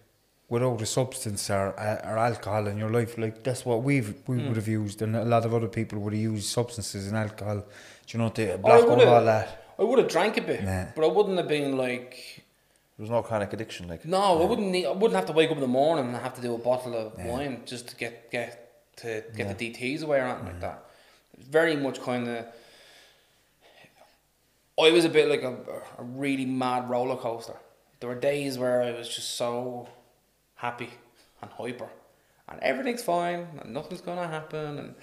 Without 0.49 0.81
a 0.83 0.87
substance 0.87 1.49
or, 1.51 1.69
or 1.71 2.19
alcohol 2.19 2.67
in 2.69 2.77
your 2.77 2.91
life, 2.91 3.17
like 3.19 3.43
that's 3.43 3.65
what 3.65 3.83
we've 3.83 4.15
we 4.29 4.37
Mm. 4.37 4.49
would 4.49 4.57
have 4.57 4.69
used, 4.69 5.01
and 5.03 5.17
a 5.17 5.25
lot 5.25 5.45
of 5.47 5.55
other 5.55 5.67
people 5.69 5.99
would 6.01 6.13
have 6.13 6.23
used 6.23 6.45
substances 6.47 7.07
and 7.09 7.17
alcohol. 7.17 7.57
Do 7.57 7.65
you 8.09 8.19
know 8.23 8.29
to 8.31 8.55
I 8.55 8.57
block 8.59 8.83
out 8.83 8.89
would've- 8.91 9.09
all 9.09 9.25
that? 9.25 9.65
I 9.79 9.83
would 9.85 9.99
have 9.99 10.09
drank 10.09 10.37
a 10.37 10.43
bit, 10.43 10.63
Nah. 10.63 10.85
but 10.95 11.05
I 11.05 11.09
wouldn't 11.09 11.39
have 11.39 11.49
been 11.49 11.77
like. 11.77 12.43
There 12.99 13.05
was 13.05 13.11
no 13.11 13.23
chronic 13.23 13.53
addiction, 13.55 13.89
like. 13.89 14.05
No, 14.05 14.43
I 14.43 14.45
wouldn't. 14.45 14.69
Need, 14.69 14.87
I 14.87 14.93
wouldn't 14.93 15.15
have 15.17 15.27
to 15.27 15.33
wake 15.33 15.51
up 15.51 15.57
in 15.57 15.63
the 15.63 15.67
morning 15.67 16.05
and 16.09 16.17
have 16.17 16.35
to 16.35 16.43
do 16.43 16.55
a 16.55 16.59
bottle 16.59 16.95
of 16.95 17.19
wine 17.25 17.63
just 17.65 17.89
to 17.89 17.97
get 17.97 18.31
get 18.31 18.51
to 18.99 19.25
get 19.35 19.59
the 19.59 19.73
DTS 19.73 20.03
away 20.03 20.19
or 20.21 20.25
anything 20.27 20.45
like 20.47 20.61
that. 20.61 20.85
Very 21.39 21.75
much 21.77 22.01
kind 22.03 22.29
of. 22.29 22.45
I 24.81 24.91
was 24.91 25.05
a 25.05 25.09
bit 25.09 25.29
like 25.29 25.43
a, 25.43 25.55
a 25.99 26.03
really 26.03 26.47
mad 26.47 26.89
roller 26.89 27.17
coaster. 27.17 27.57
There 28.01 28.09
were 28.09 28.19
days 28.19 28.59
where 28.59 28.83
I 28.83 28.93
was 28.93 29.09
just 29.09 29.37
so 29.37 29.89
happy 30.55 30.91
and 31.41 31.51
hyper, 31.51 31.89
and 32.49 32.61
everything's 32.61 33.03
fine, 33.03 33.47
and 33.61 33.73
nothing's 33.73 34.01
gonna 34.01 34.27
happen, 34.27 34.79
and 34.79 34.95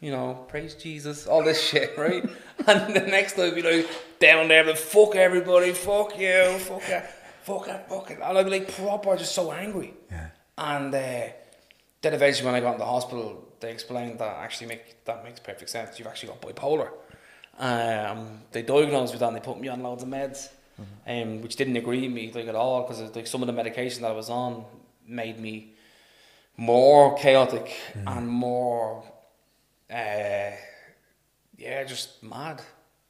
you 0.00 0.12
know, 0.12 0.46
praise 0.48 0.74
Jesus, 0.74 1.26
all 1.26 1.42
this 1.42 1.60
shit, 1.60 1.92
right? 1.98 2.24
and 2.66 2.94
the 2.94 3.00
next 3.00 3.34
day, 3.34 3.48
I'd 3.48 3.54
be 3.54 3.62
like 3.62 3.88
down 4.20 4.48
there, 4.48 4.64
like 4.64 4.76
fuck 4.76 5.16
everybody, 5.16 5.72
fuck 5.72 6.18
you, 6.18 6.58
fuck 6.58 6.88
it, 6.88 7.04
fuck 7.42 7.68
it, 7.68 7.88
fuck 7.88 8.10
it, 8.10 8.18
and 8.22 8.38
I'd 8.38 8.44
be 8.44 8.50
like 8.50 8.74
proper, 8.76 9.16
just 9.16 9.34
so 9.34 9.52
angry. 9.52 9.94
Yeah. 10.10 10.28
And 10.56 10.94
uh, 10.94 11.26
then 12.00 12.14
eventually, 12.14 12.46
when 12.46 12.54
I 12.54 12.60
got 12.60 12.74
in 12.74 12.78
the 12.78 12.84
hospital, 12.86 13.48
they 13.60 13.72
explained 13.72 14.20
that 14.20 14.38
actually 14.38 14.68
make 14.68 15.04
that 15.04 15.24
makes 15.24 15.40
perfect 15.40 15.70
sense. 15.70 15.98
You've 15.98 16.08
actually 16.08 16.28
got 16.28 16.40
bipolar. 16.42 16.90
Um, 17.58 18.40
they 18.52 18.62
diagnosed 18.62 19.12
me 19.12 19.18
that 19.18 19.26
and 19.26 19.36
they 19.36 19.40
put 19.40 19.60
me 19.60 19.68
on 19.68 19.82
loads 19.82 20.02
of 20.04 20.08
meds, 20.08 20.48
um, 21.06 21.42
which 21.42 21.56
didn't 21.56 21.76
agree 21.76 22.02
with 22.02 22.12
me 22.12 22.30
like 22.32 22.46
at 22.46 22.54
all 22.54 22.82
because 22.82 23.14
like 23.16 23.26
some 23.26 23.42
of 23.42 23.46
the 23.48 23.52
medication 23.52 24.02
that 24.02 24.12
I 24.12 24.14
was 24.14 24.30
on 24.30 24.64
made 25.06 25.40
me 25.40 25.74
more 26.56 27.16
chaotic 27.18 27.76
and 28.06 28.28
more, 28.28 29.02
uh, 29.90 30.50
yeah, 31.56 31.84
just 31.84 32.22
mad. 32.22 32.62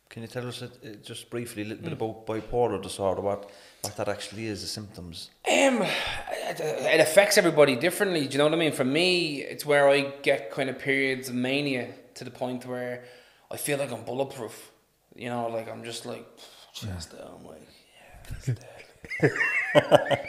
Can 0.08 0.22
you 0.22 0.28
tell 0.28 0.48
us 0.48 0.62
it, 0.62 0.72
it 0.82 1.04
just 1.04 1.28
briefly 1.28 1.62
a 1.62 1.66
little 1.66 1.84
bit 1.84 1.92
about 1.92 2.26
bipolar 2.26 2.82
disorder? 2.82 3.20
What 3.20 3.50
what 3.82 3.96
that 3.96 4.08
actually 4.08 4.46
is, 4.46 4.62
the 4.62 4.66
symptoms? 4.66 5.30
Um, 5.46 5.82
it, 5.82 6.60
it 6.60 7.00
affects 7.00 7.36
everybody 7.36 7.76
differently. 7.76 8.26
Do 8.26 8.32
you 8.32 8.38
know 8.38 8.44
what 8.44 8.54
I 8.54 8.56
mean? 8.56 8.72
For 8.72 8.84
me, 8.84 9.42
it's 9.42 9.66
where 9.66 9.88
I 9.88 10.12
get 10.22 10.50
kind 10.50 10.70
of 10.70 10.78
periods 10.78 11.28
of 11.28 11.34
mania 11.34 11.92
to 12.14 12.24
the 12.24 12.30
point 12.30 12.64
where 12.66 13.04
I 13.50 13.56
feel 13.56 13.78
like 13.78 13.92
I'm 13.92 14.04
bulletproof. 14.04 14.70
You 15.14 15.30
know, 15.30 15.48
like 15.48 15.68
I'm 15.68 15.84
just 15.84 16.06
like 16.06 16.26
chest 16.72 17.16
down, 17.16 17.44
like 17.44 17.66
yeah, 17.96 18.20
that's 18.30 18.46
dead. 18.46 20.20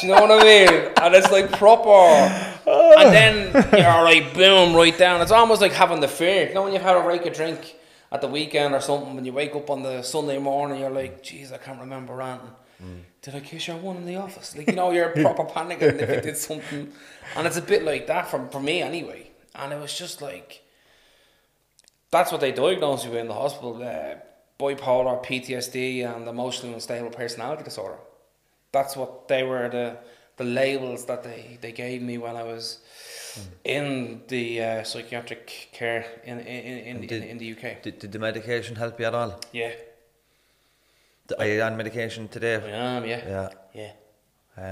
Do 0.00 0.06
you 0.06 0.12
know 0.12 0.22
what 0.22 0.42
I 0.42 0.44
mean? 0.44 0.92
And 1.00 1.14
it's 1.14 1.30
like 1.30 1.52
proper. 1.52 1.90
And 2.66 3.12
then 3.14 3.52
you're 3.72 4.02
like 4.02 4.34
boom, 4.34 4.74
right 4.74 4.96
down. 4.96 5.20
It's 5.20 5.30
almost 5.30 5.60
like 5.60 5.72
having 5.72 6.00
the 6.00 6.08
fear. 6.08 6.48
You 6.48 6.54
know 6.54 6.64
when 6.64 6.72
you've 6.72 6.82
had 6.82 6.96
a 6.96 7.06
rake 7.06 7.26
of 7.26 7.34
drink 7.34 7.76
at 8.10 8.20
the 8.20 8.26
weekend 8.26 8.74
or 8.74 8.80
something, 8.80 9.14
when 9.14 9.24
you 9.24 9.32
wake 9.32 9.54
up 9.54 9.70
on 9.70 9.82
the 9.82 10.02
Sunday 10.02 10.38
morning, 10.38 10.80
you're 10.80 10.90
like, 10.90 11.22
geez, 11.22 11.52
I 11.52 11.58
can't 11.58 11.80
remember 11.80 12.14
ranting. 12.14 12.50
Mm. 12.82 13.02
Did 13.22 13.34
I 13.36 13.40
kiss 13.40 13.68
your 13.68 13.76
one 13.76 13.96
in 13.96 14.06
the 14.06 14.16
office? 14.16 14.56
Like, 14.56 14.68
you 14.68 14.74
know, 14.76 14.90
you're 14.90 15.10
proper 15.10 15.44
panicking 15.44 16.00
if 16.00 16.10
you 16.10 16.20
did 16.20 16.36
something. 16.36 16.92
And 17.36 17.46
it's 17.46 17.56
a 17.56 17.62
bit 17.62 17.84
like 17.84 18.06
that 18.08 18.28
for, 18.28 18.48
for 18.48 18.60
me 18.60 18.82
anyway. 18.82 19.30
And 19.54 19.72
it 19.72 19.80
was 19.80 19.96
just 19.96 20.20
like, 20.20 20.63
that's 22.14 22.30
what 22.32 22.40
they 22.40 22.52
diagnosed 22.52 23.04
me 23.06 23.10
with 23.12 23.20
in 23.20 23.28
the 23.28 23.34
hospital 23.44 23.74
uh, 23.82 24.14
bipolar, 24.60 25.14
PTSD, 25.28 25.78
and 26.10 26.26
emotionally 26.28 26.72
unstable 26.74 27.10
personality 27.10 27.64
disorder. 27.64 27.98
That's 28.70 28.94
what 28.96 29.26
they 29.28 29.42
were 29.42 29.68
the, 29.68 29.96
the 30.36 30.44
labels 30.44 31.06
that 31.06 31.24
they, 31.24 31.58
they 31.60 31.72
gave 31.72 32.00
me 32.02 32.18
when 32.18 32.36
I 32.36 32.44
was 32.44 32.78
in 33.64 34.22
the 34.28 34.62
uh, 34.62 34.84
psychiatric 34.84 35.68
care 35.72 36.06
in, 36.24 36.38
in, 36.38 36.62
in, 36.70 36.78
in, 36.96 37.06
did- 37.06 37.24
in 37.32 37.38
the 37.38 37.52
UK. 37.54 37.82
Did, 37.82 37.98
did 37.98 38.12
the 38.12 38.18
medication 38.20 38.76
help 38.76 39.00
you 39.00 39.06
at 39.06 39.14
all? 39.14 39.40
Yeah, 39.52 39.72
Are 41.38 41.46
you 41.46 41.62
on 41.62 41.76
medication 41.76 42.28
today? 42.28 42.56
I 42.56 42.96
am, 42.96 43.04
yeah. 43.06 43.22
Yeah. 43.26 43.48
Yeah. 43.82 43.92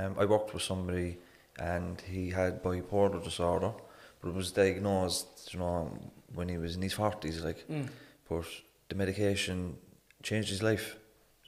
Um, 0.07 0.14
I 0.16 0.24
worked 0.26 0.55
with 0.55 0.62
somebody 0.62 1.18
and 1.59 2.01
he 2.03 2.30
had 2.30 2.62
bipolar 2.62 3.20
disorder, 3.22 3.72
but 4.20 4.28
it 4.28 4.34
was 4.34 4.53
diagnosed, 4.53 5.53
you 5.53 5.59
know, 5.59 5.90
when 6.35 6.49
he 6.49 6.59
was 6.59 6.76
in 6.76 6.83
his 6.83 6.93
forties, 6.93 7.43
like. 7.43 7.66
Mm. 7.68 7.89
But 8.28 8.45
the 8.89 8.95
medication 8.95 9.76
changed 10.22 10.49
his 10.49 10.62
life, 10.62 10.97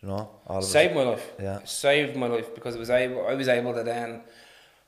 you 0.01 0.09
know. 0.09 0.31
All 0.47 0.59
of 0.59 0.65
a 0.65 0.67
saved 0.67 0.95
my 0.95 1.03
life. 1.03 1.33
Yeah. 1.41 1.61
saved 1.65 2.17
my 2.17 2.27
life 2.27 2.55
because 2.55 2.75
it 2.75 2.79
was 2.79 2.91
able. 2.91 3.27
I 3.27 3.35
was 3.35 3.49
able 3.49 3.73
to 3.75 3.83
then 3.83 4.23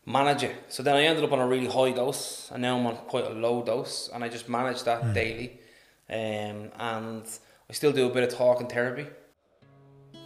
manage 0.04 0.42
it. 0.44 0.56
So 0.68 0.82
then 0.82 0.96
I 0.96 1.02
ended 1.02 1.24
up 1.24 1.32
on 1.32 1.40
a 1.40 1.46
really 1.46 1.66
high 1.66 1.92
dose, 1.92 2.50
and 2.52 2.62
now 2.62 2.76
I'm 2.78 2.86
on 2.86 2.96
quite 3.08 3.24
a 3.24 3.30
low 3.30 3.62
dose, 3.62 4.10
and 4.12 4.22
I 4.22 4.28
just 4.28 4.48
manage 4.48 4.82
that 4.84 5.14
daily. 5.14 5.60
Um, 6.08 6.70
and 6.78 7.24
I 7.68 7.72
still 7.72 7.92
do 7.92 8.06
a 8.06 8.12
bit 8.12 8.22
of 8.22 8.36
talk 8.36 8.60
and 8.60 8.70
therapy. 8.70 9.06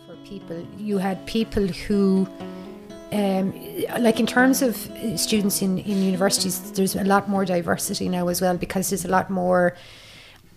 for 0.06 0.16
people. 0.26 0.66
You 0.76 0.98
had 0.98 1.24
people 1.26 1.66
who, 1.66 2.28
um, 3.12 3.52
like 3.98 4.20
in 4.20 4.26
terms 4.26 4.62
of 4.62 4.76
students 5.16 5.62
in, 5.62 5.78
in 5.78 6.02
universities, 6.02 6.72
there's 6.72 6.94
a 6.94 7.04
lot 7.04 7.28
more 7.28 7.44
diversity 7.44 8.08
now 8.08 8.28
as 8.28 8.40
well 8.40 8.56
because 8.56 8.90
there's 8.90 9.04
a 9.04 9.08
lot 9.08 9.30
more. 9.30 9.76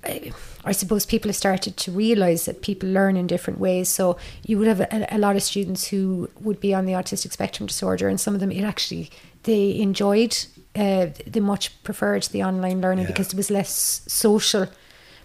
I- 0.06 0.32
suppose 0.72 1.06
people 1.06 1.30
have 1.30 1.36
started 1.36 1.76
to 1.78 1.92
realise 1.92 2.46
that 2.46 2.62
people 2.62 2.90
learn 2.90 3.18
in 3.18 3.28
different 3.28 3.60
ways. 3.60 3.90
So 3.90 4.18
you 4.46 4.58
would 4.58 4.68
have 4.68 4.82
a, 4.82 5.08
a 5.12 5.18
lot 5.18 5.36
of 5.36 5.44
students 5.44 5.88
who 5.88 6.30
would 6.40 6.60
be 6.60 6.74
on 6.74 6.86
the 6.86 6.94
autistic 6.94 7.32
spectrum 7.32 7.68
disorder, 7.68 8.08
and 8.08 8.20
some 8.20 8.34
of 8.34 8.40
them 8.40 8.52
it 8.52 8.64
actually 8.64 9.10
they 9.44 9.78
enjoyed, 9.80 10.38
uh, 10.76 11.08
they 11.28 11.40
much 11.40 11.84
preferred 11.84 12.24
the 12.24 12.44
online 12.44 12.82
learning 12.82 13.08
because 13.08 13.30
there 13.30 13.38
was 13.38 13.52
less 13.52 14.02
social 14.08 14.68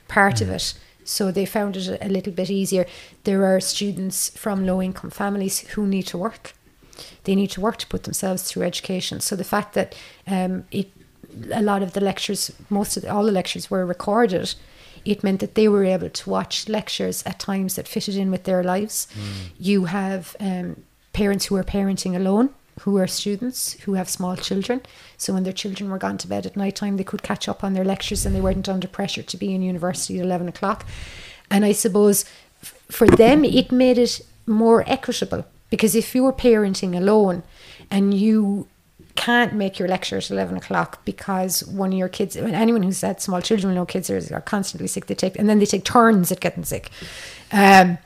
part 0.08 0.40
of 0.40 0.48
it. 0.50 0.74
So 1.04 1.32
they 1.32 1.46
found 1.46 1.76
it 1.76 1.88
a, 1.88 2.06
a 2.06 2.08
little 2.08 2.32
bit 2.32 2.50
easier. 2.50 2.86
There 3.24 3.44
are 3.44 3.60
students 3.60 4.30
from 4.36 4.66
low 4.66 4.82
income 4.82 5.10
families 5.10 5.60
who 5.60 5.86
need 5.86 6.06
to 6.08 6.18
work. 6.18 6.52
They 7.24 7.34
need 7.34 7.50
to 7.50 7.60
work 7.60 7.76
to 7.78 7.86
put 7.86 8.04
themselves 8.04 8.42
through 8.42 8.62
education. 8.62 9.20
So 9.20 9.36
the 9.36 9.44
fact 9.44 9.74
that 9.74 9.94
um, 10.26 10.64
it, 10.70 10.90
a 11.52 11.62
lot 11.62 11.82
of 11.82 11.92
the 11.92 12.00
lectures, 12.00 12.50
most 12.70 12.96
of 12.96 13.02
the, 13.02 13.12
all 13.12 13.24
the 13.24 13.32
lectures 13.32 13.70
were 13.70 13.84
recorded, 13.84 14.54
it 15.04 15.22
meant 15.24 15.40
that 15.40 15.54
they 15.54 15.68
were 15.68 15.84
able 15.84 16.10
to 16.10 16.30
watch 16.30 16.68
lectures 16.68 17.22
at 17.24 17.38
times 17.38 17.76
that 17.76 17.88
fitted 17.88 18.16
in 18.16 18.30
with 18.30 18.44
their 18.44 18.62
lives. 18.62 19.06
You 19.58 19.86
have 19.86 20.36
um, 20.40 20.82
parents 21.12 21.46
who 21.46 21.56
are 21.56 21.64
parenting 21.64 22.14
alone, 22.14 22.50
who 22.80 22.96
are 22.98 23.06
students 23.06 23.72
who 23.84 23.94
have 23.94 24.08
small 24.08 24.36
children. 24.36 24.80
So 25.16 25.32
when 25.32 25.44
their 25.44 25.52
children 25.52 25.90
were 25.90 25.98
gone 25.98 26.18
to 26.18 26.28
bed 26.28 26.46
at 26.46 26.56
night 26.56 26.76
time, 26.76 26.96
they 26.96 27.04
could 27.04 27.22
catch 27.22 27.48
up 27.48 27.64
on 27.64 27.74
their 27.74 27.84
lectures 27.84 28.24
and 28.24 28.34
they 28.34 28.40
weren't 28.40 28.68
under 28.68 28.88
pressure 28.88 29.22
to 29.22 29.36
be 29.36 29.54
in 29.54 29.62
university 29.62 30.18
at 30.18 30.24
11 30.24 30.48
o'clock. 30.48 30.86
And 31.50 31.64
I 31.64 31.72
suppose 31.72 32.24
f- 32.62 32.74
for 32.88 33.06
them, 33.06 33.44
it 33.44 33.72
made 33.72 33.98
it 33.98 34.20
more 34.46 34.84
equitable 34.86 35.44
because 35.70 35.94
if 35.94 36.14
you're 36.14 36.32
parenting 36.32 36.96
alone 36.96 37.42
and 37.90 38.14
you 38.14 38.66
can't 39.18 39.52
make 39.52 39.78
your 39.78 39.88
lecture 39.88 40.16
at 40.16 40.30
11 40.30 40.56
o'clock 40.56 41.04
because 41.04 41.64
one 41.64 41.92
of 41.92 41.98
your 41.98 42.08
kids, 42.08 42.36
I 42.36 42.40
mean, 42.42 42.54
anyone 42.54 42.82
who's 42.84 43.00
had 43.00 43.20
small 43.20 43.42
children 43.42 43.68
will 43.68 43.80
know 43.80 43.86
kids 43.86 44.08
are, 44.10 44.34
are 44.34 44.40
constantly 44.40 44.86
sick, 44.86 45.06
they 45.06 45.14
take, 45.14 45.36
and 45.36 45.48
then 45.48 45.58
they 45.58 45.66
take 45.66 45.84
turns 45.84 46.30
at 46.30 46.40
getting 46.40 46.64
sick. 46.64 46.90
Um, 47.50 47.98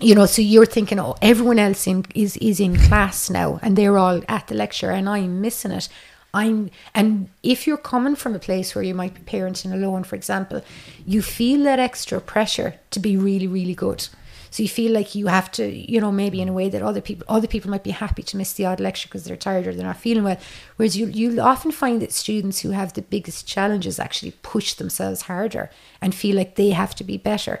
you 0.00 0.14
know, 0.14 0.24
so 0.24 0.40
you're 0.40 0.64
thinking, 0.64 0.98
oh, 0.98 1.14
everyone 1.20 1.58
else 1.58 1.86
in 1.86 2.06
is 2.14 2.38
is 2.38 2.58
in 2.58 2.76
class 2.76 3.28
now, 3.28 3.60
and 3.62 3.76
they're 3.76 3.98
all 3.98 4.22
at 4.28 4.46
the 4.46 4.54
lecture, 4.54 4.90
and 4.90 5.08
I'm 5.08 5.42
missing 5.42 5.72
it. 5.72 5.88
I'm, 6.32 6.70
and 6.94 7.28
if 7.42 7.66
you're 7.66 7.76
coming 7.76 8.16
from 8.16 8.34
a 8.34 8.38
place 8.38 8.74
where 8.74 8.84
you 8.84 8.94
might 8.94 9.14
be 9.14 9.20
parenting 9.20 9.72
alone, 9.72 10.04
for 10.04 10.14
example, 10.16 10.62
you 11.04 11.22
feel 11.22 11.64
that 11.64 11.78
extra 11.80 12.20
pressure 12.20 12.76
to 12.92 13.00
be 13.00 13.16
really, 13.16 13.48
really 13.48 13.74
good. 13.74 14.08
So 14.50 14.62
you 14.62 14.68
feel 14.68 14.92
like 14.92 15.14
you 15.14 15.28
have 15.28 15.50
to, 15.52 15.66
you 15.66 16.00
know, 16.00 16.10
maybe 16.10 16.40
in 16.40 16.48
a 16.48 16.52
way 16.52 16.68
that 16.68 16.82
other 16.82 17.00
people, 17.00 17.24
other 17.28 17.46
people 17.46 17.70
might 17.70 17.84
be 17.84 17.90
happy 17.90 18.22
to 18.24 18.36
miss 18.36 18.52
the 18.52 18.66
odd 18.66 18.80
lecture 18.80 19.08
because 19.08 19.24
they're 19.24 19.36
tired 19.36 19.66
or 19.66 19.74
they're 19.74 19.86
not 19.86 19.96
feeling 19.96 20.24
well. 20.24 20.38
Whereas 20.76 20.96
you, 20.96 21.06
you 21.06 21.40
often 21.40 21.70
find 21.70 22.02
that 22.02 22.12
students 22.12 22.60
who 22.60 22.70
have 22.70 22.92
the 22.92 23.02
biggest 23.02 23.46
challenges 23.46 23.98
actually 23.98 24.32
push 24.42 24.74
themselves 24.74 25.22
harder 25.22 25.70
and 26.00 26.14
feel 26.14 26.36
like 26.36 26.56
they 26.56 26.70
have 26.70 26.94
to 26.96 27.04
be 27.04 27.16
better. 27.16 27.60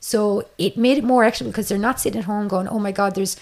So 0.00 0.46
it 0.58 0.76
made 0.76 0.98
it 0.98 1.04
more 1.04 1.24
equitable 1.24 1.52
because 1.52 1.68
they're 1.68 1.78
not 1.78 1.98
sitting 1.98 2.20
at 2.20 2.26
home 2.26 2.48
going, 2.48 2.68
oh 2.68 2.78
my 2.78 2.92
God, 2.92 3.14
there's, 3.14 3.36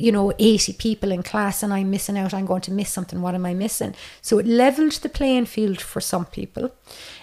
you 0.00 0.10
know, 0.12 0.32
80 0.38 0.72
people 0.74 1.12
in 1.12 1.22
class 1.22 1.62
and 1.62 1.72
I'm 1.74 1.90
missing 1.90 2.16
out. 2.18 2.32
I'm 2.34 2.46
going 2.46 2.62
to 2.62 2.72
miss 2.72 2.90
something. 2.90 3.20
What 3.20 3.34
am 3.34 3.44
I 3.46 3.54
missing? 3.54 3.94
So 4.22 4.38
it 4.38 4.46
leveled 4.46 4.92
the 4.92 5.08
playing 5.08 5.46
field 5.46 5.80
for 5.80 6.00
some 6.00 6.24
people. 6.24 6.72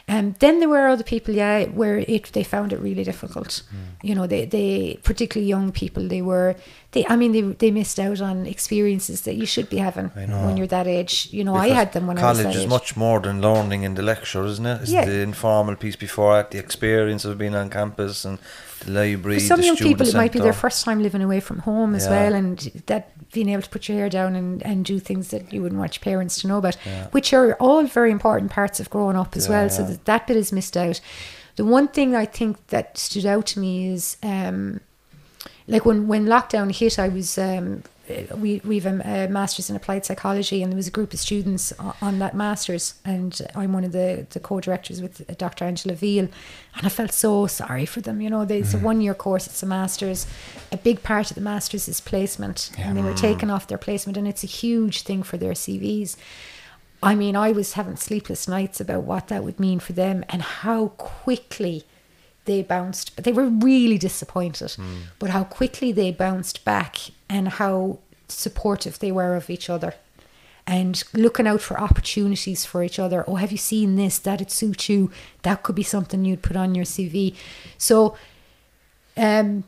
Um, 0.09 0.35
then 0.39 0.59
there 0.59 0.69
were 0.69 0.87
other 0.87 1.03
people, 1.03 1.33
yeah, 1.33 1.65
where 1.65 1.97
it 1.97 2.31
they 2.31 2.43
found 2.43 2.71
it 2.71 2.79
really 2.79 3.03
difficult. 3.03 3.63
You 4.01 4.15
know, 4.15 4.25
they, 4.25 4.45
they 4.45 4.99
particularly 5.03 5.49
young 5.49 5.71
people, 5.73 6.07
they 6.07 6.21
were 6.21 6.55
they. 6.93 7.05
I 7.09 7.17
mean, 7.17 7.33
they 7.33 7.41
they 7.41 7.71
missed 7.71 7.99
out 7.99 8.21
on 8.21 8.45
experiences 8.45 9.21
that 9.23 9.35
you 9.35 9.45
should 9.45 9.69
be 9.69 9.77
having 9.77 10.07
when 10.45 10.55
you're 10.55 10.67
that 10.67 10.87
age. 10.87 11.27
You 11.31 11.43
know, 11.43 11.55
I 11.55 11.69
had 11.69 11.91
them 11.91 12.07
when 12.07 12.17
I 12.17 12.21
was 12.29 12.37
college 12.39 12.55
is 12.55 12.63
age. 12.63 12.69
much 12.69 12.95
more 12.95 13.19
than 13.19 13.41
learning 13.41 13.83
in 13.83 13.95
the 13.95 14.01
lecture, 14.01 14.45
isn't 14.45 14.65
it? 14.65 14.81
It's 14.83 14.91
Yeah. 14.91 15.03
the 15.05 15.19
informal 15.19 15.75
piece 15.75 15.97
before 15.97 16.35
that, 16.37 16.51
the 16.51 16.59
experience 16.59 17.25
of 17.25 17.37
being 17.37 17.55
on 17.55 17.69
campus 17.69 18.23
and 18.23 18.37
the 18.85 18.91
library. 18.91 19.39
For 19.39 19.45
some 19.45 19.61
young 19.61 19.75
people, 19.77 20.07
it 20.07 20.13
might 20.15 20.31
be 20.31 20.39
their 20.39 20.53
first 20.53 20.85
time 20.85 21.01
living 21.01 21.21
away 21.21 21.39
from 21.39 21.59
home 21.59 21.95
as 21.95 22.05
Yeah. 22.05 22.11
well, 22.11 22.33
and 22.35 22.59
that 22.87 23.11
being 23.31 23.49
able 23.49 23.61
to 23.61 23.69
put 23.69 23.89
your 23.89 23.97
hair 23.97 24.09
down 24.09 24.35
and, 24.35 24.63
and 24.63 24.85
do 24.85 24.99
things 24.99 25.29
that 25.29 25.51
you 25.51 25.61
wouldn't 25.61 25.79
want 25.79 25.95
your 25.97 26.03
parents 26.03 26.41
to 26.41 26.47
know 26.47 26.57
about, 26.57 26.75
which 27.11 27.33
are 27.33 27.53
all 27.55 27.83
very 27.83 28.11
important 28.11 28.51
parts 28.51 28.79
of 28.79 28.89
growing 28.89 29.17
up 29.17 29.35
as 29.35 29.49
well. 29.49 29.69
So 29.69 29.83
that, 29.83 30.05
that 30.05 30.27
bit 30.27 30.37
is 30.37 30.51
missed 30.53 30.77
out. 30.77 31.01
The 31.57 31.65
one 31.65 31.87
thing 31.87 32.15
I 32.15 32.25
think 32.25 32.67
that 32.67 32.97
stood 32.97 33.25
out 33.25 33.47
to 33.47 33.59
me 33.59 33.89
is 33.89 34.17
um, 34.23 34.79
like 35.67 35.85
when 35.85 36.07
when 36.07 36.25
lockdown 36.25 36.71
hit, 36.71 36.99
I 36.99 37.07
was 37.09 37.37
um, 37.37 37.83
Uh, 38.09 38.35
we 38.35 38.61
we've 38.63 38.85
a, 38.85 38.99
a 39.03 39.27
master's 39.27 39.69
in 39.69 39.75
applied 39.75 40.05
psychology, 40.05 40.61
and 40.63 40.71
there 40.71 40.77
was 40.77 40.87
a 40.87 40.91
group 40.91 41.13
of 41.13 41.19
students 41.19 41.73
o- 41.79 41.95
on 42.01 42.19
that 42.19 42.35
masters, 42.35 42.95
and 43.05 43.41
I'm 43.55 43.73
one 43.73 43.83
of 43.83 43.91
the 43.91 44.25
the 44.29 44.39
co-directors 44.39 45.01
with 45.01 45.29
uh, 45.29 45.33
Dr. 45.37 45.65
Angela 45.65 45.95
Veale, 45.95 46.29
and 46.75 46.85
I 46.85 46.89
felt 46.89 47.11
so 47.11 47.47
sorry 47.47 47.85
for 47.85 48.01
them. 48.01 48.21
You 48.21 48.29
know, 48.29 48.45
they, 48.45 48.59
it's 48.59 48.73
a 48.73 48.77
mm-hmm. 48.77 48.85
one 48.85 49.01
year 49.01 49.13
course, 49.13 49.47
it's 49.47 49.63
a 49.63 49.65
master's. 49.65 50.27
A 50.71 50.77
big 50.77 51.03
part 51.03 51.31
of 51.31 51.35
the 51.35 51.41
masters 51.41 51.87
is 51.87 52.01
placement, 52.01 52.71
and 52.77 52.97
they 52.97 53.01
were 53.01 53.13
taken 53.13 53.49
off 53.49 53.67
their 53.67 53.77
placement, 53.77 54.17
and 54.17 54.27
it's 54.27 54.43
a 54.43 54.47
huge 54.47 55.03
thing 55.03 55.23
for 55.23 55.37
their 55.37 55.53
CVs. 55.53 56.15
I 57.03 57.13
mean, 57.13 57.35
I 57.35 57.51
was 57.51 57.73
having 57.73 57.95
sleepless 57.95 58.47
nights 58.47 58.81
about 58.81 59.03
what 59.03 59.27
that 59.27 59.43
would 59.43 59.59
mean 59.59 59.79
for 59.79 59.93
them 59.93 60.25
and 60.29 60.41
how 60.41 60.87
quickly 60.97 61.85
they 62.45 62.63
bounced. 62.63 63.15
But 63.15 63.23
they 63.23 63.31
were 63.31 63.45
really 63.45 63.99
disappointed, 63.99 64.69
mm. 64.69 65.01
but 65.19 65.29
how 65.29 65.43
quickly 65.43 65.91
they 65.91 66.11
bounced 66.11 66.65
back 66.65 67.11
and 67.29 67.47
how 67.49 67.99
supportive 68.27 68.99
they 68.99 69.11
were 69.11 69.35
of 69.35 69.49
each 69.49 69.69
other 69.69 69.93
and 70.65 71.03
looking 71.13 71.47
out 71.47 71.61
for 71.61 71.79
opportunities 71.79 72.65
for 72.65 72.83
each 72.83 72.99
other. 72.99 73.23
Oh, 73.27 73.35
have 73.35 73.51
you 73.53 73.57
seen 73.57 73.95
this? 73.95 74.19
That'd 74.19 74.51
suit 74.51 74.89
you. 74.89 75.09
That 75.43 75.63
could 75.63 75.75
be 75.75 75.83
something 75.83 76.25
you'd 76.25 76.41
put 76.41 76.57
on 76.57 76.75
your 76.75 76.83
CV. 76.83 77.35
So, 77.77 78.17
um, 79.15 79.63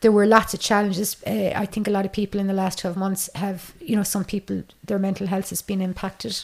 there 0.00 0.12
were 0.12 0.26
lots 0.26 0.54
of 0.54 0.60
challenges. 0.60 1.16
Uh, 1.26 1.52
I 1.54 1.66
think 1.66 1.86
a 1.86 1.90
lot 1.90 2.06
of 2.06 2.12
people 2.12 2.40
in 2.40 2.46
the 2.46 2.54
last 2.54 2.78
12 2.78 2.96
months 2.96 3.28
have, 3.34 3.74
you 3.80 3.94
know, 3.96 4.02
some 4.02 4.24
people, 4.24 4.62
their 4.82 4.98
mental 4.98 5.26
health 5.26 5.50
has 5.50 5.60
been 5.60 5.82
impacted. 5.82 6.42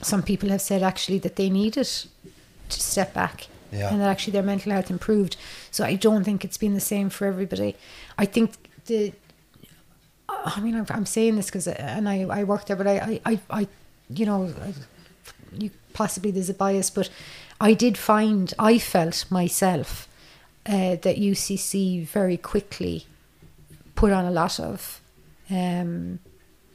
Some 0.00 0.22
people 0.24 0.48
have 0.48 0.60
said 0.60 0.82
actually 0.82 1.18
that 1.20 1.36
they 1.36 1.48
needed 1.48 1.86
to 1.86 2.80
step 2.80 3.14
back 3.14 3.46
Yeah. 3.70 3.90
and 3.92 4.00
that 4.00 4.08
actually 4.08 4.32
their 4.32 4.42
mental 4.42 4.72
health 4.72 4.90
improved. 4.90 5.36
So 5.70 5.84
I 5.84 5.94
don't 5.94 6.24
think 6.24 6.44
it's 6.44 6.58
been 6.58 6.74
the 6.74 6.80
same 6.80 7.08
for 7.08 7.26
everybody. 7.26 7.76
I 8.18 8.24
think 8.26 8.54
the, 8.86 9.12
I 10.44 10.60
mean, 10.60 10.76
I'm, 10.76 10.86
I'm 10.90 11.06
saying 11.06 11.36
this 11.36 11.46
because, 11.46 11.68
and 11.68 12.08
I, 12.08 12.22
I 12.22 12.44
work 12.44 12.66
there, 12.66 12.76
but 12.76 12.86
I, 12.86 13.20
I, 13.24 13.40
I, 13.50 13.68
you 14.08 14.26
know, 14.26 14.52
I, 14.62 14.74
you 15.56 15.70
possibly 15.92 16.30
there's 16.30 16.50
a 16.50 16.54
bias, 16.54 16.90
but 16.90 17.10
I 17.60 17.74
did 17.74 17.96
find, 17.96 18.52
I 18.58 18.78
felt 18.78 19.30
myself 19.30 20.08
uh, 20.66 20.96
that 20.96 21.16
UCC 21.16 22.06
very 22.06 22.36
quickly 22.36 23.06
put 23.94 24.12
on 24.12 24.24
a 24.24 24.30
lot 24.30 24.58
of 24.58 25.00
um, 25.50 26.18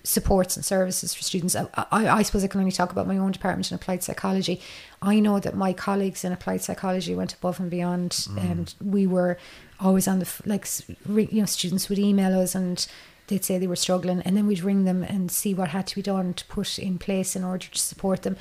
supports 0.03 0.55
and 0.55 0.63
services 0.63 1.13
for 1.13 1.23
students. 1.23 1.55
I, 1.55 1.67
I, 1.75 2.07
I 2.07 2.21
suppose 2.23 2.43
I 2.43 2.47
can 2.47 2.61
only 2.61 2.71
talk 2.71 2.91
about 2.91 3.07
my 3.07 3.17
own 3.17 3.31
department 3.31 3.71
in 3.71 3.75
applied 3.75 4.03
psychology. 4.03 4.61
I 5.01 5.19
know 5.19 5.39
that 5.39 5.55
my 5.55 5.73
colleagues 5.73 6.23
in 6.23 6.31
applied 6.31 6.61
psychology 6.61 7.13
went 7.15 7.33
above 7.33 7.59
and 7.59 7.69
beyond, 7.69 8.27
and 8.37 8.73
we 8.81 9.07
were 9.07 9.37
always 9.79 10.07
on 10.07 10.19
the 10.19 10.41
like 10.45 10.67
you 11.07 11.39
know 11.39 11.45
students 11.45 11.87
would 11.89 11.99
email 11.99 12.39
us 12.39 12.55
and 12.55 12.87
they'd 13.27 13.45
say 13.45 13.57
they 13.57 13.67
were 13.67 13.75
struggling, 13.75 14.21
and 14.21 14.35
then 14.35 14.47
we'd 14.47 14.63
ring 14.63 14.85
them 14.85 15.03
and 15.03 15.31
see 15.31 15.53
what 15.53 15.69
had 15.69 15.87
to 15.87 15.95
be 15.95 16.01
done 16.01 16.33
to 16.33 16.45
put 16.45 16.79
in 16.79 16.97
place 16.97 17.35
in 17.35 17.43
order 17.43 17.67
to 17.67 17.79
support 17.79 18.21
them. 18.23 18.37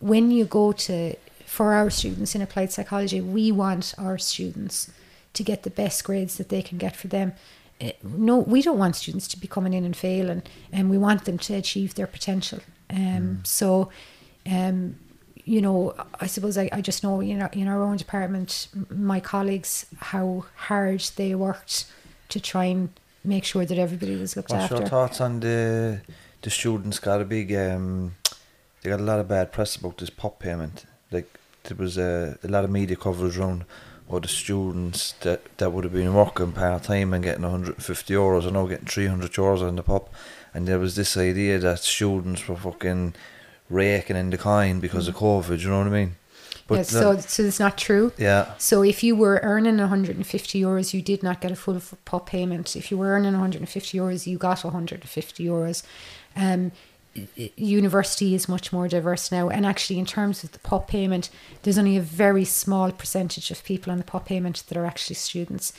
When 0.00 0.30
you 0.30 0.44
go 0.44 0.72
to 0.72 1.14
for 1.46 1.72
our 1.72 1.90
students 1.90 2.34
in 2.34 2.42
applied 2.42 2.72
psychology, 2.72 3.20
we 3.20 3.52
want 3.52 3.94
our 3.96 4.18
students 4.18 4.90
to 5.34 5.42
get 5.42 5.62
the 5.62 5.70
best 5.70 6.04
grades 6.04 6.36
that 6.36 6.48
they 6.48 6.62
can 6.62 6.78
get 6.78 6.96
for 6.96 7.08
them. 7.08 7.32
Uh, 7.80 7.90
no, 8.02 8.38
we 8.38 8.62
don't 8.62 8.78
want 8.78 8.96
students 8.96 9.28
to 9.28 9.38
be 9.38 9.46
coming 9.46 9.72
in 9.72 9.84
and 9.84 9.96
failing, 9.96 10.42
and 10.72 10.90
we 10.90 10.98
want 10.98 11.24
them 11.24 11.38
to 11.38 11.54
achieve 11.54 11.94
their 11.94 12.06
potential. 12.06 12.60
Um, 12.90 13.40
So, 13.44 13.90
um, 14.46 14.96
you 15.44 15.60
know, 15.60 15.94
I 16.20 16.26
suppose 16.26 16.56
I, 16.56 16.68
I 16.72 16.80
just 16.80 17.02
know 17.02 17.20
in 17.20 17.42
our, 17.42 17.50
in 17.52 17.68
our 17.68 17.82
own 17.82 17.96
department, 17.96 18.68
my 18.90 19.20
colleagues, 19.20 19.86
how 19.96 20.46
hard 20.56 21.00
they 21.16 21.34
worked 21.34 21.86
to 22.30 22.40
try 22.40 22.64
and 22.64 22.88
make 23.24 23.44
sure 23.44 23.64
that 23.64 23.78
everybody 23.78 24.16
was 24.16 24.36
looked 24.36 24.50
What's 24.50 24.64
after. 24.64 24.74
What's 24.76 24.90
your 24.90 24.90
thoughts 24.90 25.20
on 25.20 25.40
the 25.40 26.00
the 26.42 26.50
students 26.50 26.98
got 26.98 27.20
a 27.20 27.24
big 27.24 27.54
um 27.54 28.14
they 28.82 28.90
got 28.90 29.00
a 29.00 29.04
lot 29.04 29.18
of 29.18 29.28
bad 29.28 29.50
press 29.50 29.76
about 29.76 29.96
this 29.96 30.10
PUP 30.10 30.38
payment. 30.38 30.84
Like 31.10 31.28
there 31.64 31.76
was 31.76 31.96
a, 31.96 32.38
a 32.44 32.48
lot 32.48 32.64
of 32.64 32.70
media 32.70 32.96
coverage 32.96 33.38
around 33.38 33.64
all 34.10 34.20
the 34.20 34.28
students 34.28 35.12
that, 35.22 35.56
that 35.56 35.72
would 35.72 35.84
have 35.84 35.92
been 35.94 36.12
working 36.12 36.52
part 36.52 36.82
time 36.82 37.14
and 37.14 37.24
getting 37.24 37.42
150 37.42 38.12
euros 38.12 38.46
are 38.46 38.50
now 38.50 38.66
getting 38.66 38.86
300 38.86 39.32
euros 39.32 39.66
on 39.66 39.76
the 39.76 39.82
PUP. 39.82 40.12
And 40.52 40.68
there 40.68 40.78
was 40.78 40.96
this 40.96 41.16
idea 41.16 41.58
that 41.60 41.78
students 41.78 42.46
were 42.46 42.56
fucking 42.56 43.14
raking 43.70 44.16
in 44.16 44.28
the 44.28 44.36
coin 44.36 44.80
because 44.80 45.08
of 45.08 45.16
COVID, 45.16 45.58
you 45.60 45.70
know 45.70 45.78
what 45.78 45.86
I 45.86 45.90
mean? 45.90 46.16
Mm. 46.68 46.76
yeah, 46.76 46.82
so, 46.82 47.18
so 47.18 47.42
it's 47.42 47.60
not 47.60 47.76
true. 47.76 48.12
yeah, 48.16 48.54
So 48.58 48.82
if 48.82 49.02
you 49.02 49.14
were 49.14 49.40
earning 49.42 49.78
150 49.78 50.60
euros, 50.60 50.94
you 50.94 51.02
did 51.02 51.22
not 51.22 51.40
get 51.40 51.50
a 51.50 51.56
full 51.56 51.80
PUP 52.04 52.26
payment. 52.26 52.76
If 52.76 52.90
you 52.90 52.96
were 52.96 53.08
earning 53.08 53.32
150 53.32 53.98
euros, 53.98 54.26
you 54.26 54.38
got 54.38 54.64
150 54.64 55.44
euros. 55.44 55.82
Um, 56.36 56.72
university 57.56 58.34
is 58.34 58.48
much 58.48 58.72
more 58.72 58.88
diverse 58.88 59.30
now, 59.30 59.48
and 59.48 59.64
actually, 59.64 59.98
in 59.98 60.06
terms 60.06 60.42
of 60.42 60.52
the 60.52 60.58
PUP 60.58 60.88
payment, 60.88 61.30
there's 61.62 61.78
only 61.78 61.96
a 61.96 62.02
very 62.02 62.44
small 62.44 62.90
percentage 62.90 63.50
of 63.50 63.62
people 63.62 63.92
on 63.92 63.98
the 63.98 64.04
PUP 64.04 64.26
payment 64.26 64.64
that 64.66 64.76
are 64.76 64.86
actually 64.86 65.14
students. 65.14 65.72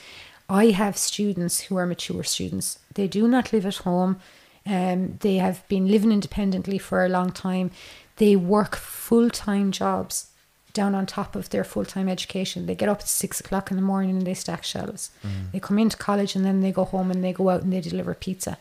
I 0.48 0.66
have 0.66 0.96
students 0.96 1.62
who 1.62 1.76
are 1.76 1.86
mature 1.86 2.22
students. 2.22 2.78
They 2.94 3.08
do 3.08 3.26
not 3.28 3.52
live 3.52 3.66
at 3.66 3.78
home. 3.78 4.18
Um, 4.64 5.18
they 5.20 5.36
have 5.36 5.66
been 5.68 5.88
living 5.88 6.12
independently 6.12 6.78
for 6.78 7.04
a 7.04 7.08
long 7.08 7.32
time. 7.32 7.70
They 8.16 8.36
work 8.36 8.76
full 8.76 9.28
time 9.28 9.72
jobs 9.72 10.28
down 10.76 10.94
on 10.94 11.06
top 11.06 11.34
of 11.34 11.48
their 11.50 11.64
full 11.64 11.84
time 11.84 12.08
education. 12.08 12.66
They 12.66 12.76
get 12.76 12.88
up 12.88 13.00
at 13.00 13.08
six 13.08 13.40
o'clock 13.40 13.70
in 13.70 13.76
the 13.76 13.88
morning 13.92 14.10
and 14.10 14.26
they 14.26 14.34
stack 14.34 14.62
shelves. 14.62 15.10
Mm. 15.24 15.50
They 15.52 15.60
come 15.60 15.78
into 15.78 15.96
college 15.96 16.36
and 16.36 16.44
then 16.44 16.60
they 16.60 16.70
go 16.70 16.84
home 16.84 17.10
and 17.10 17.24
they 17.24 17.32
go 17.32 17.48
out 17.48 17.62
and 17.62 17.72
they 17.72 17.80
deliver 17.80 18.14
pizza. 18.14 18.58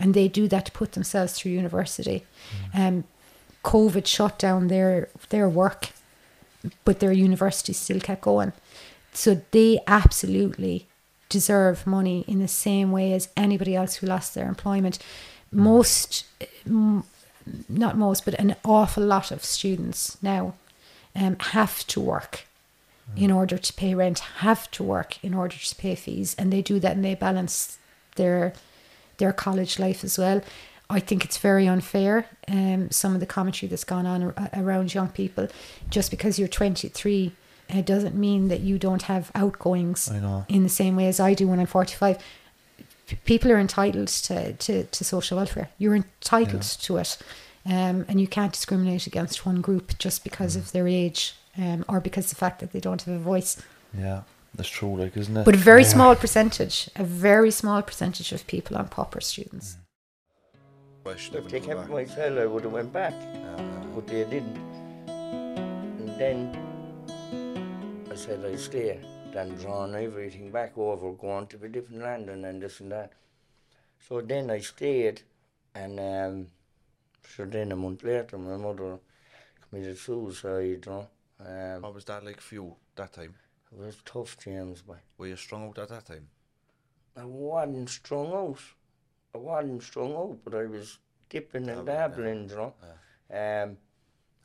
And 0.00 0.14
they 0.14 0.26
do 0.28 0.48
that 0.48 0.64
to 0.66 0.72
put 0.72 0.92
themselves 0.92 1.34
through 1.34 1.52
university. 1.52 2.24
Mm. 2.74 2.78
Um, 2.80 3.04
COVID 3.62 4.06
shut 4.06 4.38
down 4.38 4.68
their 4.68 5.10
their 5.28 5.48
work, 5.48 5.90
but 6.86 6.98
their 7.00 7.12
university 7.12 7.74
still 7.74 8.00
kept 8.00 8.22
going. 8.22 8.52
So 9.12 9.42
they 9.50 9.80
absolutely 9.86 10.86
deserve 11.28 11.86
money 11.86 12.24
in 12.26 12.38
the 12.40 12.48
same 12.48 12.90
way 12.90 13.12
as 13.12 13.28
anybody 13.36 13.76
else 13.76 13.96
who 13.96 14.06
lost 14.06 14.34
their 14.34 14.48
employment. 14.48 14.98
Mm. 14.98 15.58
Most, 15.70 16.24
eh, 16.40 16.46
m- 16.66 17.04
not 17.68 17.98
most, 17.98 18.24
but 18.24 18.34
an 18.34 18.56
awful 18.64 19.04
lot 19.04 19.30
of 19.30 19.44
students 19.44 20.16
now 20.22 20.54
um, 21.16 21.36
have 21.40 21.86
to 21.88 22.00
work 22.00 22.44
in 23.16 23.32
order 23.32 23.58
to 23.58 23.72
pay 23.72 23.92
rent, 23.92 24.20
have 24.38 24.70
to 24.70 24.84
work 24.84 25.18
in 25.24 25.34
order 25.34 25.56
to 25.56 25.74
pay 25.74 25.96
fees, 25.96 26.36
and 26.38 26.52
they 26.52 26.62
do 26.62 26.78
that 26.78 26.94
and 26.94 27.04
they 27.04 27.14
balance 27.16 27.78
their 28.16 28.52
their 29.18 29.32
college 29.32 29.78
life 29.80 30.04
as 30.04 30.16
well. 30.16 30.40
I 30.88 31.00
think 31.00 31.24
it's 31.24 31.36
very 31.38 31.66
unfair. 31.68 32.26
Um, 32.48 32.90
some 32.90 33.14
of 33.14 33.20
the 33.20 33.26
commentary 33.26 33.68
that's 33.68 33.84
gone 33.84 34.06
on 34.06 34.22
ar- 34.22 34.50
around 34.54 34.94
young 34.94 35.08
people, 35.08 35.48
just 35.88 36.10
because 36.10 36.38
you're 36.38 36.48
23, 36.48 37.32
it 37.68 37.84
doesn't 37.86 38.14
mean 38.16 38.48
that 38.48 38.60
you 38.60 38.78
don't 38.78 39.02
have 39.02 39.30
outgoings 39.34 40.08
in 40.48 40.62
the 40.62 40.68
same 40.68 40.96
way 40.96 41.06
as 41.06 41.20
I 41.20 41.34
do 41.34 41.46
when 41.48 41.60
I'm 41.60 41.66
45. 41.66 42.18
P- 43.06 43.16
People 43.24 43.52
are 43.52 43.58
entitled 43.58 44.08
to, 44.08 44.52
to, 44.54 44.84
to 44.84 45.04
social 45.04 45.36
welfare. 45.36 45.68
You're 45.78 45.94
entitled 45.96 46.62
to 46.62 46.96
it. 46.96 47.18
Um, 47.66 48.06
and 48.08 48.20
you 48.20 48.26
can't 48.26 48.52
discriminate 48.52 49.06
against 49.06 49.44
one 49.44 49.60
group 49.60 49.98
just 49.98 50.24
because 50.24 50.56
of 50.56 50.72
their 50.72 50.88
age 50.88 51.34
um, 51.58 51.84
or 51.88 52.00
because 52.00 52.24
of 52.26 52.30
the 52.30 52.36
fact 52.36 52.60
that 52.60 52.72
they 52.72 52.80
don't 52.80 53.02
have 53.02 53.14
a 53.14 53.18
voice. 53.18 53.60
yeah, 53.96 54.22
that's 54.54 54.68
true, 54.68 54.96
like, 54.96 55.16
isn't 55.16 55.36
it? 55.36 55.44
But 55.44 55.54
a 55.54 55.58
very 55.58 55.84
small 55.84 56.14
percentage, 56.16 56.88
a 56.96 57.04
very 57.04 57.50
small 57.50 57.82
percentage 57.82 58.32
of 58.32 58.46
people 58.46 58.76
on 58.76 58.88
pauper 58.88 59.20
students. 59.20 59.76
If 61.06 61.48
they 61.48 61.60
kept 61.60 61.88
my 61.88 62.04
cell, 62.04 62.38
I 62.38 62.46
would 62.46 62.64
have 62.64 62.72
went 62.72 62.92
back, 62.92 63.14
but 63.94 64.06
they 64.06 64.24
didn't. 64.24 64.56
And 65.08 66.08
then 66.18 66.56
I 68.10 68.14
said 68.14 68.44
I'd 68.44 68.60
stay, 68.60 69.00
then 69.32 69.54
drawn 69.56 69.94
everything 69.94 70.50
back 70.50 70.76
over, 70.76 71.12
going 71.12 71.46
to 71.48 71.64
a 71.64 71.68
different 71.68 72.02
land 72.02 72.28
and 72.28 72.44
then 72.44 72.60
this 72.60 72.80
and 72.80 72.92
that. 72.92 73.12
So 74.08 74.20
then 74.20 74.50
I 74.50 74.60
stayed, 74.60 75.22
and 75.74 75.98
um, 76.00 76.46
so 77.28 77.44
then 77.44 77.72
a 77.72 77.76
month 77.76 78.02
later, 78.04 78.38
my 78.38 78.56
mother 78.56 78.98
committed 79.68 79.98
suicide, 79.98 80.84
you 80.86 80.92
know, 80.92 81.08
Um, 81.40 81.82
What 81.82 81.94
was 81.94 82.04
that 82.04 82.24
like 82.24 82.40
for 82.40 82.54
you 82.54 82.76
that 82.96 83.12
time? 83.12 83.34
it 83.72 83.78
was 83.78 83.96
tough, 84.04 84.36
James, 84.38 84.82
boy. 84.82 84.98
Were 85.16 85.28
you 85.28 85.36
strung 85.36 85.68
out 85.68 85.78
at 85.78 85.88
that 85.88 86.06
time? 86.06 86.28
I 87.16 87.24
wasn't 87.24 87.88
strung 87.88 88.32
out. 88.32 88.58
I 89.34 89.38
wasn't 89.38 89.82
strung 89.82 90.12
out, 90.14 90.38
but 90.44 90.54
I 90.54 90.66
was 90.66 90.98
dipping 91.28 91.68
and 91.68 91.86
Dabbling, 91.86 92.48
yeah. 92.48 92.50
you 92.50 92.56
know. 92.56 92.74
Um, 93.62 93.78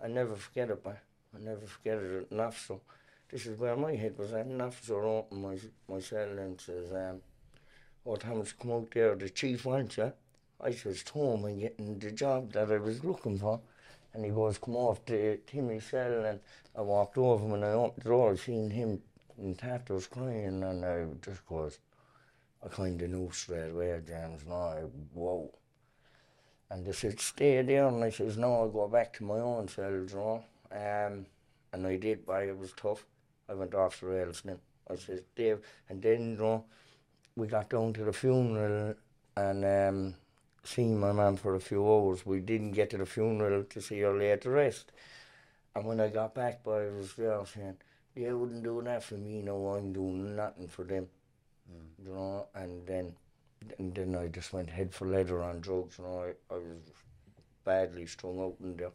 I 0.03 0.07
never 0.07 0.35
forget 0.35 0.69
it, 0.69 0.83
boy. 0.83 0.95
I 1.35 1.39
never 1.39 1.65
forget 1.65 1.97
it 1.97 2.31
enough. 2.31 2.65
So 2.67 2.81
this 3.29 3.45
is 3.45 3.57
where 3.57 3.75
my 3.75 3.95
head 3.95 4.17
was 4.17 4.31
at. 4.33 4.47
Officer 4.61 5.03
opened 5.03 5.41
my, 5.41 5.57
my 5.87 5.99
cell 5.99 6.29
and 6.37 6.59
says, 6.61 6.91
um, 6.93 7.21
oh, 8.05 8.15
Thomas, 8.15 8.53
come 8.53 8.71
out 8.71 8.91
there. 8.91 9.15
The 9.15 9.29
chief 9.29 9.65
wants 9.65 9.97
you. 9.97 10.13
I 10.65 10.71
says, 10.71 11.03
Tom, 11.03 11.45
I'm 11.45 11.59
getting 11.59 11.99
the 11.99 12.09
job 12.09 12.51
that 12.53 12.71
I 12.71 12.77
was 12.77 13.03
looking 13.03 13.37
for. 13.37 13.61
And 14.13 14.25
he 14.25 14.31
goes, 14.31 14.57
come 14.57 14.75
off 14.75 15.05
to 15.05 15.37
Timmy's 15.45 15.85
cell. 15.85 16.25
And 16.25 16.39
I 16.75 16.81
walked 16.81 17.19
over 17.19 17.53
and 17.53 17.63
I 17.63 17.73
opened 17.73 18.03
the 18.03 18.09
door, 18.09 18.35
seen 18.35 18.71
him 18.71 18.99
in 19.37 19.53
tatters 19.53 20.07
crying. 20.07 20.63
And 20.63 20.83
I 20.83 21.05
just 21.23 21.45
goes, 21.45 21.77
I 22.65 22.69
kind 22.69 22.99
of 22.99 23.09
knew 23.11 23.29
straight 23.31 23.69
away, 23.69 24.01
James, 24.07 24.41
no, 24.47 24.55
I, 24.55 24.79
whoa. 25.13 25.53
And 26.71 26.83
they 26.83 26.93
said, 26.93 27.19
stay 27.19 27.61
there. 27.61 27.87
And 27.87 28.03
I 28.03 28.09
says, 28.09 28.35
no, 28.35 28.55
I'll 28.55 28.69
go 28.69 28.87
back 28.87 29.13
to 29.13 29.23
my 29.23 29.35
own 29.39 29.67
cell, 29.67 29.91
you 29.91 30.07
know. 30.15 30.43
Um, 30.71 31.27
and 31.73 31.85
I 31.85 31.97
did, 31.97 32.25
but 32.25 32.41
it 32.41 32.57
was 32.57 32.73
tough. 32.73 33.05
I 33.47 33.53
went 33.53 33.75
off 33.75 33.99
the 33.99 34.07
rails 34.07 34.41
then. 34.43 34.57
I 34.89 34.95
says, 34.95 35.21
Dave, 35.35 35.59
and 35.89 36.01
then, 36.01 36.31
you 36.31 36.37
know, 36.37 36.65
we 37.35 37.45
got 37.47 37.69
down 37.69 37.93
to 37.93 38.05
the 38.05 38.13
funeral 38.13 38.95
and 39.37 39.65
um, 39.65 40.15
seen 40.67 40.99
my 40.99 41.11
mum 41.11 41.37
for 41.37 41.55
a 41.55 41.59
few 41.59 41.85
hours. 41.87 42.25
We 42.25 42.39
didn't 42.39 42.71
get 42.71 42.89
to 42.91 42.97
the 42.97 43.05
funeral 43.05 43.63
to 43.63 43.81
see 43.81 43.99
her 44.01 44.13
lay 44.13 44.35
to 44.37 44.49
rest. 44.49 44.91
And 45.75 45.85
when 45.85 45.99
I 45.99 46.09
got 46.09 46.33
back, 46.33 46.63
boy, 46.63 46.87
I 46.87 46.97
was 46.97 47.13
there 47.15 47.39
saying, 47.45 47.77
they 48.15 48.31
wouldn't 48.31 48.63
do 48.63 48.81
that 48.85 49.03
for 49.03 49.15
me, 49.15 49.41
no, 49.41 49.67
I'm 49.75 49.91
doing 49.91 50.35
nothing 50.35 50.67
for 50.67 50.83
them. 50.83 51.07
You 52.03 52.13
know, 52.13 52.47
and 52.55 52.85
then 52.87 53.13
and 53.79 53.95
then 53.95 54.15
I 54.15 54.27
just 54.27 54.53
went 54.53 54.69
head 54.69 54.93
for 54.93 55.07
leather 55.07 55.41
on 55.41 55.59
drugs, 55.59 55.97
you 55.97 56.03
know, 56.05 56.19
I, 56.51 56.53
I 56.53 56.57
was 56.57 56.77
badly 57.63 58.05
strung 58.05 58.39
out 58.39 58.55
in 58.61 58.77
there. 58.77 58.91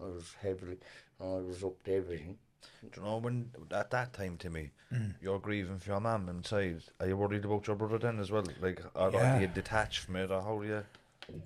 I 0.00 0.04
was 0.06 0.34
heavily, 0.40 0.78
you 1.20 1.26
know, 1.26 1.38
I 1.38 1.40
was 1.40 1.64
up 1.64 1.82
to 1.84 1.94
everything. 1.94 2.38
Do 2.92 3.00
you 3.00 3.06
know 3.06 3.16
when 3.18 3.50
at 3.72 3.90
that 3.90 4.12
time, 4.12 4.36
Timmy, 4.38 4.70
Mm. 4.92 5.14
you're 5.20 5.40
grieving 5.40 5.78
for 5.80 5.90
your 5.90 6.00
mum 6.00 6.28
inside? 6.28 6.82
Are 7.00 7.08
you 7.08 7.16
worried 7.16 7.44
about 7.44 7.66
your 7.66 7.74
brother 7.74 7.98
then 7.98 8.20
as 8.20 8.30
well? 8.30 8.44
Like, 8.60 8.80
are, 8.94 9.10
Yeah. 9.10 9.36
are 9.36 9.40
you 9.40 9.48
detached 9.48 10.00
from 10.04 10.16
it, 10.16 10.30
or 10.30 10.40
how 10.40 10.60
do 10.60 10.68
you? 10.68 10.84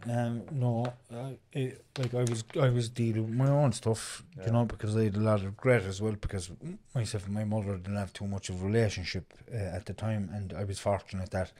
Um, 0.08 0.42
no, 0.50 0.92
I, 1.12 1.38
it, 1.52 1.84
like 1.98 2.14
I 2.14 2.24
was, 2.24 2.44
I 2.60 2.68
was 2.68 2.88
dealing 2.88 3.24
with 3.26 3.34
my 3.34 3.48
own 3.48 3.72
stuff, 3.72 4.24
you 4.44 4.52
know, 4.52 4.64
because 4.64 4.96
I 4.96 5.04
had 5.04 5.16
a 5.16 5.20
lot 5.20 5.40
of 5.40 5.46
regret 5.46 5.82
as 5.82 6.02
well. 6.02 6.16
Because 6.20 6.50
myself 6.94 7.26
and 7.26 7.34
my 7.34 7.44
mother 7.44 7.76
didn't 7.76 7.96
have 7.96 8.12
too 8.12 8.26
much 8.26 8.48
of 8.48 8.62
a 8.62 8.66
relationship 8.66 9.32
uh, 9.52 9.56
at 9.56 9.86
the 9.86 9.92
time, 9.94 10.30
and 10.32 10.52
I 10.52 10.64
was 10.64 10.78
fortunate 10.78 11.30
that 11.30 11.52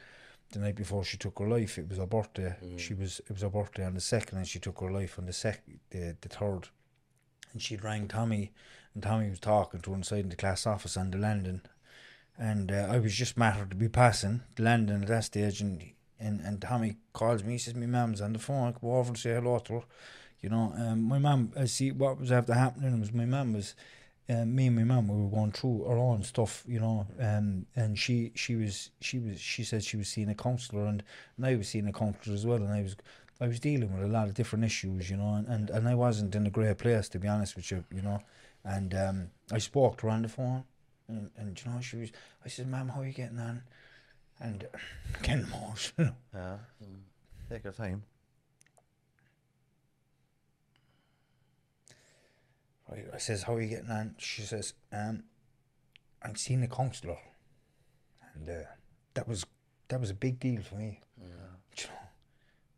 the 0.51 0.59
night 0.59 0.75
before 0.75 1.03
she 1.03 1.17
took 1.17 1.39
her 1.39 1.47
life, 1.47 1.77
it 1.77 1.87
was 1.87 1.97
her 1.97 2.07
birthday. 2.07 2.55
She 2.77 2.93
was, 2.93 3.19
it 3.19 3.31
was 3.31 3.41
her 3.41 3.49
birthday 3.49 3.85
on 3.85 3.93
the 3.93 4.01
second, 4.01 4.39
and 4.39 4.47
she 4.47 4.59
took 4.59 4.79
her 4.79 4.91
life 4.91 5.17
on 5.19 5.25
the 5.25 5.33
sec, 5.33 5.61
the, 5.91 6.15
the 6.19 6.29
third. 6.29 6.69
And 7.53 7.61
she 7.61 7.77
rang 7.77 8.07
Tommy, 8.07 8.51
and 8.93 9.03
Tommy 9.03 9.29
was 9.29 9.39
talking 9.39 9.79
to 9.81 9.91
her 9.91 9.95
inside 9.95 10.19
in 10.23 10.29
the 10.29 10.35
class 10.35 10.65
office 10.67 10.97
on 10.97 11.11
the 11.11 11.17
landing, 11.17 11.61
and 12.37 12.71
uh, 12.71 12.87
I 12.89 12.99
was 12.99 13.15
just 13.15 13.37
mattered 13.37 13.69
to 13.69 13.75
be 13.75 13.89
passing 13.89 14.41
the 14.55 14.63
landing 14.63 15.03
at 15.03 15.07
that 15.07 15.23
stage, 15.25 15.61
and 15.61 15.83
and, 16.19 16.41
and 16.41 16.61
Tommy 16.61 16.97
calls 17.13 17.43
me. 17.43 17.53
He 17.53 17.57
says, 17.57 17.75
"My 17.75 17.85
mum's 17.85 18.21
on 18.21 18.33
the 18.33 18.39
phone. 18.39 18.69
I 18.69 18.71
go 18.79 18.95
over 18.95 19.09
and 19.09 19.17
say 19.17 19.33
hello 19.33 19.59
to 19.59 19.73
her." 19.73 19.81
You 20.41 20.49
know, 20.49 20.73
um, 20.77 21.01
my 21.03 21.19
mum. 21.19 21.51
I 21.57 21.65
see 21.65 21.91
what 21.91 22.19
was 22.19 22.31
after 22.31 22.53
happening 22.53 22.99
was 22.99 23.13
my 23.13 23.25
mum 23.25 23.53
was. 23.53 23.75
Um, 24.31 24.53
me 24.53 24.67
and 24.67 24.75
my 24.75 24.83
mum 24.83 25.07
we 25.07 25.23
were 25.23 25.27
going 25.31 25.51
through 25.51 25.85
our 25.85 25.97
own 25.97 26.21
stuff, 26.21 26.63
you 26.67 26.79
know, 26.79 27.07
um, 27.19 27.65
and 27.75 27.97
she 27.97 28.31
she 28.35 28.55
was 28.55 28.91
she 29.01 29.17
was 29.17 29.39
she 29.41 29.63
said 29.63 29.83
she 29.83 29.97
was 29.97 30.07
seeing 30.07 30.29
a 30.29 30.35
counsellor 30.35 30.85
and, 30.85 31.01
and 31.35 31.45
I 31.47 31.55
was 31.55 31.67
seeing 31.69 31.87
a 31.87 31.91
counsellor 31.91 32.35
as 32.35 32.45
well, 32.45 32.57
and 32.57 32.71
I 32.71 32.83
was 32.83 32.95
I 33.41 33.47
was 33.47 33.59
dealing 33.59 33.91
with 33.91 34.03
a 34.03 34.07
lot 34.07 34.27
of 34.27 34.35
different 34.35 34.65
issues, 34.65 35.09
you 35.09 35.17
know, 35.17 35.33
and, 35.33 35.47
and, 35.47 35.69
and 35.71 35.87
I 35.87 35.95
wasn't 35.95 36.35
in 36.35 36.45
a 36.45 36.51
great 36.51 36.77
place 36.77 37.09
to 37.09 37.17
be 37.17 37.27
honest 37.27 37.55
with 37.55 37.71
you, 37.71 37.83
you 37.91 38.03
know, 38.03 38.19
and 38.63 38.93
um, 38.93 39.29
I 39.51 39.57
spoke 39.57 39.97
to 39.97 40.05
her 40.05 40.11
on 40.11 40.21
the 40.21 40.29
phone, 40.29 40.63
and, 41.07 41.31
and 41.35 41.59
you 41.59 41.71
know 41.71 41.81
she 41.81 41.97
was 41.97 42.11
I 42.45 42.49
said, 42.49 42.67
"Mum, 42.67 42.89
how 42.89 43.01
are 43.01 43.07
you 43.07 43.13
getting 43.13 43.39
on?" 43.39 43.63
And 44.41 44.63
uh, 44.63 44.77
getting 45.21 45.45
emotional. 45.45 46.15
Yeah. 46.33 46.57
Take 47.49 47.63
your 47.63 47.73
time. 47.73 48.03
Right, 52.89 53.05
I 53.13 53.17
says, 53.19 53.43
"How 53.43 53.55
are 53.55 53.61
you 53.61 53.69
getting 53.69 53.91
on?" 53.91 54.15
She 54.17 54.41
says, 54.41 54.73
"Um, 54.91 55.23
I'm 56.23 56.35
seeing 56.35 56.61
the 56.61 56.67
counsellor," 56.67 57.17
and 58.33 58.49
uh, 58.49 58.63
that 59.13 59.27
was 59.27 59.45
that 59.89 59.99
was 59.99 60.09
a 60.09 60.15
big 60.15 60.39
deal 60.39 60.61
for 60.63 60.75
me. 60.75 61.01
You 61.21 61.27
know, 61.83 61.89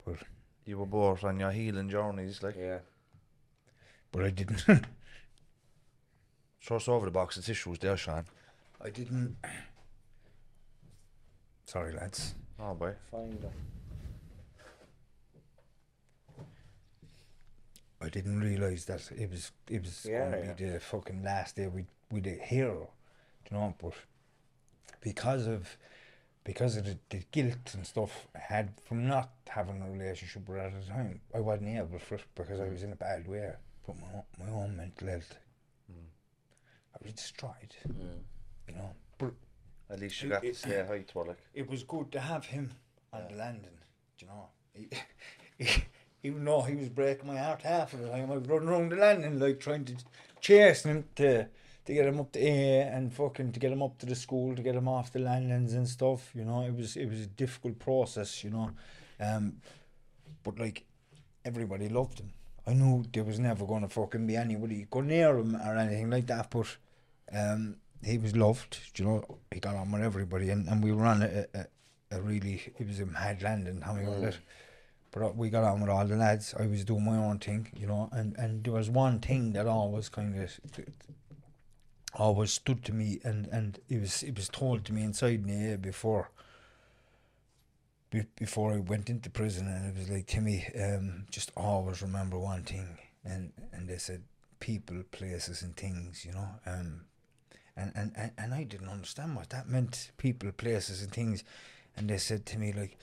but 0.06 0.18
You 0.66 0.78
were 0.80 0.86
both 0.86 1.24
on 1.24 1.40
your 1.40 1.52
healing 1.52 1.90
journeys, 1.90 2.44
like. 2.44 2.56
Yeah. 2.58 2.80
but 4.12 4.26
I 4.26 4.30
didn't. 4.32 4.66
Throw 6.64 6.78
us 6.78 6.88
over 6.88 7.06
the 7.06 7.12
box 7.12 7.38
of 7.38 7.46
tissues 7.46 7.80
there, 7.80 7.98
Sean. 7.98 8.26
I 8.84 8.90
didn't. 8.90 9.38
Sorry, 11.72 11.94
lads. 11.94 12.36
Oh 12.60 12.74
boy. 12.74 12.94
Find 13.10 13.42
her. 13.44 13.50
I 18.02 18.10
didn't 18.10 18.42
realise 18.42 18.84
that 18.86 19.10
it 19.18 19.32
was 19.32 19.54
it 19.70 19.82
was 19.82 20.06
Yeah, 20.06 20.32
going 20.32 20.42
to 20.42 20.48
yeah. 20.48 20.54
be 20.54 20.66
the 20.66 20.82
fucking 20.82 21.24
last 21.24 21.56
day 21.56 21.68
we 21.68 21.86
we 22.12 22.20
the 22.20 22.32
hero, 22.32 22.90
you 23.46 23.58
know. 23.58 23.74
But 23.82 23.94
because 25.00 25.48
of 25.48 25.78
because 26.44 26.76
of 26.76 26.84
the, 26.84 26.98
the 27.10 27.24
guilt 27.32 27.74
and 27.74 27.88
stuff 27.88 28.28
I 28.36 28.40
had 28.40 28.74
from 28.84 29.08
not 29.08 29.30
having 29.48 29.82
a 29.82 29.90
relationship 29.90 30.50
with 30.50 30.58
her 30.58 30.66
at 30.66 30.74
the 30.78 30.86
time, 30.92 31.22
I 31.34 31.40
wasn't 31.40 31.70
able 31.70 32.00
for 32.00 32.16
it 32.16 32.26
because 32.36 32.60
I 32.60 32.68
was 32.68 32.84
in 32.84 32.92
a 32.92 32.98
bad 32.98 33.30
way. 33.30 33.50
But 33.88 33.96
my 33.98 34.08
own, 34.14 34.24
my 34.38 34.52
own 34.52 34.76
mental 34.76 35.08
health, 35.08 35.38
mm. 35.90 36.04
I 36.94 36.98
was 37.02 37.14
destroyed. 37.14 37.74
You 38.68 38.76
know, 38.76 38.90
but 39.18 39.32
At 39.92 40.00
least 40.00 40.22
you 40.22 40.30
got 40.30 40.42
to 40.42 40.54
say 40.54 40.86
hi 40.88 41.00
to 41.00 41.20
her, 41.20 41.26
like. 41.26 41.38
it 41.54 41.70
was 41.70 41.84
good 41.84 42.12
to 42.14 42.20
have 42.20 42.46
him 42.46 42.72
on 43.12 43.24
the 43.30 43.36
landing. 43.36 43.78
do 44.18 44.26
You 44.26 44.32
know, 44.32 44.48
he, 44.74 44.90
he, 45.58 45.84
even 46.24 46.46
though 46.46 46.62
he 46.62 46.76
was 46.76 46.90
breaking 46.90 47.28
my 47.28 47.38
heart 47.38 47.64
half 47.64 47.94
of 47.94 48.02
the 48.02 48.10
time, 48.10 48.32
I 48.32 48.38
was 48.38 48.48
running 48.48 48.70
around 48.70 48.92
the 48.92 48.96
landing 48.96 49.40
like 49.40 49.60
trying 49.60 49.86
to 49.86 49.96
chase 50.40 50.84
him 50.84 51.06
to 51.16 51.48
to 51.84 51.94
get 51.94 52.06
him 52.06 52.20
up 52.20 52.32
to 52.32 52.40
A 52.40 52.82
and 52.82 53.12
fucking 53.12 53.52
to 53.54 53.60
get 53.60 53.72
him 53.72 53.82
up 53.82 53.98
to 53.98 54.06
the 54.06 54.16
school 54.16 54.56
to 54.56 54.62
get 54.62 54.76
him 54.76 54.88
off 54.88 55.12
the 55.12 55.20
landings 55.20 55.74
and 55.74 55.88
stuff. 55.88 56.32
You 56.36 56.46
know, 56.46 56.62
it 56.62 56.76
was 56.76 56.96
it 56.96 57.10
was 57.10 57.22
a 57.22 57.28
difficult 57.28 57.80
process. 57.80 58.44
You 58.44 58.52
know, 58.52 58.72
um, 59.20 59.58
but 60.44 60.58
like 60.58 60.86
everybody 61.44 61.90
loved 61.90 62.20
him. 62.20 62.32
I 62.66 62.74
knew 62.74 63.04
there 63.12 63.24
was 63.24 63.40
never 63.40 63.66
going 63.66 63.82
to 63.82 63.90
fucking 63.90 64.28
be 64.28 64.36
anybody 64.36 64.88
go 64.90 65.02
near 65.02 65.38
him 65.38 65.56
or 65.56 65.76
anything 65.76 66.12
like 66.12 66.28
that, 66.28 66.50
but 66.52 66.78
um, 67.34 67.78
he 68.04 68.18
was 68.18 68.36
loved. 68.36 68.80
You 68.96 69.06
know, 69.06 69.38
he 69.52 69.60
got 69.60 69.76
on 69.76 69.92
with 69.92 70.02
everybody, 70.02 70.50
and, 70.50 70.68
and 70.68 70.84
we 70.84 70.92
ran 70.92 71.22
a, 71.22 71.46
a, 71.58 71.66
a 72.18 72.22
really 72.22 72.62
it 72.78 72.88
was 72.88 73.00
a 73.00 73.06
mad 73.06 73.42
landing. 73.42 73.82
How 73.82 73.96
we 73.96 74.04
got 74.06 74.24
it, 74.24 74.38
but 75.12 75.24
uh, 75.24 75.32
we 75.36 75.50
got 75.50 75.64
on 75.64 75.82
with 75.82 75.90
all 75.90 76.06
the 76.06 76.16
lads. 76.16 76.54
I 76.58 76.68
was 76.68 76.84
doing 76.86 77.06
my 77.06 77.18
own 77.18 77.40
thing, 77.40 77.68
you 77.76 77.88
know, 77.88 78.10
and 78.12 78.36
and 78.38 78.64
there 78.64 78.74
was 78.74 78.90
one 78.90 79.20
thing 79.20 79.54
that 79.54 79.68
always 79.68 80.10
kind 80.10 80.38
of 80.42 80.60
always 82.14 82.52
stood 82.54 82.84
to 82.86 82.94
me, 82.94 83.20
and 83.24 83.48
and 83.48 83.80
it 83.90 84.02
was 84.02 84.24
it 84.24 84.36
was 84.36 84.50
told 84.50 84.86
to 84.86 84.94
me 84.94 85.04
inside 85.04 85.46
me 85.46 85.76
before 85.78 86.32
be- 88.10 88.26
before 88.36 88.74
I 88.74 88.78
went 88.78 89.10
into 89.10 89.30
prison, 89.30 89.68
and 89.68 89.86
it 89.86 89.98
was 89.98 90.10
like 90.10 90.28
Timmy, 90.28 90.68
um, 90.80 91.26
just 91.32 91.52
always 91.58 92.02
remember 92.02 92.38
one 92.38 92.64
thing, 92.64 92.98
and 93.24 93.54
and 93.72 93.88
they 93.88 93.98
said 93.98 94.24
people, 94.60 95.04
places, 95.12 95.62
and 95.64 95.76
things, 95.76 96.26
you 96.26 96.34
know, 96.34 96.50
um, 96.66 97.06
and 97.76 97.92
and 97.96 98.12
and, 98.16 98.32
and 98.38 98.54
I 98.54 98.64
didn't 98.64 98.90
understand 98.90 99.36
what 99.36 99.50
that 99.50 99.68
meant, 99.68 100.12
people, 100.18 100.52
places, 100.52 101.02
and 101.02 101.12
things, 101.12 101.44
and 101.96 102.10
they 102.10 102.18
said 102.18 102.46
to 102.48 102.58
me 102.60 102.74
like. 102.74 102.98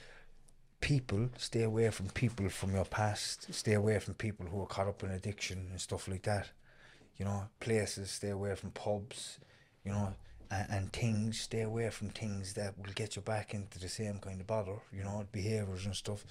People 0.80 1.28
stay 1.36 1.64
away 1.64 1.90
from 1.90 2.06
people 2.10 2.48
from 2.48 2.72
your 2.72 2.84
past. 2.84 3.52
Stay 3.52 3.72
away 3.72 3.98
from 3.98 4.14
people 4.14 4.46
who 4.46 4.62
are 4.62 4.66
caught 4.66 4.86
up 4.86 5.02
in 5.02 5.10
addiction 5.10 5.66
and 5.72 5.80
stuff 5.80 6.06
like 6.06 6.22
that. 6.22 6.50
You 7.16 7.24
know, 7.24 7.48
places. 7.58 8.12
Stay 8.12 8.30
away 8.30 8.54
from 8.54 8.70
pubs. 8.70 9.40
You 9.84 9.90
know, 9.90 10.14
and, 10.52 10.70
and 10.70 10.92
things. 10.92 11.40
Stay 11.40 11.62
away 11.62 11.90
from 11.90 12.10
things 12.10 12.54
that 12.54 12.78
will 12.78 12.92
get 12.94 13.16
you 13.16 13.22
back 13.22 13.54
into 13.54 13.80
the 13.80 13.88
same 13.88 14.20
kind 14.20 14.40
of 14.40 14.46
bother. 14.46 14.78
You 14.92 15.02
know, 15.02 15.26
behaviors 15.32 15.84
and 15.84 15.96
stuff. 15.96 16.24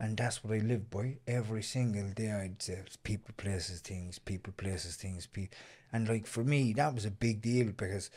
And 0.00 0.16
that's 0.16 0.42
what 0.42 0.54
I 0.54 0.58
live 0.58 0.90
by 0.90 1.18
every 1.26 1.62
single 1.62 2.10
day. 2.10 2.32
I'd 2.32 2.60
say 2.60 2.82
people, 3.04 3.32
places, 3.36 3.80
things. 3.80 4.18
People, 4.18 4.52
places, 4.56 4.96
things. 4.96 5.26
Pe- 5.26 5.48
and 5.92 6.08
like 6.08 6.26
for 6.26 6.42
me, 6.42 6.72
that 6.74 6.94
was 6.94 7.04
a 7.04 7.10
big 7.10 7.40
deal 7.40 7.66
because, 7.66 8.10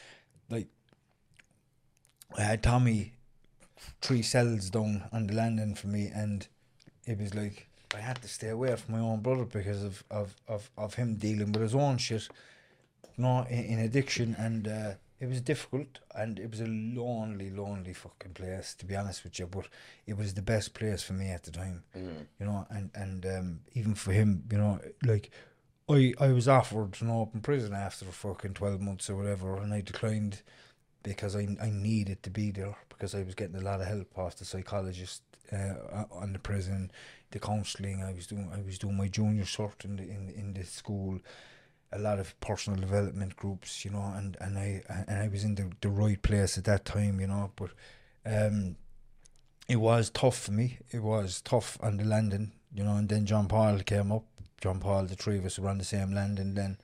like, 0.49 0.67
I 2.37 2.41
had 2.41 2.63
Tommy 2.63 3.13
three 4.01 4.23
cells 4.23 4.69
down 4.69 5.03
on 5.13 5.27
the 5.27 5.35
landing 5.35 5.75
for 5.75 5.87
me, 5.87 6.07
and 6.13 6.47
it 7.05 7.19
was 7.19 7.35
like 7.35 7.67
I 7.95 7.99
had 7.99 8.21
to 8.21 8.27
stay 8.27 8.49
away 8.49 8.75
from 8.75 8.95
my 8.95 9.01
own 9.01 9.21
brother 9.21 9.45
because 9.45 9.83
of, 9.83 10.03
of, 10.11 10.35
of, 10.47 10.69
of 10.77 10.95
him 10.95 11.15
dealing 11.15 11.51
with 11.51 11.61
his 11.61 11.75
own 11.75 11.97
shit. 11.97 12.27
no, 13.17 13.43
in, 13.49 13.65
in 13.65 13.79
addiction, 13.79 14.35
and 14.37 14.67
uh, 14.67 14.91
it 15.19 15.27
was 15.27 15.41
difficult, 15.41 15.99
and 16.15 16.39
it 16.39 16.51
was 16.51 16.61
a 16.61 16.67
lonely, 16.67 17.49
lonely 17.49 17.93
fucking 17.93 18.33
place 18.33 18.73
to 18.75 18.85
be 18.85 18.95
honest 18.95 19.23
with 19.23 19.39
you. 19.39 19.47
But 19.47 19.67
it 20.05 20.17
was 20.17 20.33
the 20.33 20.41
best 20.41 20.73
place 20.73 21.01
for 21.03 21.13
me 21.13 21.29
at 21.29 21.43
the 21.43 21.51
time, 21.51 21.83
Mm. 21.95 22.25
you 22.39 22.45
know, 22.45 22.65
and 22.69 22.91
and 22.93 23.25
um, 23.25 23.59
even 23.73 23.95
for 23.95 24.11
him, 24.11 24.43
you 24.51 24.57
know, 24.57 24.79
like. 25.03 25.31
I, 25.89 26.13
I 26.19 26.33
was 26.33 26.49
offered 26.49 26.97
an 27.01 27.09
open 27.09 27.39
prison 27.39 27.73
after 27.73 28.03
fucking 28.03 28.55
12 28.55 28.81
months 28.81 29.09
or 29.09 29.15
whatever, 29.15 29.55
and 29.55 29.73
I 29.73 29.79
declined 29.79 30.41
because 31.01 31.33
I, 31.33 31.47
I 31.61 31.69
needed 31.69 32.23
to 32.23 32.29
be 32.29 32.51
there 32.51 32.75
because 32.89 33.15
I 33.15 33.23
was 33.23 33.35
getting 33.35 33.55
a 33.55 33.61
lot 33.61 33.79
of 33.79 33.87
help 33.87 34.17
off 34.17 34.35
the 34.35 34.43
psychologist 34.43 35.21
uh, 35.49 36.03
on 36.11 36.33
the 36.33 36.39
prison, 36.39 36.91
the 37.31 37.39
counselling. 37.39 38.03
I 38.03 38.11
was 38.11 38.27
doing 38.27 38.51
I 38.53 38.59
was 38.61 38.77
doing 38.77 38.97
my 38.97 39.07
junior 39.07 39.45
cert 39.45 39.85
in 39.85 39.95
the 39.95 40.03
in, 40.03 40.29
in 40.35 40.53
the 40.55 40.65
school, 40.65 41.19
a 41.91 41.99
lot 41.99 42.19
of 42.19 42.39
personal 42.39 42.79
development 42.79 43.35
groups, 43.35 43.85
you 43.85 43.91
know, 43.91 44.13
and, 44.15 44.37
and 44.41 44.57
I 44.57 44.83
and 45.07 45.21
I 45.21 45.27
was 45.27 45.43
in 45.43 45.55
the, 45.55 45.71
the 45.81 45.89
right 45.89 46.21
place 46.21 46.57
at 46.57 46.65
that 46.65 46.85
time, 46.85 47.19
you 47.19 47.27
know. 47.27 47.51
But 47.55 47.71
um, 48.25 48.75
it 49.67 49.77
was 49.77 50.09
tough 50.09 50.37
for 50.37 50.51
me. 50.51 50.79
It 50.91 51.01
was 51.01 51.41
tough 51.41 51.77
on 51.81 51.97
the 51.97 52.05
landing, 52.05 52.51
you 52.73 52.83
know. 52.83 52.95
And 52.95 53.07
then 53.07 53.25
John 53.25 53.47
Paul 53.47 53.79
came 53.79 54.11
up. 54.11 54.25
John 54.59 54.79
Paul, 54.79 55.05
the 55.05 55.15
three 55.15 55.37
of 55.37 55.45
us 55.45 55.59
were 55.59 55.69
on 55.69 55.77
the 55.77 55.85
same 55.85 56.13
landing 56.13 56.55
then 56.55 56.77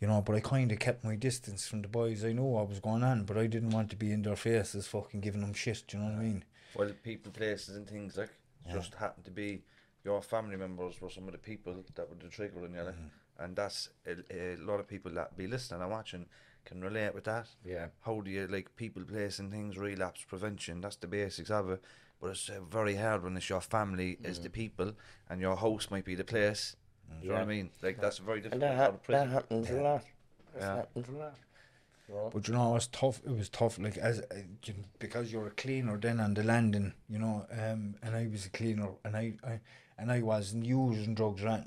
you 0.00 0.08
know, 0.08 0.22
but 0.22 0.34
I 0.34 0.40
kind 0.40 0.72
of 0.72 0.78
kept 0.78 1.04
my 1.04 1.14
distance 1.14 1.68
from 1.68 1.82
the 1.82 1.88
boys. 1.88 2.24
I 2.24 2.32
know 2.32 2.44
what 2.44 2.68
was 2.68 2.80
going 2.80 3.04
on, 3.04 3.24
but 3.24 3.36
I 3.36 3.46
didn't 3.46 3.70
want 3.70 3.90
to 3.90 3.96
be 3.96 4.12
in 4.12 4.22
their 4.22 4.36
faces 4.36 4.86
fucking 4.86 5.20
giving 5.20 5.42
them 5.42 5.52
shit, 5.52 5.84
do 5.86 5.98
you 5.98 6.02
know 6.02 6.10
what 6.10 6.18
I 6.18 6.22
mean? 6.22 6.44
Well, 6.74 6.90
people, 7.02 7.30
places, 7.30 7.76
and 7.76 7.86
things 7.86 8.16
like 8.16 8.30
just 8.72 8.94
happened 8.94 9.24
to 9.26 9.30
be 9.30 9.62
your 10.04 10.22
family 10.22 10.56
members 10.56 11.00
were 11.00 11.10
some 11.10 11.26
of 11.26 11.32
the 11.32 11.38
people 11.38 11.84
that 11.94 12.08
were 12.08 12.16
the 12.16 12.28
trigger 12.28 12.64
in 12.64 12.72
your 12.72 12.84
life, 12.84 12.94
and 13.40 13.56
that's 13.56 13.88
a, 14.06 14.16
a 14.30 14.56
lot 14.56 14.80
of 14.80 14.86
people 14.86 15.12
that 15.12 15.36
be 15.36 15.46
listening 15.46 15.80
and 15.82 15.90
watching 15.90 16.26
can 16.64 16.80
relate 16.82 17.14
with 17.14 17.24
that. 17.24 17.46
Yeah. 17.64 17.86
How 18.04 18.20
do 18.20 18.30
you 18.30 18.46
like 18.46 18.76
people, 18.76 19.02
place, 19.04 19.38
and 19.38 19.50
things? 19.50 19.78
Relapse 19.78 20.24
prevention. 20.28 20.80
That's 20.80 20.96
the 20.96 21.06
basics 21.06 21.50
of 21.50 21.70
it. 21.70 21.82
But 22.20 22.30
it's 22.32 22.50
uh, 22.50 22.60
very 22.70 22.96
hard 22.96 23.24
when 23.24 23.36
it's 23.36 23.48
your 23.48 23.62
family 23.62 24.18
is 24.22 24.40
the 24.40 24.50
people, 24.50 24.92
and 25.30 25.40
your 25.40 25.56
house 25.56 25.90
might 25.90 26.04
be 26.04 26.14
the 26.14 26.24
place. 26.24 26.76
Do 27.20 27.26
you 27.26 27.32
know 27.32 27.38
what 27.38 27.42
I 27.42 27.46
mean? 27.46 27.70
Like 27.82 28.00
that's 28.00 28.18
very 28.18 28.40
difficult. 28.40 28.62
And 28.62 28.72
that, 28.72 28.74
out 28.74 28.78
hap- 28.78 28.94
of 28.94 29.02
prison. 29.02 29.28
that 29.28 29.34
happens 29.34 29.70
a 29.70 29.82
lot. 29.82 30.04
That 30.54 30.60
Yeah. 30.60 30.76
happens 30.76 31.08
a 31.08 31.12
lot. 31.12 31.34
You? 32.08 32.30
But 32.32 32.48
you 32.48 32.54
know, 32.54 32.70
it 32.70 32.74
was 32.74 32.86
tough. 32.88 33.20
It 33.24 33.36
was 33.36 33.48
tough, 33.48 33.78
like 33.78 33.96
as 33.96 34.20
uh, 34.20 34.24
you 34.64 34.74
know, 34.74 34.84
because 34.98 35.32
you're 35.32 35.46
a 35.46 35.50
cleaner 35.52 35.96
then 35.96 36.20
on 36.20 36.34
the 36.34 36.42
landing, 36.42 36.92
you 37.08 37.18
know. 37.18 37.46
Um, 37.50 37.94
and 38.02 38.14
I 38.14 38.26
was 38.30 38.46
a 38.46 38.50
cleaner, 38.50 38.90
and 39.04 39.16
I, 39.16 39.34
I 39.44 39.60
and 39.96 40.10
I 40.12 40.20
wasn't 40.22 40.66
using 40.66 41.14
drugs, 41.14 41.42
right? 41.42 41.64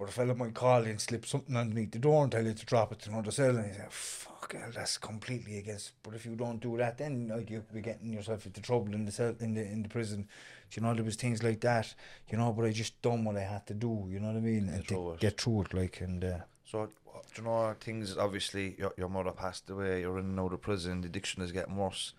But 0.00 0.08
a 0.08 0.12
fella 0.12 0.34
might 0.34 0.54
call 0.54 0.84
you 0.84 0.92
and 0.92 1.00
slip 1.00 1.26
something 1.26 1.54
underneath 1.54 1.90
the 1.90 1.98
door 1.98 2.22
and 2.22 2.32
tell 2.32 2.42
you 2.42 2.54
to 2.54 2.64
drop 2.64 2.90
it 2.90 3.00
to 3.00 3.10
another 3.10 3.30
cell, 3.30 3.54
and 3.54 3.66
you 3.66 3.74
say, 3.74 3.86
"Fuck, 3.90 4.54
hell, 4.54 4.70
that's 4.74 4.96
completely 4.96 5.58
against." 5.58 5.92
But 6.02 6.14
if 6.14 6.24
you 6.24 6.36
don't 6.36 6.58
do 6.58 6.78
that, 6.78 6.96
then 6.96 7.28
like 7.28 7.50
you'll 7.50 7.66
be 7.70 7.82
getting 7.82 8.10
yourself 8.14 8.46
into 8.46 8.62
trouble 8.62 8.94
in 8.94 9.04
the 9.04 9.12
cell 9.12 9.36
in 9.40 9.52
the 9.52 9.60
in 9.62 9.82
the 9.82 9.90
prison. 9.90 10.26
You 10.72 10.80
know, 10.80 10.94
there 10.94 11.04
was 11.04 11.16
things 11.16 11.42
like 11.42 11.60
that. 11.60 11.94
You 12.30 12.38
know, 12.38 12.50
but 12.54 12.64
I 12.64 12.70
just 12.72 13.02
done 13.02 13.24
what 13.24 13.36
I 13.36 13.40
had 13.42 13.66
to 13.66 13.74
do. 13.74 14.06
You 14.08 14.20
know 14.20 14.28
what 14.28 14.38
I 14.38 14.40
mean? 14.40 14.70
And 14.70 14.86
through 14.88 15.04
to 15.08 15.12
it. 15.12 15.20
get 15.20 15.38
through 15.38 15.62
it, 15.62 15.74
like 15.74 16.00
and. 16.00 16.24
Uh, 16.24 16.38
So, 16.64 16.86
do 16.86 17.42
you 17.42 17.42
know 17.42 17.74
things? 17.78 18.16
Obviously, 18.16 18.76
your, 18.78 18.94
your 18.96 19.10
mother 19.10 19.32
passed 19.32 19.68
away. 19.68 20.00
You're 20.00 20.18
in 20.18 20.24
and 20.26 20.40
out 20.40 20.54
of 20.54 20.62
prison. 20.62 21.02
The 21.02 21.08
addiction 21.08 21.42
is 21.42 21.52
getting 21.52 21.76
worse. 21.76 22.14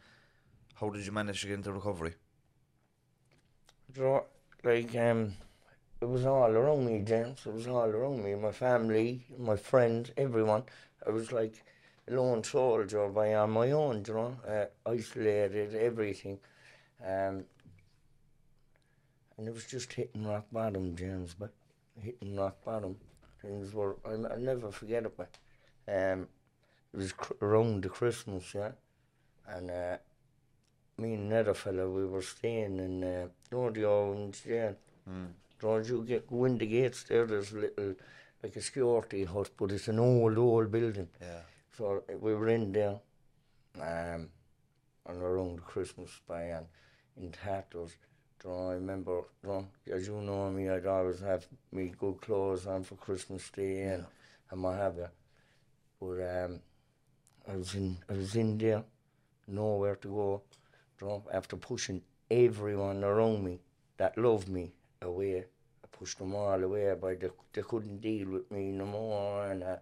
How 0.76 0.90
did 0.92 1.04
you 1.04 1.12
manage 1.12 1.42
to 1.42 1.48
get 1.48 1.56
into 1.56 1.74
recovery? 1.74 2.14
You 3.96 4.04
know, 4.04 4.26
like 4.64 4.96
um, 4.96 5.34
it 6.02 6.06
was 6.10 6.26
all 6.26 6.52
around 6.52 6.86
me, 6.86 7.00
James. 7.00 7.46
It 7.46 7.54
was 7.54 7.68
all 7.68 7.86
around 7.90 8.24
me. 8.24 8.36
My 8.36 8.52
family, 8.52 9.26
my 9.38 9.56
friends, 9.56 10.12
everyone. 10.18 10.64
I 11.06 11.12
was 11.12 11.32
like 11.32 11.64
a 12.08 12.14
lone 12.14 12.44
soldier 12.44 13.08
by 13.10 13.34
on 13.36 13.52
my 13.52 13.72
own. 13.72 14.04
You 14.08 14.14
know, 14.14 14.38
uh, 14.48 14.66
isolated, 14.90 15.76
everything, 15.76 16.40
um, 17.06 17.46
and 19.38 19.48
it 19.48 19.54
was 19.54 19.66
just 19.66 19.94
hitting 19.94 20.26
rock 20.28 20.46
bottom, 20.52 20.96
James. 20.96 21.36
But 21.38 21.52
hitting 22.00 22.36
rock 22.36 22.64
bottom, 22.64 22.98
things 23.42 23.74
were. 23.74 23.96
I, 24.06 24.12
I'll 24.12 24.40
never 24.40 24.72
forget 24.72 25.06
it. 25.06 25.18
But 25.18 25.38
um, 25.88 26.28
it 26.94 26.98
was 26.98 27.14
cr- 27.14 27.34
around 27.42 27.84
the 27.84 27.90
Christmas, 27.90 28.54
yeah, 28.54 28.72
and. 29.48 29.72
Uh, 29.72 29.98
me 30.98 31.14
and 31.16 31.32
another 31.32 31.54
fella, 31.54 31.90
we 31.90 32.06
were 32.06 32.22
staying 32.22 32.80
in 32.80 33.04
uh, 33.04 33.28
Nordy 33.52 33.84
Owens 33.84 34.42
jail. 34.42 34.76
Mm. 35.10 35.28
Don't 35.62 35.88
you 35.88 36.04
get 36.04 36.28
go 36.28 36.46
in 36.46 36.58
the 36.58 36.66
gates 36.66 37.04
there? 37.04 37.26
There's 37.26 37.52
a 37.54 37.60
little 37.60 37.96
like 38.44 38.56
a 38.56 38.62
security 38.62 39.24
hut, 39.24 39.52
but 39.58 39.72
it's 39.72 39.88
an 39.88 40.00
old, 40.00 40.38
old 40.38 40.72
building. 40.72 41.10
Yeah. 41.22 41.42
So 41.78 42.04
we 42.20 42.34
were 42.34 42.50
in 42.50 42.72
there, 42.72 43.00
um, 43.80 44.30
and 45.06 45.22
around 45.22 45.64
Christmas 45.64 46.10
by 46.28 46.44
and 46.44 46.66
in 47.18 47.32
tatters. 47.32 47.92
I 48.44 48.74
remember? 48.74 49.22
Don't, 49.44 49.68
as 49.94 50.08
you 50.08 50.20
know 50.20 50.50
me, 50.50 50.68
I'd 50.68 50.88
always 50.88 51.20
have 51.20 51.46
me 51.72 51.94
good 52.00 52.20
clothes 52.22 52.66
on 52.66 52.84
for 52.84 52.96
Christmas 52.96 53.50
Day 53.52 53.82
and 53.84 54.06
and 54.50 54.64
what 54.64 54.78
have 54.78 54.96
you. 54.98 55.08
But 56.00 56.46
um, 56.46 56.60
I 57.48 57.56
was 57.56 57.76
in 57.76 57.98
I 58.10 58.14
was 58.14 58.36
in 58.36 58.58
there, 58.58 58.84
nowhere 59.48 59.96
to 59.98 60.08
go. 60.08 60.42
After 61.34 61.56
pushing 61.56 62.02
everyone 62.30 63.04
around 63.04 63.44
me 63.44 63.60
that 63.98 64.18
loved 64.18 64.50
me 64.50 64.72
away, 65.02 65.46
pushed 65.92 66.20
them 66.20 66.36
all 66.36 66.64
away, 66.64 66.94
but 67.00 67.20
they, 67.20 67.30
they 67.54 67.62
couldn't 67.62 68.02
deal 68.02 68.30
with 68.30 68.52
me 68.52 68.72
no 68.72 68.86
more. 68.86 69.46
And 69.48 69.64
uh, 69.64 69.78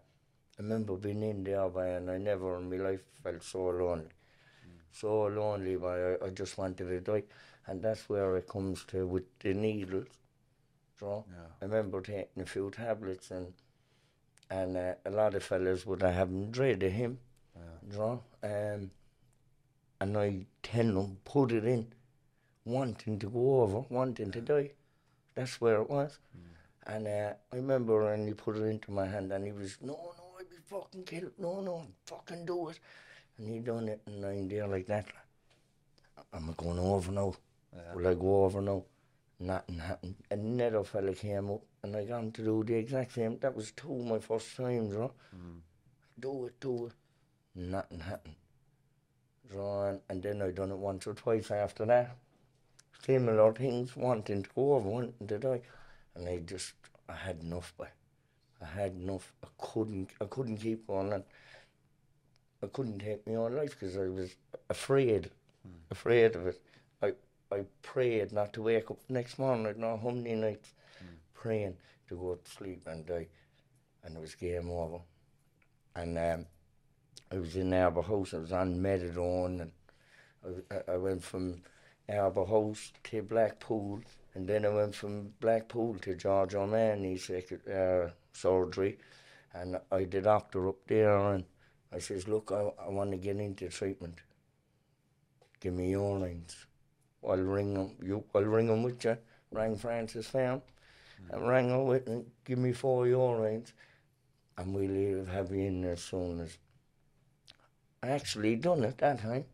I 0.58 0.62
remember 0.62 0.96
being 0.96 1.24
in 1.24 1.44
there, 1.44 1.70
by, 1.70 1.88
and 1.88 2.10
I 2.12 2.18
never 2.18 2.58
in 2.58 2.70
my 2.70 2.78
life 2.78 3.02
felt 3.24 3.44
so 3.44 3.68
lonely. 3.68 4.10
So 4.92 5.24
lonely, 5.28 5.76
but 5.76 6.20
I, 6.22 6.26
I 6.26 6.30
just 6.30 6.58
wanted 6.58 6.88
to 6.88 7.00
die. 7.00 7.24
And 7.68 7.82
that's 7.82 8.10
where 8.10 8.38
it 8.38 8.48
comes 8.48 8.84
to 8.86 9.06
with 9.06 9.26
the 9.40 9.54
needles. 9.54 10.08
So 11.00 11.26
I 11.62 11.66
remember 11.66 12.02
taking 12.02 12.44
a 12.44 12.46
few 12.46 12.72
tablets, 12.72 13.32
and 13.32 13.54
and 14.50 14.76
uh, 14.76 14.96
a 15.06 15.12
lot 15.12 15.36
of 15.36 15.44
fellas 15.44 15.86
would 15.86 16.02
have 16.02 16.30
them 16.30 16.52
dread 16.52 16.84
of 16.84 16.92
him. 16.92 17.20
You 17.92 17.98
know? 17.98 18.24
um, 18.44 18.92
and 20.02 20.18
I 20.18 20.46
tell 20.64 20.86
them, 20.86 21.18
put 21.26 21.52
it 21.52 21.66
in, 21.66 21.94
wanting 22.66 23.20
to 23.20 23.30
go 23.30 23.62
over, 23.62 23.86
wanting 23.90 24.32
to 24.32 24.42
die. 24.42 24.72
That's 25.36 25.60
where 25.62 25.82
it 25.82 25.90
was. 25.90 26.20
And 26.88 27.08
uh, 27.08 27.34
I 27.52 27.56
remember 27.56 28.06
when 28.06 28.28
he 28.28 28.34
put 28.34 28.58
it 28.58 28.64
into 28.64 28.92
my 28.92 29.06
hand, 29.06 29.32
and 29.32 29.46
he 29.46 29.52
was, 29.52 29.78
no, 29.82 29.94
no, 29.94 30.24
I'd 30.40 30.50
be 30.50 30.56
fucking 30.66 31.04
killed. 31.04 31.34
No, 31.38 31.62
no, 31.62 31.86
fucking 32.06 32.46
do 32.46 32.70
it. 32.70 32.80
And 33.38 33.48
he 33.48 33.60
done 33.60 33.88
it, 33.88 34.02
and 34.06 34.26
I'm 34.26 34.48
there 34.50 34.68
like 34.68 34.88
that. 34.88 35.06
Am 36.34 36.50
I 36.50 36.54
going 36.58 36.80
over 36.80 37.12
now? 37.12 37.36
Will 37.96 38.08
I 38.08 38.14
go 38.16 38.46
over 38.46 38.62
now? 38.62 38.84
Nothing 39.40 39.80
happened. 39.80 40.16
Another 40.32 40.84
fella 40.84 41.14
came 41.14 41.50
up, 41.52 41.62
and 41.84 41.96
I 41.96 42.04
got 42.06 42.20
him 42.20 42.32
to 42.34 42.44
do 42.44 42.64
the 42.64 42.76
exact 42.76 43.14
same. 43.14 43.38
That 43.40 43.56
was 43.56 43.72
two 43.72 43.94
of 43.94 44.06
my 44.06 44.20
first 44.20 44.56
times, 44.58 44.92
you 44.92 45.00
know? 45.00 45.12
Do 46.20 46.46
it, 46.46 46.60
do 46.60 46.88
it. 46.88 46.94
Nothing 47.56 48.00
happened. 48.00 48.36
And, 49.54 50.02
and 50.10 50.22
then 50.22 50.42
I 50.42 50.52
done 50.52 50.72
it 50.72 50.78
once 50.78 51.08
or 51.08 51.14
twice 51.14 51.52
after 51.52 51.86
that. 51.86 52.18
Similar 53.06 53.54
things, 53.54 53.96
wanting 53.96 54.44
to 54.44 54.50
go 54.56 54.74
over, 54.74 54.90
wanting 54.90 55.28
to 55.28 55.38
die. 55.40 55.62
And 56.16 56.28
I 56.28 56.38
just, 56.40 56.74
I 57.08 57.14
had 57.14 57.40
enough, 57.42 57.74
but 57.78 57.92
I 58.62 58.66
had 58.66 58.94
enough. 58.94 59.32
I 59.44 59.48
couldn't, 59.58 60.10
I 60.22 60.26
couldn't 60.26 60.58
keep 60.58 60.86
going 60.88 61.14
on. 61.14 61.24
I 62.62 62.68
couldn't 62.68 63.00
take 63.00 63.26
my 63.26 63.36
own 63.36 63.56
life 63.56 63.72
because 63.80 63.96
I 63.98 64.08
was 64.10 64.36
afraid, 64.70 65.30
afraid 65.92 66.36
of 66.36 66.48
it. 66.48 66.62
I, 67.02 67.14
I 67.52 67.64
prayed 67.82 68.34
not 68.34 68.52
to 68.54 68.64
wake 68.64 68.92
up 68.92 69.00
next 69.08 69.40
morning. 69.40 69.66
I'd 69.66 69.78
know 69.78 69.98
how 70.02 70.10
many 70.10 70.36
nights 70.36 70.74
praying 71.34 71.78
to 72.10 72.16
go 72.16 72.36
to 72.36 72.52
sleep 72.52 72.84
and 72.86 73.06
die. 73.06 73.28
And 74.04 74.16
it 74.18 74.20
was 74.22 74.36
game 74.36 74.70
over. 74.70 75.00
And 75.96 76.18
um, 76.18 76.46
I 77.32 77.38
was 77.38 77.56
in 77.56 77.74
Arbour 77.74 78.02
House. 78.02 78.34
I 78.34 78.38
was 78.40 78.52
on 78.52 78.76
methadone, 78.80 79.62
and 79.62 79.72
I- 80.72 80.94
I 80.94 80.98
went 80.98 81.24
from 81.24 81.62
Arbour 82.10 82.46
House 82.46 82.92
to 83.04 83.22
Blackpool, 83.22 84.02
and 84.34 84.48
then 84.48 84.66
I 84.66 84.70
went 84.70 84.96
from 84.96 85.34
Blackpool 85.40 85.96
to 86.02 86.16
George 86.16 86.56
O'Mahony's 86.56 87.30
uh, 87.30 88.10
surgery, 88.34 88.98
and 89.54 89.80
I 89.92 90.04
did 90.04 90.24
doctor 90.24 90.68
up 90.70 90.88
there, 90.88 91.18
and 91.34 91.44
I 91.92 92.00
says, 92.00 92.28
look, 92.28 92.52
I, 92.52 92.70
I 92.86 92.90
want 92.90 93.12
to 93.12 93.18
get 93.18 93.38
into 93.38 93.70
treatment. 93.70 94.22
Give 95.60 95.74
me 95.74 95.92
urines. 95.92 96.56
I'll 97.28 97.38
ring 97.38 97.74
them. 97.74 97.96
You, 98.02 98.24
I'll 98.34 98.44
ring 98.44 98.68
them 98.68 98.84
with 98.84 99.04
you. 99.04 99.18
Rang 99.52 99.76
Francis 99.76 100.28
Farm, 100.28 100.62
and 101.32 101.48
rang 101.48 101.70
her 101.70 101.84
with 101.84 102.08
me. 102.08 102.24
Give 102.46 102.60
me 102.60 102.72
four 102.72 103.06
urines, 103.06 103.74
and 104.58 104.74
we'll 104.74 105.26
have 105.26 105.52
you 105.52 105.66
in 105.66 105.86
as 105.86 106.02
soon 106.02 106.40
as 106.42 106.58
I 108.02 108.10
actually 108.10 108.56
done 108.56 108.84
it 108.84 109.00
that 109.00 109.20
time. 109.20 109.46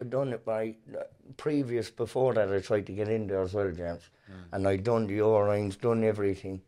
I 0.00 0.04
done 0.04 0.32
it 0.32 0.44
by 0.44 0.76
uh, 0.96 1.02
previous 1.36 1.90
before 1.90 2.34
that. 2.34 2.52
I 2.52 2.60
tried 2.60 2.86
to 2.86 2.92
get 2.92 3.08
in 3.08 3.26
there 3.26 3.42
as 3.42 3.54
well, 3.54 3.70
James, 3.70 4.02
mm. 4.30 4.34
and 4.52 4.68
I 4.68 4.76
done 4.76 5.06
the 5.06 5.18
orines, 5.18 5.80
done 5.80 6.04
everything. 6.04 6.60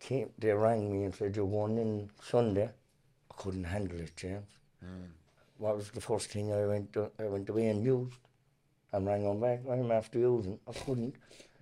Came, 0.00 0.30
they 0.38 0.52
rang 0.52 0.92
me 0.92 1.04
and 1.04 1.14
said 1.14 1.34
you're 1.34 1.46
going 1.46 1.78
in 1.78 2.10
Sunday. 2.22 2.70
I 3.30 3.34
couldn't 3.36 3.64
handle 3.64 4.00
it, 4.00 4.16
James. 4.16 4.48
Mm. 4.84 5.08
What 5.58 5.76
was 5.76 5.90
the 5.90 6.00
first 6.00 6.30
thing 6.30 6.52
I 6.52 6.66
went 6.66 6.92
to, 6.92 7.10
I 7.18 7.24
went 7.24 7.48
away 7.48 7.68
and 7.68 7.84
used? 7.84 8.18
And 8.92 9.06
rang 9.06 9.26
on 9.26 9.40
back, 9.40 9.60
I'm 9.68 9.90
after 9.90 10.18
using. 10.18 10.58
I 10.68 10.72
couldn't. 10.72 11.14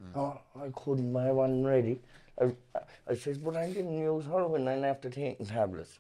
Mm. 0.03 0.17
Oh, 0.17 0.41
I 0.61 0.69
couldn't, 0.75 1.17
I 1.17 1.33
wasn't 1.33 1.67
ready. 1.67 2.01
I, 2.41 2.45
I, 2.75 2.81
I 3.09 3.15
says, 3.15 3.39
but 3.39 3.57
I 3.57 3.69
didn't 3.69 3.99
use 3.99 4.25
heroin, 4.27 4.69
I'm 4.69 4.85
after 4.85 5.09
taking 5.09 5.47
tablets. 5.47 5.99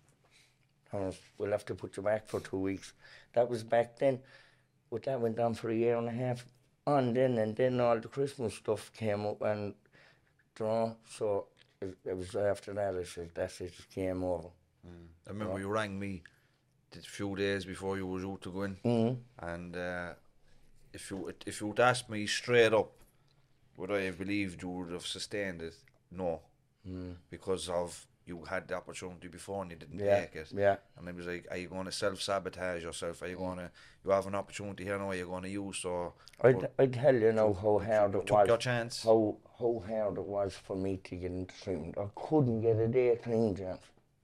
Oh, 0.92 1.14
we'll 1.38 1.52
have 1.52 1.64
to 1.66 1.74
put 1.74 1.96
you 1.96 2.02
back 2.02 2.28
for 2.28 2.40
two 2.40 2.58
weeks. 2.58 2.92
That 3.32 3.48
was 3.48 3.62
back 3.62 3.98
then. 3.98 4.18
But 4.92 5.04
that 5.04 5.20
went 5.20 5.38
on 5.40 5.54
for 5.54 5.70
a 5.70 5.74
year 5.74 5.96
and 5.96 6.06
a 6.06 6.12
half 6.12 6.44
on 6.86 7.14
then, 7.14 7.38
and 7.38 7.56
then 7.56 7.80
all 7.80 7.98
the 7.98 8.08
Christmas 8.08 8.54
stuff 8.54 8.92
came 8.94 9.24
up 9.24 9.40
and 9.40 9.74
draw. 10.54 10.92
So 11.08 11.46
it, 11.80 11.96
it 12.04 12.14
was 12.16 12.36
after 12.36 12.74
that 12.74 12.94
I 12.94 13.04
said, 13.04 13.30
that's 13.34 13.60
it, 13.62 13.72
it 13.78 13.90
came 13.94 14.22
over. 14.22 14.48
I 15.26 15.30
remember 15.30 15.58
you 15.60 15.68
rang 15.68 15.98
me 15.98 16.22
a 16.94 17.00
few 17.00 17.34
days 17.36 17.64
before 17.64 17.96
you 17.96 18.06
was 18.06 18.24
out 18.24 18.42
to 18.42 18.52
go 18.52 18.62
in, 18.64 18.76
Mhm. 18.84 19.16
and 19.38 19.76
uh, 19.76 20.12
if 20.92 21.10
you 21.10 21.32
if 21.46 21.60
you 21.60 21.68
would 21.68 21.80
ask 21.80 22.10
me 22.10 22.26
straight 22.26 22.74
up, 22.74 22.90
would 23.78 23.90
I 23.90 24.02
have 24.02 24.18
believed 24.18 24.62
you 24.62 24.68
would 24.68 24.92
have 24.92 25.06
sustained 25.06 25.62
it? 25.62 25.76
No, 26.10 26.40
Mm. 26.86 27.16
because 27.30 27.68
of 27.70 28.06
you 28.24 28.44
had 28.44 28.68
the 28.68 28.74
opportunity 28.74 29.28
before 29.28 29.62
and 29.62 29.70
you 29.72 29.76
didn't 29.76 29.98
Yeah, 29.98 30.20
take 30.20 30.36
it. 30.36 30.52
yeah. 30.54 30.76
and 30.96 31.08
it 31.08 31.14
was 31.14 31.26
like, 31.26 31.46
are 31.50 31.56
you 31.56 31.68
going 31.68 31.86
to 31.86 31.92
self 31.92 32.22
sabotage 32.22 32.82
yourself? 32.82 33.20
Are 33.22 33.26
you 33.28 33.36
going 33.36 33.58
to 33.58 33.70
you 34.04 34.10
have 34.12 34.26
an 34.26 34.34
opportunity 34.34 34.84
here 34.84 34.98
now? 34.98 35.10
Are 35.10 35.14
you 35.14 35.26
going 35.26 35.42
to 35.42 35.48
use 35.48 35.78
so? 35.78 36.14
I, 36.40 36.52
but 36.52 36.72
I 36.78 36.86
tell 36.86 37.14
you 37.14 37.32
now 37.32 37.52
how 37.52 37.78
hard 37.78 38.14
it 38.14 38.30
was. 38.30 38.48
your 38.48 38.56
chance. 38.58 39.02
How 39.02 39.36
how 39.58 39.82
hard 39.88 40.18
it 40.18 40.24
was 40.24 40.54
for 40.54 40.76
me 40.76 40.98
to 41.04 41.16
get 41.16 41.30
into 41.32 41.54
treatment. 41.62 41.96
I 41.98 42.06
couldn't 42.14 42.60
get 42.62 42.76
a 42.76 42.88
day 42.88 43.18
clean, 43.22 43.54
James. 43.56 43.78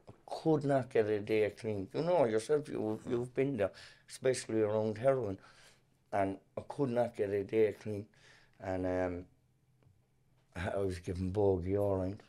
I 0.09 0.13
could 0.27 0.65
not 0.65 0.91
get 0.91 1.07
a 1.07 1.21
day 1.21 1.51
clean. 1.59 1.89
You 1.93 2.03
know 2.03 2.25
yourself. 2.25 2.69
You 2.69 3.01
you've 3.09 3.35
been 3.35 3.57
there, 3.57 3.73
especially 4.09 4.61
around 4.63 4.99
heroin, 4.99 5.39
and 6.13 6.39
I 6.57 6.63
could 6.69 6.91
not 6.91 7.17
get 7.17 7.31
a 7.31 7.43
day 7.45 7.75
clean, 7.83 8.07
and 8.61 8.87
um, 8.87 9.25
I 10.57 10.71
I 10.71 10.77
was 10.79 10.99
given 10.99 11.31
bogey 11.31 11.77
orange, 11.77 12.21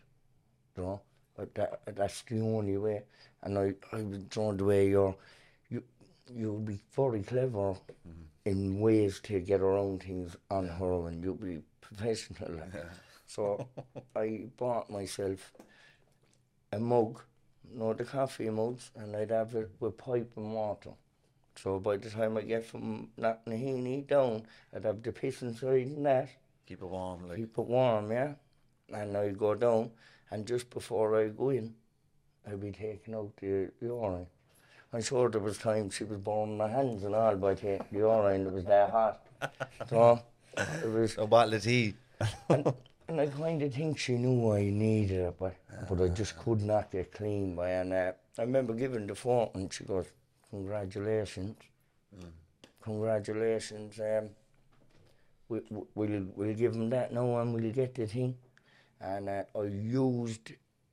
you 0.77 0.83
know. 0.83 1.01
But 1.39 1.55
that 1.55 1.95
that's 1.95 2.21
the 2.23 2.41
only 2.41 2.75
way, 2.75 3.03
and 3.43 3.57
I 3.57 3.73
I 3.93 4.01
was 4.01 4.23
drawn 4.23 4.57
the 4.57 4.65
way 4.65 4.89
you're, 4.89 5.15
you 5.69 5.81
you'll 6.35 6.59
be 6.59 6.79
very 6.93 7.21
clever 7.21 7.75
mm-hmm. 7.75 8.23
in 8.43 8.81
ways 8.81 9.21
to 9.21 9.39
get 9.39 9.61
around 9.61 10.03
things 10.03 10.35
on 10.51 10.67
heroin. 10.67 11.23
You'll 11.23 11.35
be 11.35 11.61
professional. 11.79 12.51
like. 12.59 12.83
So 13.25 13.69
I 14.13 14.47
bought 14.57 14.89
myself 14.89 15.53
a 16.73 16.79
mug, 16.79 17.21
you 17.71 17.79
know, 17.79 17.93
the 17.93 18.03
coffee 18.03 18.49
mugs, 18.49 18.91
and 18.97 19.15
I'd 19.15 19.31
have 19.31 19.55
it 19.55 19.71
with 19.79 19.97
pipe 19.97 20.33
and 20.35 20.53
water. 20.53 20.91
So 21.55 21.79
by 21.79 21.95
the 21.95 22.09
time 22.09 22.35
I 22.35 22.41
get 22.41 22.65
from 22.65 23.11
Knocknaheeny 23.17 24.07
down, 24.07 24.43
I'd 24.75 24.83
have 24.83 25.01
the 25.01 25.13
piss 25.13 25.41
inside 25.41 25.87
in 25.87 26.03
that. 26.03 26.27
Keep 26.67 26.81
it 26.81 26.85
warm, 26.85 27.29
like. 27.29 27.37
Keep 27.37 27.57
it 27.59 27.65
warm, 27.65 28.11
yeah. 28.11 28.33
And 28.93 29.15
I'd 29.15 29.37
go 29.37 29.55
down, 29.55 29.91
and 30.31 30.45
just 30.47 30.69
before 30.69 31.19
I 31.19 31.27
go 31.29 31.49
in, 31.49 31.73
I'd 32.47 32.59
be 32.59 32.71
taking 32.71 33.13
out 33.15 33.31
the, 33.39 33.69
the 33.79 33.85
urine. 33.87 34.25
I'm 34.91 35.01
sure 35.03 35.29
there 35.29 35.39
was 35.41 35.57
times 35.59 35.95
she 35.95 36.03
was 36.03 36.17
burning 36.17 36.57
my 36.57 36.67
hands 36.67 37.03
and 37.03 37.13
all 37.13 37.35
by 37.35 37.53
taking 37.53 37.85
the 37.91 37.99
urine. 37.99 38.47
It 38.47 38.53
was 38.53 38.65
that 38.65 38.89
hot. 38.89 39.21
so 39.89 40.19
it 40.57 40.87
was. 40.91 41.17
A 41.17 41.27
bottle 41.27 41.53
of 41.53 41.63
tea. 41.63 41.93
and, 42.49 42.73
and 43.07 43.21
I 43.21 43.27
kind 43.27 43.61
of 43.61 43.73
think 43.73 43.99
she 43.99 44.13
knew 44.17 44.51
I 44.51 44.63
needed 44.63 45.19
it, 45.27 45.35
but 45.39 45.55
but 45.87 46.01
I 46.01 46.07
just 46.07 46.37
could 46.39 46.61
not 46.63 46.91
get 46.91 47.11
clean 47.13 47.55
by. 47.55 47.69
And 47.69 47.93
uh, 47.93 48.11
I 48.37 48.41
remember 48.41 48.73
giving 48.73 49.05
the 49.07 49.15
phone, 49.15 49.49
and 49.53 49.71
she 49.71 49.83
goes, 49.83 50.07
"Congratulations, 50.49 51.55
congratulations. 52.81 53.99
Um, 53.99 54.29
we, 55.49 55.61
we- 55.69 55.85
we'll 55.95 56.25
we'll 56.35 56.53
give 56.55 56.73
him 56.73 56.89
that 56.89 57.13
now, 57.13 57.37
and 57.39 57.53
we'll 57.53 57.71
get 57.71 57.95
the 57.95 58.07
thing." 58.07 58.35
And 59.01 59.29
uh, 59.29 59.43
I 59.55 59.63
used 59.63 60.51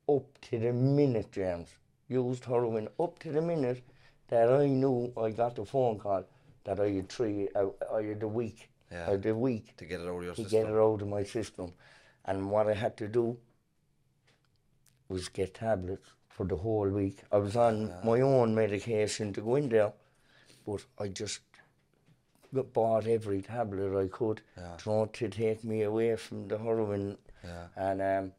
up 0.08 0.40
to 0.42 0.58
the 0.58 0.72
minute, 0.72 1.32
James. 1.32 1.68
Used 2.08 2.44
heroin 2.44 2.88
up 3.00 3.18
to 3.20 3.32
the 3.32 3.42
minute 3.42 3.82
that 4.28 4.48
I 4.52 4.66
knew 4.66 5.12
I 5.16 5.30
got 5.30 5.56
the 5.56 5.64
phone 5.64 5.98
call 5.98 6.24
that 6.64 6.78
I 6.80 6.90
had 6.90 7.08
three, 7.08 7.48
uh, 7.54 7.66
I 7.92 8.02
had 8.02 8.22
a 8.22 8.28
week, 8.28 8.68
Yeah. 8.92 9.06
I 9.06 9.10
had 9.12 9.26
a 9.26 9.34
week 9.34 9.76
To 9.78 9.84
get 9.84 10.00
it 10.00 10.04
out 10.08 10.16
of 10.18 10.22
your 10.24 10.34
to 10.34 10.42
system. 10.42 10.62
get 10.62 10.70
it 10.70 10.76
out 10.76 11.02
of 11.02 11.08
my 11.08 11.24
system. 11.24 11.72
And 12.24 12.50
what 12.50 12.68
I 12.68 12.74
had 12.74 12.96
to 12.98 13.08
do 13.08 13.36
was 15.08 15.28
get 15.28 15.54
tablets 15.54 16.08
for 16.28 16.44
the 16.46 16.56
whole 16.56 16.88
week. 16.88 17.18
I 17.32 17.38
was 17.38 17.56
on 17.56 17.92
my 18.04 18.20
own 18.20 18.54
medication 18.54 19.32
to 19.34 19.40
go 19.40 19.56
in 19.56 19.68
there, 19.68 19.92
but 20.66 20.84
I 20.98 21.08
just 21.08 21.40
bought 22.52 23.06
every 23.06 23.42
tablet 23.42 23.96
I 23.98 24.08
could 24.08 24.42
Yeah. 24.56 24.76
trying 24.76 25.08
to 25.10 25.28
take 25.28 25.64
me 25.64 25.82
away 25.82 26.16
from 26.16 26.48
the 26.48 26.58
heroin. 26.58 27.18
Yeah. 27.46 27.66
And 27.76 28.02
um, 28.02 28.32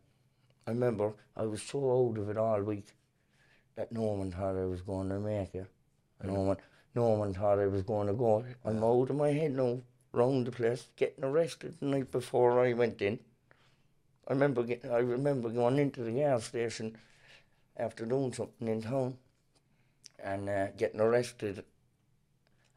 I 0.65 0.71
remember 0.71 1.13
I 1.35 1.43
was 1.43 1.61
so 1.61 1.79
out 1.79 2.17
of 2.17 2.29
it 2.29 2.37
all 2.37 2.61
week 2.61 2.87
that 3.75 3.91
no 3.91 4.01
one 4.01 4.31
thought 4.31 4.57
I 4.57 4.65
was 4.65 4.81
going 4.81 5.09
to 5.09 5.19
make 5.19 5.55
it. 5.55 5.67
No 6.23 6.33
one, 6.33 6.57
no 6.95 7.09
one 7.09 7.33
thought 7.33 7.59
I 7.59 7.67
was 7.67 7.83
going 7.83 8.07
to 8.07 8.13
go. 8.13 8.43
I'm 8.65 8.83
out 8.83 9.09
of 9.09 9.15
my 9.15 9.29
head 9.29 9.51
now, 9.51 9.79
round 10.11 10.47
the 10.47 10.51
place, 10.51 10.87
getting 10.95 11.23
arrested 11.23 11.75
the 11.79 11.85
night 11.85 12.11
before 12.11 12.59
I 12.59 12.73
went 12.73 13.01
in. 13.01 13.19
I 14.27 14.33
remember 14.33 14.63
get, 14.63 14.83
I 14.85 14.97
remember 14.97 15.49
going 15.49 15.77
into 15.77 16.03
the 16.03 16.11
gas 16.11 16.45
station 16.45 16.97
after 17.77 18.05
doing 18.05 18.33
something 18.33 18.67
in 18.67 18.81
town 18.81 19.17
and 20.19 20.49
uh, 20.49 20.67
getting 20.75 20.99
arrested. 20.99 21.63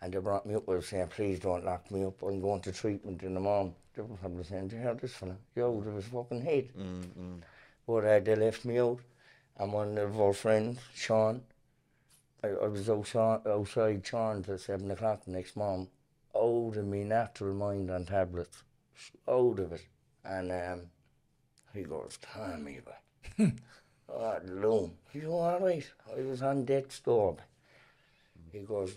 And 0.02 0.12
they 0.12 0.18
brought 0.18 0.46
me 0.46 0.54
up. 0.54 0.68
I 0.68 0.72
was 0.72 0.88
saying, 0.88 1.08
please 1.08 1.40
don't 1.40 1.64
lock 1.64 1.90
me 1.90 2.04
up. 2.04 2.22
I'm 2.22 2.40
going 2.40 2.60
to 2.62 2.72
treatment 2.72 3.22
in 3.22 3.34
the 3.34 3.40
morning. 3.40 3.74
They 3.94 4.02
were 4.02 4.16
probably 4.16 4.44
saying, 4.44 4.70
you 4.72 4.78
heard 4.78 5.00
this 5.00 5.14
fella? 5.14 5.36
You're 5.54 5.68
out 5.68 5.86
of 5.86 5.94
his 5.94 6.06
fucking 6.06 6.40
head. 6.42 6.68
Mm-mm. 6.78 7.40
But 7.86 8.04
uh, 8.04 8.20
they 8.20 8.36
left 8.36 8.64
me 8.64 8.78
out. 8.80 9.00
And 9.58 9.72
one 9.72 9.98
of 9.98 10.18
our 10.18 10.32
friends, 10.32 10.78
Sean, 10.94 11.42
I, 12.42 12.48
I 12.48 12.68
was 12.68 12.88
outside, 12.88 13.40
outside 13.46 14.06
Sean's 14.06 14.48
at 14.48 14.60
7 14.60 14.90
o'clock 14.90 15.24
the 15.24 15.32
next 15.32 15.56
morning, 15.56 15.88
out 16.34 16.76
of 16.76 16.86
me 16.86 17.04
natural 17.04 17.54
mind 17.54 17.90
on 17.90 18.06
tablets. 18.06 18.62
Out 19.28 19.58
of 19.58 19.72
it. 19.72 19.86
And 20.24 20.50
um, 20.50 20.80
he 21.74 21.82
goes, 21.82 22.18
Tommy, 22.22 22.78
but 22.84 23.50
oh, 24.08 24.38
loom. 24.46 24.92
You 25.12 25.32
all 25.32 25.60
right? 25.60 25.86
I 26.16 26.22
was 26.22 26.42
on 26.42 26.64
death's 26.64 27.00
door. 27.00 27.36
He 28.52 28.60
goes, 28.60 28.96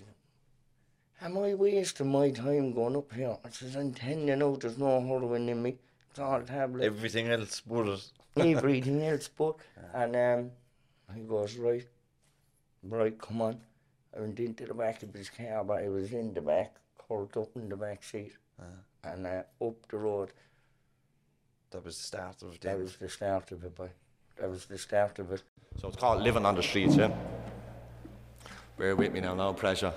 Am 1.24 1.38
I 1.38 1.53
wasting 1.53 2.11
my 2.11 2.32
time 2.32 2.74
going 2.74 2.97
up 2.97 3.13
here? 3.13 3.38
I 3.45 3.49
says, 3.49 3.78
I'm 3.78 3.93
telling 3.93 4.28
you 4.28 4.36
now, 4.36 4.57
there's 4.59 4.78
no 4.78 4.99
heroin 4.99 5.47
in 5.47 5.63
me. 5.63 5.78
It's 6.09 6.19
all 6.19 6.41
tablets 6.41 6.86
Everything 6.86 7.30
else 7.30 7.61
but 7.65 7.88
everything 8.36 9.01
else 9.01 9.28
but 9.36 9.55
and 9.95 10.15
um 10.15 10.51
he 11.15 11.21
goes 11.21 11.55
right 11.55 11.88
right 12.84 13.17
come 13.19 13.41
on 13.41 13.59
I 14.15 14.19
went 14.19 14.39
into 14.39 14.67
the 14.67 14.76
back 14.76 15.01
of 15.01 15.11
his 15.11 15.32
car 15.32 15.63
but 15.63 15.84
I 15.84 15.89
was 15.89 16.13
in 16.13 16.34
the 16.36 16.41
back 16.41 16.76
curled 16.99 17.36
up 17.36 17.49
in 17.55 17.67
the 17.67 17.76
back 17.76 18.03
seat 18.03 18.34
and 19.03 19.26
uh, 19.26 19.41
up 19.59 19.76
the 19.89 19.97
road 19.97 20.34
That 21.71 21.84
was 21.84 21.97
the 21.97 22.03
start 22.03 22.43
of 22.43 22.53
it. 22.53 22.61
that 22.61 22.78
was 22.78 22.95
the 22.97 23.09
start 23.09 23.51
of 23.51 23.63
it 23.63 23.74
boy 23.74 23.89
that 24.39 24.49
was 24.49 24.65
the 24.65 24.78
start 24.78 25.17
of 25.17 25.32
it 25.32 25.41
So 25.80 25.88
it's 25.88 25.97
called 25.97 26.21
living 26.21 26.45
on 26.45 26.53
the 26.55 26.61
streets, 26.61 26.95
yeah? 26.95 27.11
Bear 28.78 28.95
with 28.95 29.11
me 29.13 29.19
now, 29.19 29.34
no 29.34 29.53
pressure. 29.53 29.93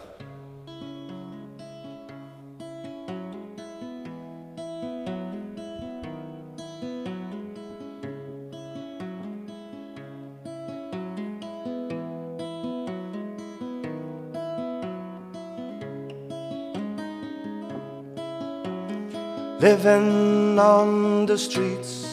Living 19.67 20.61
on 20.61 21.27
the 21.27 21.37
streets, 21.37 22.07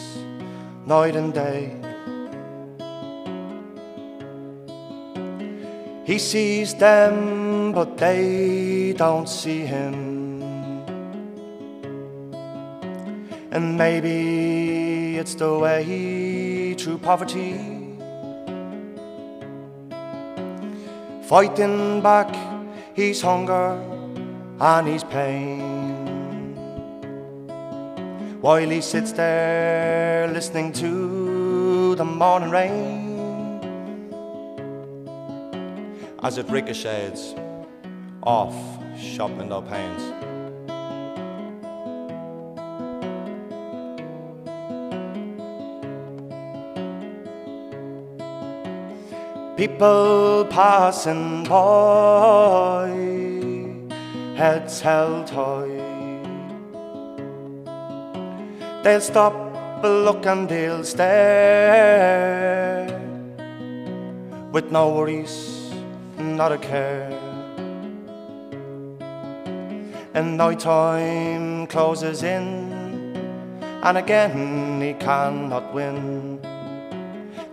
night 0.86 1.14
and 1.14 1.32
day. 1.32 1.70
He 6.04 6.18
sees 6.18 6.74
them, 6.74 7.70
but 7.70 7.96
they 7.96 8.92
don't 8.96 9.28
see 9.28 9.60
him. 9.60 9.94
And 13.52 13.78
maybe 13.78 15.16
it's 15.16 15.36
the 15.36 15.56
way 15.56 16.74
through 16.74 16.98
poverty. 16.98 17.54
Fighting 21.22 22.00
back 22.02 22.34
his 22.94 23.22
hunger 23.22 23.80
and 24.58 24.88
his 24.88 25.04
pain. 25.04 26.13
While 28.44 28.68
he 28.68 28.82
sits 28.82 29.10
there 29.12 30.28
listening 30.28 30.74
to 30.74 31.94
the 31.94 32.04
morning 32.04 32.50
rain 32.50 33.64
as 36.22 36.36
it 36.36 36.50
ricochets 36.50 37.34
off 38.22 38.54
shop 39.00 39.30
window 39.30 39.62
panes. 39.62 40.02
People 49.56 50.46
passing 50.50 51.44
by, 51.44 52.90
heads 54.36 54.82
held 54.82 55.30
high. 55.30 55.73
They'll 58.84 59.00
stop, 59.00 59.34
look, 59.82 60.26
and 60.26 60.46
they'll 60.46 60.84
stare 60.84 62.04
with 64.52 64.70
no 64.70 64.90
worries, 64.94 65.72
not 66.18 66.52
a 66.52 66.58
care. 66.58 67.10
And 70.12 70.36
night 70.36 70.60
time 70.60 71.66
closes 71.66 72.22
in, 72.22 73.16
and 73.82 73.96
again 73.96 74.82
he 74.82 74.92
cannot 74.92 75.72
win. 75.72 76.38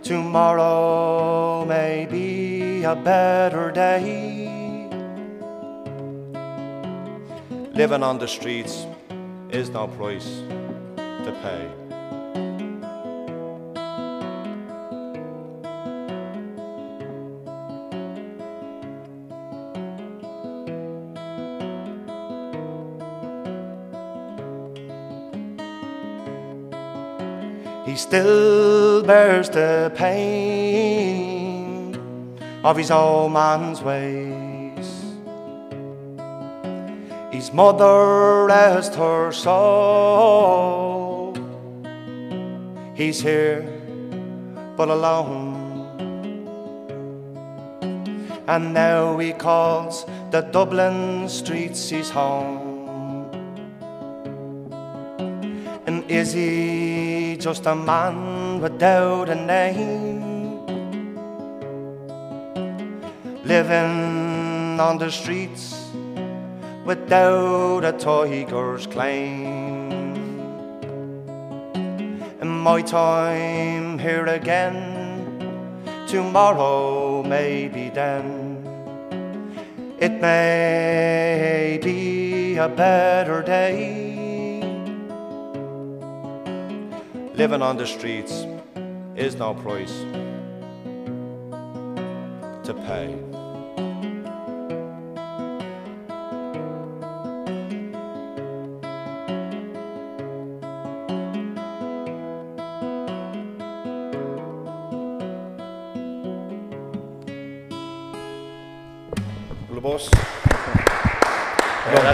Tomorrow 0.02 1.64
may 1.64 2.06
be 2.10 2.84
a 2.84 2.94
better 2.94 3.70
day. 3.70 4.50
Living 7.72 8.02
on 8.02 8.18
the 8.18 8.28
streets 8.28 8.86
is 9.50 9.70
no 9.70 9.88
price 9.88 10.42
to 11.24 11.32
pay. 11.42 11.68
He 27.84 27.96
still 27.96 29.02
bears 29.02 29.50
the 29.50 29.92
pain 29.94 31.94
of 32.64 32.76
his 32.76 32.90
old 32.90 33.32
man's 33.32 33.82
ways. 33.82 34.88
His 37.30 37.52
mother 37.52 38.46
rest 38.46 38.94
her 38.94 39.32
soul. 39.32 40.81
He's 42.94 43.22
here, 43.22 43.64
but 44.76 44.88
alone. 44.90 45.60
And 48.46 48.74
now 48.74 49.16
he 49.18 49.32
calls 49.32 50.04
the 50.30 50.42
Dublin 50.42 51.28
streets 51.28 51.88
his 51.88 52.10
home. 52.10 52.70
And 55.86 56.04
is 56.10 56.34
he 56.34 57.36
just 57.40 57.64
a 57.64 57.74
man 57.74 58.60
without 58.60 59.30
a 59.30 59.34
name? 59.34 60.66
Living 63.44 64.78
on 64.78 64.98
the 64.98 65.10
streets 65.10 65.90
without 66.84 67.84
a 67.84 67.92
tiger's 67.92 68.86
claim. 68.86 69.61
My 72.62 72.80
time 72.80 73.98
here 73.98 74.26
again, 74.26 75.74
tomorrow 76.06 77.20
maybe 77.24 77.90
then. 77.90 78.64
It 79.98 80.12
may 80.20 81.80
be 81.82 82.56
a 82.58 82.68
better 82.68 83.42
day. 83.42 84.60
Living 87.34 87.62
on 87.62 87.76
the 87.76 87.86
streets 87.86 88.46
is 89.16 89.34
no 89.34 89.54
price 89.54 89.96
to 92.62 92.74
pay. 92.86 93.31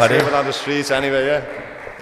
Paddy. 0.08 0.18
living 0.18 0.34
on 0.34 0.44
the 0.44 0.52
streets 0.52 0.90
anyway, 0.90 1.26
yeah. 1.26 1.44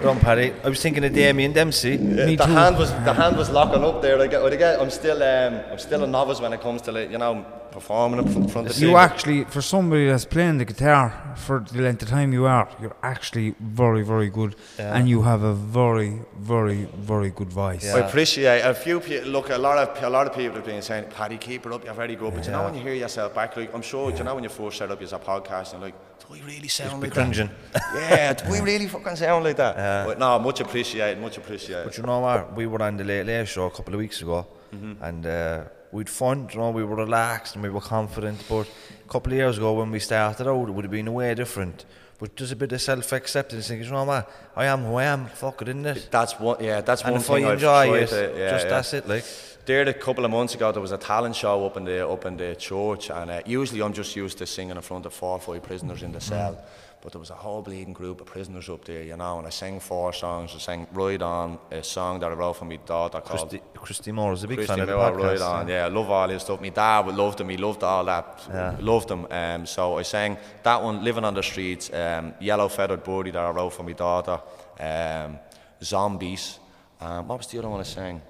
Wrong, 0.01 0.19
Paddy. 0.19 0.53
I 0.63 0.69
was 0.69 0.81
thinking 0.81 1.03
of 1.03 1.13
Damien 1.13 1.53
Dempsey. 1.53 1.95
Yeah, 1.95 2.35
the 2.35 2.45
hand 2.45 2.77
was 2.77 2.91
the 2.91 3.13
hand 3.13 3.35
was 3.35 3.49
locking 3.49 3.83
up 3.83 4.01
there. 4.01 4.19
I 4.21 4.27
get, 4.27 4.41
I 4.41 4.55
get, 4.55 4.79
I'm 4.79 4.91
still 4.91 5.23
um, 5.23 5.61
I'm 5.71 5.79
still 5.79 6.03
a 6.03 6.07
novice 6.07 6.39
when 6.39 6.53
it 6.53 6.61
comes 6.61 6.81
to 6.83 6.91
like, 6.91 7.11
you 7.11 7.17
know 7.17 7.45
performing 7.79 8.19
in 8.25 8.47
front 8.53 8.67
of 8.69 8.73
You 8.81 8.87
people. 8.87 8.97
actually, 9.09 9.39
for 9.55 9.61
somebody 9.61 10.05
that's 10.11 10.25
playing 10.35 10.57
the 10.61 10.65
guitar 10.71 11.05
for 11.45 11.57
the 11.75 11.81
length 11.85 12.01
of 12.05 12.09
time 12.17 12.29
you 12.37 12.45
are, 12.57 12.67
you're 12.81 12.95
actually 13.13 13.49
very, 13.81 14.03
very 14.13 14.29
good, 14.39 14.51
Yeah. 14.79 14.95
and 14.95 15.01
you 15.13 15.19
have 15.31 15.41
a 15.53 15.55
very, 15.81 16.11
very, 16.53 16.81
very 17.13 17.31
good 17.39 17.51
voice. 17.63 17.85
I 17.97 17.99
appreciate 18.07 18.61
a 18.73 18.73
few 18.85 18.97
people. 19.07 19.29
Look, 19.35 19.47
a 19.49 19.61
lot 19.67 19.77
of 19.83 19.87
a 20.09 20.09
lot 20.17 20.25
of 20.29 20.33
people 20.41 20.55
have 20.59 20.65
been 20.73 20.81
saying, 20.89 21.05
"Paddy, 21.17 21.37
keep 21.47 21.61
it 21.67 21.71
up. 21.75 21.81
You're 21.85 21.99
very 22.03 22.15
good." 22.21 22.31
But 22.35 22.43
you 22.47 22.51
know, 22.55 22.63
when 22.65 22.75
you 22.77 22.81
hear 22.87 22.97
yourself 23.05 23.29
back, 23.39 23.49
like 23.57 23.71
I'm 23.75 23.85
sure, 23.91 24.05
you 24.17 24.23
know, 24.25 24.35
when 24.37 24.43
you 24.47 24.53
first 24.61 24.75
set 24.79 24.89
up 24.93 24.99
your 25.03 25.19
podcast, 25.31 25.67
you're 25.73 25.81
like, 25.87 25.95
"Do 26.21 26.25
we 26.35 26.39
really 26.51 26.71
sound 26.79 26.99
be 27.01 27.07
like 27.07 27.13
cringing. 27.17 27.49
that?" 27.73 27.83
yeah, 28.11 28.33
do 28.39 28.43
we 28.53 28.59
really 28.71 28.87
fucking 28.93 29.17
sound 29.23 29.41
like 29.47 29.57
that? 29.63 29.73
Yeah. 29.77 30.05
But 30.07 30.15
no, 30.23 30.29
much 30.39 30.59
appreciated, 30.65 31.15
much 31.27 31.37
appreciated. 31.41 31.85
But 31.87 31.95
you 31.97 32.03
know 32.09 32.19
what? 32.27 32.39
We 32.59 32.65
were 32.71 32.81
on 32.87 32.93
the 32.97 33.03
Late 33.11 33.25
Late 33.29 33.47
Show 33.53 33.65
a 33.71 33.71
couple 33.77 33.93
of 33.95 33.99
weeks 34.05 34.17
ago, 34.25 34.39
Mhm. 34.75 34.93
and 35.07 35.21
uh, 35.25 35.59
we'd 35.91 36.09
fun. 36.09 36.49
You 36.51 36.59
know, 36.59 36.71
we 36.71 36.83
were 36.83 36.95
relaxed 36.95 37.55
and 37.55 37.63
we 37.63 37.69
were 37.69 37.81
confident. 37.81 38.43
But 38.49 38.67
a 39.05 39.09
couple 39.09 39.31
of 39.33 39.37
years 39.37 39.57
ago, 39.57 39.73
when 39.73 39.91
we 39.91 39.99
started 39.99 40.47
out, 40.47 40.69
it 40.69 40.71
would 40.71 40.85
have 40.85 40.91
been 40.91 41.07
a 41.07 41.11
way 41.11 41.33
different. 41.35 41.85
But 42.19 42.35
just 42.35 42.51
a 42.51 42.55
bit 42.55 42.71
of 42.71 42.81
self-acceptance. 42.81 43.67
Thinking, 43.67 43.85
you 43.85 43.93
know 43.93 44.03
what? 44.03 44.31
I 44.55 44.65
am 44.65 44.83
who 44.85 44.95
I 44.95 45.03
am. 45.03 45.27
Fuck 45.27 45.61
it, 45.61 45.67
isn't 45.69 45.85
it? 45.85 46.07
That's 46.09 46.39
what. 46.39 46.61
Yeah, 46.61 46.81
that's 46.81 47.03
and 47.03 47.11
one 47.11 47.21
if 47.21 47.27
thing 47.27 47.45
I 47.45 47.53
enjoy 47.53 47.95
it, 47.95 48.11
yeah, 48.11 48.49
just 48.49 48.65
yeah. 48.65 48.69
that's 48.69 48.93
it. 48.93 49.07
Like, 49.07 49.23
There, 49.67 49.83
a 49.83 49.93
couple 49.93 50.23
of 50.23 50.31
months 50.31 50.55
ago, 50.55 50.71
there 50.71 50.81
was 50.81 50.93
a 50.93 50.97
talent 50.97 51.35
show 51.35 51.65
up 51.65 51.75
in 51.75 51.83
the 51.83 52.07
up 52.07 52.25
in 52.25 52.37
the 52.37 52.55
church, 52.55 53.11
and 53.11 53.29
uh, 53.29 53.41
usually 53.45 53.81
I'm 53.81 53.91
just 53.93 54.15
used 54.15 54.37
to 54.37 54.47
singing 54.47 54.77
in 54.77 54.81
front 54.81 55.05
of 55.05 55.13
four 55.13 55.31
or 55.31 55.39
five 55.41 55.61
prisoners 55.61 56.03
in 56.03 56.13
the 56.13 56.21
cell. 56.21 56.57
But 57.01 57.11
there 57.13 57.19
was 57.19 57.29
a 57.29 57.35
whole 57.35 57.61
bleeding 57.61 57.93
group 57.93 58.19
of 58.21 58.27
prisoners 58.27 58.67
up 58.69 58.83
there, 58.83 59.03
you 59.03 59.15
know, 59.15 59.37
and 59.37 59.45
I 59.47 59.51
sang 59.51 59.79
four 59.79 60.11
songs. 60.13 60.51
I 60.55 60.57
sang 60.57 60.87
Ride 60.91 61.21
On, 61.21 61.59
a 61.71 61.83
song 61.83 62.19
that 62.19 62.31
I 62.31 62.33
wrote 62.33 62.53
for 62.57 62.65
my 62.65 62.77
daughter 62.77 63.21
called 63.21 63.49
Christy, 63.49 63.61
Christy 63.75 64.11
Moore 64.11 64.33
is 64.33 64.43
a 64.43 64.47
big 64.47 64.57
Christy 64.57 64.73
fan 64.73 64.79
of 64.81 64.87
the 64.87 64.93
podcast. 64.95 65.39
Ride 65.39 65.41
On, 65.41 65.67
yeah, 65.67 65.85
I 65.85 65.89
love 65.89 66.09
all 66.09 66.27
his 66.27 66.41
stuff. 66.41 66.59
My 66.59 66.69
dad 66.69 67.05
would 67.05 67.15
loved 67.15 67.39
him, 67.39 67.49
he 67.49 67.57
loved 67.57 67.83
all 67.83 68.03
that, 68.05 68.41
Yeah. 68.49 68.75
loved 68.79 69.11
him. 69.11 69.27
Um, 69.29 69.65
so 69.67 69.97
I 69.99 70.01
sang 70.01 70.37
that 70.63 70.81
one, 70.81 71.03
Living 71.03 71.23
on 71.23 71.35
the 71.35 71.43
Streets, 71.43 71.93
um, 71.93 72.33
Yellow 72.41 72.67
Feathered 72.67 73.03
Birdie 73.03 73.31
that 73.31 73.43
I 73.45 73.51
wrote 73.51 73.73
for 73.73 73.83
my 73.83 73.93
daughter, 73.93 74.41
um, 74.79 75.39
Zombies. 75.83 76.59
Um, 76.99 77.27
what 77.27 77.37
was 77.37 77.47
the 77.47 77.59
other 77.59 77.69
one 77.69 77.79
I 77.79 77.83
sang? 77.83 78.21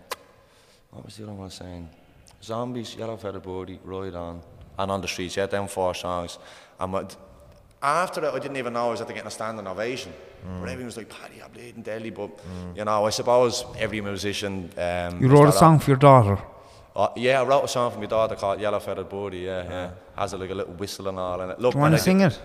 What 0.91 1.05
was 1.05 1.15
the 1.15 1.23
other 1.23 1.33
one 1.33 1.47
I 1.47 1.49
sang? 1.51 1.89
Zombies, 2.43 2.95
Yellow 2.95 3.15
Feathered 3.17 3.43
Birdie, 3.43 3.79
Ride 3.83 4.13
On, 4.15 4.41
and 4.77 4.91
On 4.91 5.01
the 5.01 5.07
Streets. 5.07 5.37
Yeah, 5.37 5.45
them 5.45 5.67
four 5.69 5.93
songs. 5.95 6.37
And 6.79 6.91
what- 6.93 7.15
after 7.81 8.21
that, 8.21 8.33
I 8.33 8.39
didn't 8.39 8.57
even 8.57 8.73
know 8.73 8.87
I 8.87 8.91
was 8.91 9.01
at 9.01 9.07
getting 9.07 9.27
a 9.27 9.31
standing 9.31 9.67
ovation. 9.67 10.13
Mm. 10.45 10.59
But 10.61 10.69
everyone 10.69 10.85
was 10.87 10.97
like, 10.97 11.09
Paddy, 11.09 11.41
I'm 11.43 11.51
bleeding 11.51 11.83
deadly. 11.83 12.09
But, 12.09 12.31
you 12.75 12.83
know, 12.85 13.05
I 13.05 13.09
suppose 13.11 13.65
every 13.77 14.01
musician. 14.01 14.69
Um, 14.77 15.21
You 15.21 15.27
wrote 15.27 15.49
a 15.49 15.51
song 15.51 15.79
for 15.79 15.91
your 15.91 15.97
daughter. 15.97 16.39
Uh, 16.95 17.09
yeah, 17.15 17.41
I 17.41 17.43
wrote 17.43 17.63
a 17.63 17.67
song 17.67 17.91
for 17.91 17.99
my 17.99 18.07
daughter 18.07 18.35
called 18.35 18.59
Yellow 18.59 18.79
Feathered 18.79 19.07
Birdie, 19.07 19.39
yeah, 19.39 19.63
yeah. 19.69 19.91
Has 20.15 20.33
a, 20.33 20.37
like 20.37 20.49
a 20.49 20.55
little 20.55 20.73
whistle 20.73 21.07
and 21.07 21.19
all 21.19 21.39
in 21.41 21.51
it. 21.51 21.59
Look, 21.59 21.73
Do 21.73 21.77
you 21.77 21.81
want 21.83 21.93
to 21.95 22.01
sing 22.01 22.21
it? 22.21 22.39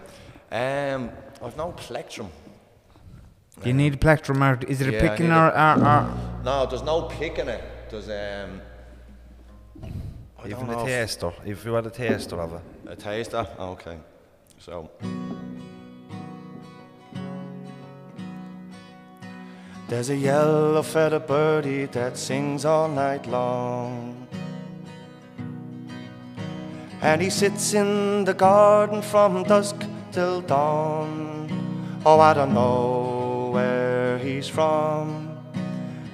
Um, 0.51 1.11
I've 1.43 1.57
no 1.57 1.73
plectrum. 1.73 2.29
Do 3.63 3.69
you 3.69 3.75
need 3.75 3.95
a 3.95 3.97
plectrum? 3.97 4.43
Or 4.43 4.59
is 4.69 4.83
it 4.83 4.89
a 4.89 4.93
Yeah, 4.93 4.99
I 4.99 5.09
picking 5.09 5.31
or, 5.31 5.49
a- 5.49 5.77
or, 5.79 5.87
or 5.87 6.43
No, 6.45 6.67
there's 6.67 6.83
no 6.83 7.03
pick 7.03 7.39
in 7.39 7.49
it. 7.49 7.65
There's, 7.91 8.09
um... 8.11 8.61
I 10.43 10.49
Even 10.49 10.67
don't 10.67 10.83
a 10.83 10.85
taster. 10.85 11.33
If 11.47 11.65
you 11.65 11.73
had 11.73 11.87
a 11.87 11.91
taster 11.91 12.39
of 12.39 12.53
it. 12.55 12.63
A 12.89 12.97
taster? 12.97 13.47
Okay. 13.59 13.97
So. 14.63 14.89
There's 19.89 20.11
a 20.11 20.15
yellow 20.15 20.83
feathered 20.83 21.27
birdie 21.27 21.87
that 21.87 22.17
sings 22.17 22.65
all 22.65 22.87
night 22.87 23.27
long. 23.27 24.29
And 27.01 27.21
he 27.21 27.29
sits 27.29 27.75
in 27.75 28.25
the 28.25 28.35
garden 28.35 29.03
from 29.03 29.43
dusk 29.43 29.75
till 30.13 30.43
dawn. 30.43 31.51
Oh, 32.07 32.21
I 32.21 32.33
don't 32.33 32.55
know 32.55 33.51
where 33.53 34.19
he's 34.19 34.47
from, 34.47 35.37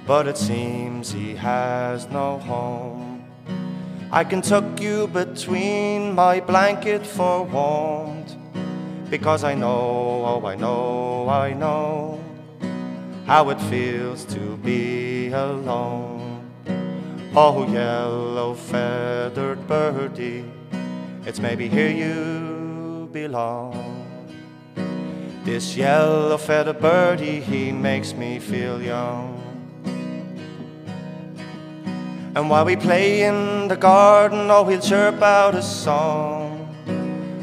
but 0.07 0.27
it 0.27 0.37
seems 0.37 1.11
he 1.11 1.35
has 1.35 2.07
no 2.09 2.39
home. 2.39 3.29
I 4.11 4.23
can 4.23 4.41
tuck 4.41 4.81
you 4.81 5.05
between 5.05 6.15
my 6.15 6.39
blanket 6.39 7.05
for 7.05 7.43
warmth. 7.43 8.18
Because 9.09 9.43
I 9.43 9.55
know, 9.55 10.23
oh, 10.25 10.45
I 10.45 10.55
know, 10.55 11.27
I 11.27 11.53
know 11.53 12.23
how 13.25 13.49
it 13.49 13.59
feels 13.61 14.23
to 14.25 14.57
be 14.57 15.29
alone. 15.29 16.51
Oh, 17.35 17.67
yellow 17.71 18.53
feathered 18.53 19.67
birdie, 19.67 20.45
it's 21.25 21.39
maybe 21.39 21.67
here 21.67 21.89
you 21.89 23.09
belong. 23.11 24.05
This 25.43 25.75
yellow 25.75 26.37
feathered 26.37 26.79
birdie, 26.79 27.39
he 27.39 27.71
makes 27.71 28.13
me 28.13 28.37
feel 28.37 28.79
young. 28.81 29.37
And 32.35 32.47
while 32.47 32.63
we 32.63 32.75
play 32.75 33.23
in 33.23 33.67
the 33.67 33.75
garden, 33.75 34.51
oh, 34.51 34.65
he'll 34.65 34.79
chirp 34.79 35.21
out 35.23 35.55
a 35.55 35.63
song. 35.63 36.38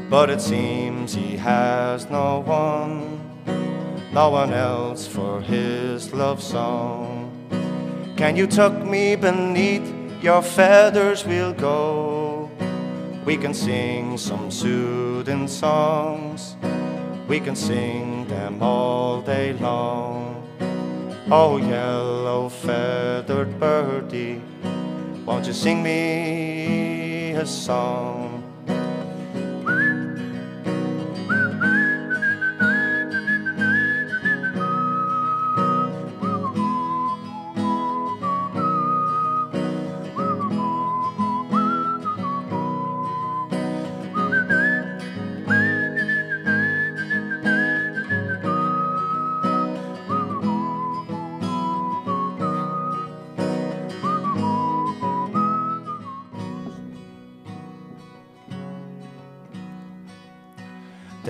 But 0.08 0.30
it 0.30 0.40
seems 0.40 1.14
he 1.14 1.36
has 1.36 2.08
no 2.08 2.40
one, 2.40 3.20
no 4.12 4.30
one 4.30 4.52
else 4.52 5.06
for 5.06 5.40
his 5.40 6.12
love 6.12 6.40
song. 6.40 7.32
Can 8.16 8.36
you 8.36 8.46
tuck 8.46 8.72
me 8.84 9.16
beneath 9.16 9.92
your 10.22 10.42
feathers? 10.42 11.26
We'll 11.26 11.52
go. 11.52 12.50
We 13.24 13.36
can 13.36 13.52
sing 13.52 14.16
some 14.16 14.50
soothing 14.50 15.48
songs. 15.48 16.56
We 17.26 17.40
can 17.40 17.56
sing 17.56 18.28
them 18.28 18.62
all 18.62 19.20
day 19.20 19.54
long. 19.54 20.46
Oh, 21.28 21.56
yellow 21.56 22.48
feathered 22.48 23.58
birdie, 23.58 24.40
won't 25.24 25.44
you 25.44 25.52
sing 25.52 25.82
me 25.82 27.32
a 27.32 27.44
song? 27.44 28.25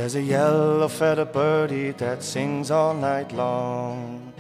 There's 0.07 0.15
a 0.15 0.23
yellow 0.23 0.87
feathered 0.87 1.33
birdie 1.33 1.91
that 1.91 2.23
sings 2.23 2.71
all 2.71 2.95
night 2.95 3.33
long. 3.33 4.33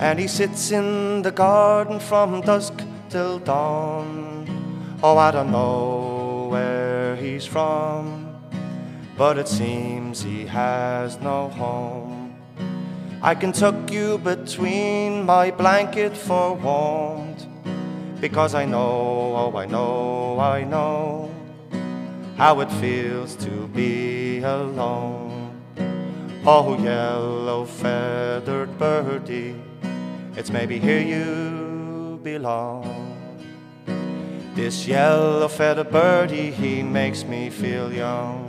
And 0.00 0.18
he 0.18 0.26
sits 0.26 0.72
in 0.72 1.22
the 1.22 1.30
garden 1.30 2.00
from 2.00 2.40
dusk 2.40 2.74
till 3.08 3.38
dawn. 3.38 4.98
Oh, 5.00 5.16
I 5.16 5.30
don't 5.30 5.52
know 5.52 6.48
where 6.50 7.14
he's 7.14 7.46
from, 7.46 8.34
but 9.16 9.38
it 9.38 9.46
seems 9.46 10.20
he 10.20 10.44
has 10.46 11.20
no 11.20 11.50
home. 11.50 12.36
I 13.22 13.36
can 13.36 13.52
tuck 13.52 13.92
you 13.92 14.18
between 14.18 15.24
my 15.24 15.52
blanket 15.52 16.16
for 16.16 16.54
warmth, 16.54 17.46
because 18.20 18.56
I 18.56 18.64
know, 18.64 19.36
oh, 19.36 19.56
I 19.56 19.66
know, 19.66 20.40
I 20.40 20.64
know 20.64 21.37
how 22.38 22.60
it 22.60 22.70
feels 22.74 23.34
to 23.34 23.66
be 23.74 24.38
alone. 24.38 25.60
Oh, 26.46 26.78
yellow 26.80 27.64
feathered 27.64 28.78
birdie, 28.78 29.60
it's 30.36 30.48
maybe 30.48 30.78
here 30.78 31.00
you 31.00 32.20
belong. 32.22 33.16
This 34.54 34.86
yellow 34.86 35.48
feathered 35.48 35.90
birdie, 35.90 36.52
he 36.52 36.80
makes 36.80 37.24
me 37.24 37.50
feel 37.50 37.92
young. 37.92 38.44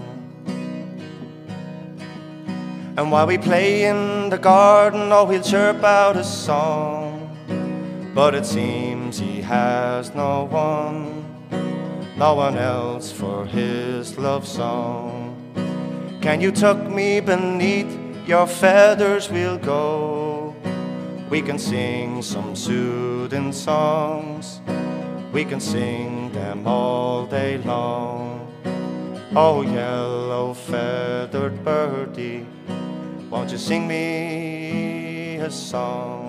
And 2.95 3.11
while 3.11 3.25
we 3.25 3.39
play 3.39 3.85
in 3.85 4.29
the 4.29 4.37
garden, 4.37 5.11
oh, 5.11 5.25
he'll 5.25 5.41
chirp 5.41 5.83
out 5.83 6.15
a 6.15 6.23
song. 6.23 7.35
But 8.13 8.35
it 8.35 8.45
seems 8.45 9.17
he 9.17 9.41
has 9.41 10.13
no 10.13 10.43
one 10.43 11.28
no 12.19 12.33
one 12.33 12.57
else 12.57 13.13
for 13.13 13.45
his 13.45 14.17
love 14.17 14.45
song. 14.45 15.37
Can 16.21 16.41
you 16.41 16.51
tuck 16.51 16.77
me 16.89 17.21
beneath 17.21 17.87
your 18.27 18.45
feathers? 18.45 19.29
We'll 19.29 19.57
go. 19.57 20.53
We 21.29 21.41
can 21.41 21.57
sing 21.57 22.21
some 22.21 22.57
soothing 22.57 23.53
songs. 23.53 24.59
We 25.31 25.45
can 25.45 25.61
sing 25.61 26.29
them 26.33 26.67
all 26.67 27.25
day 27.25 27.57
long. 27.59 28.51
Oh, 29.33 29.61
yellow 29.61 30.53
feathered 30.53 31.63
birdie, 31.63 32.45
won't 33.29 33.51
you 33.51 33.57
sing 33.57 33.87
me 33.87 35.37
a 35.37 35.49
song? 35.49 36.28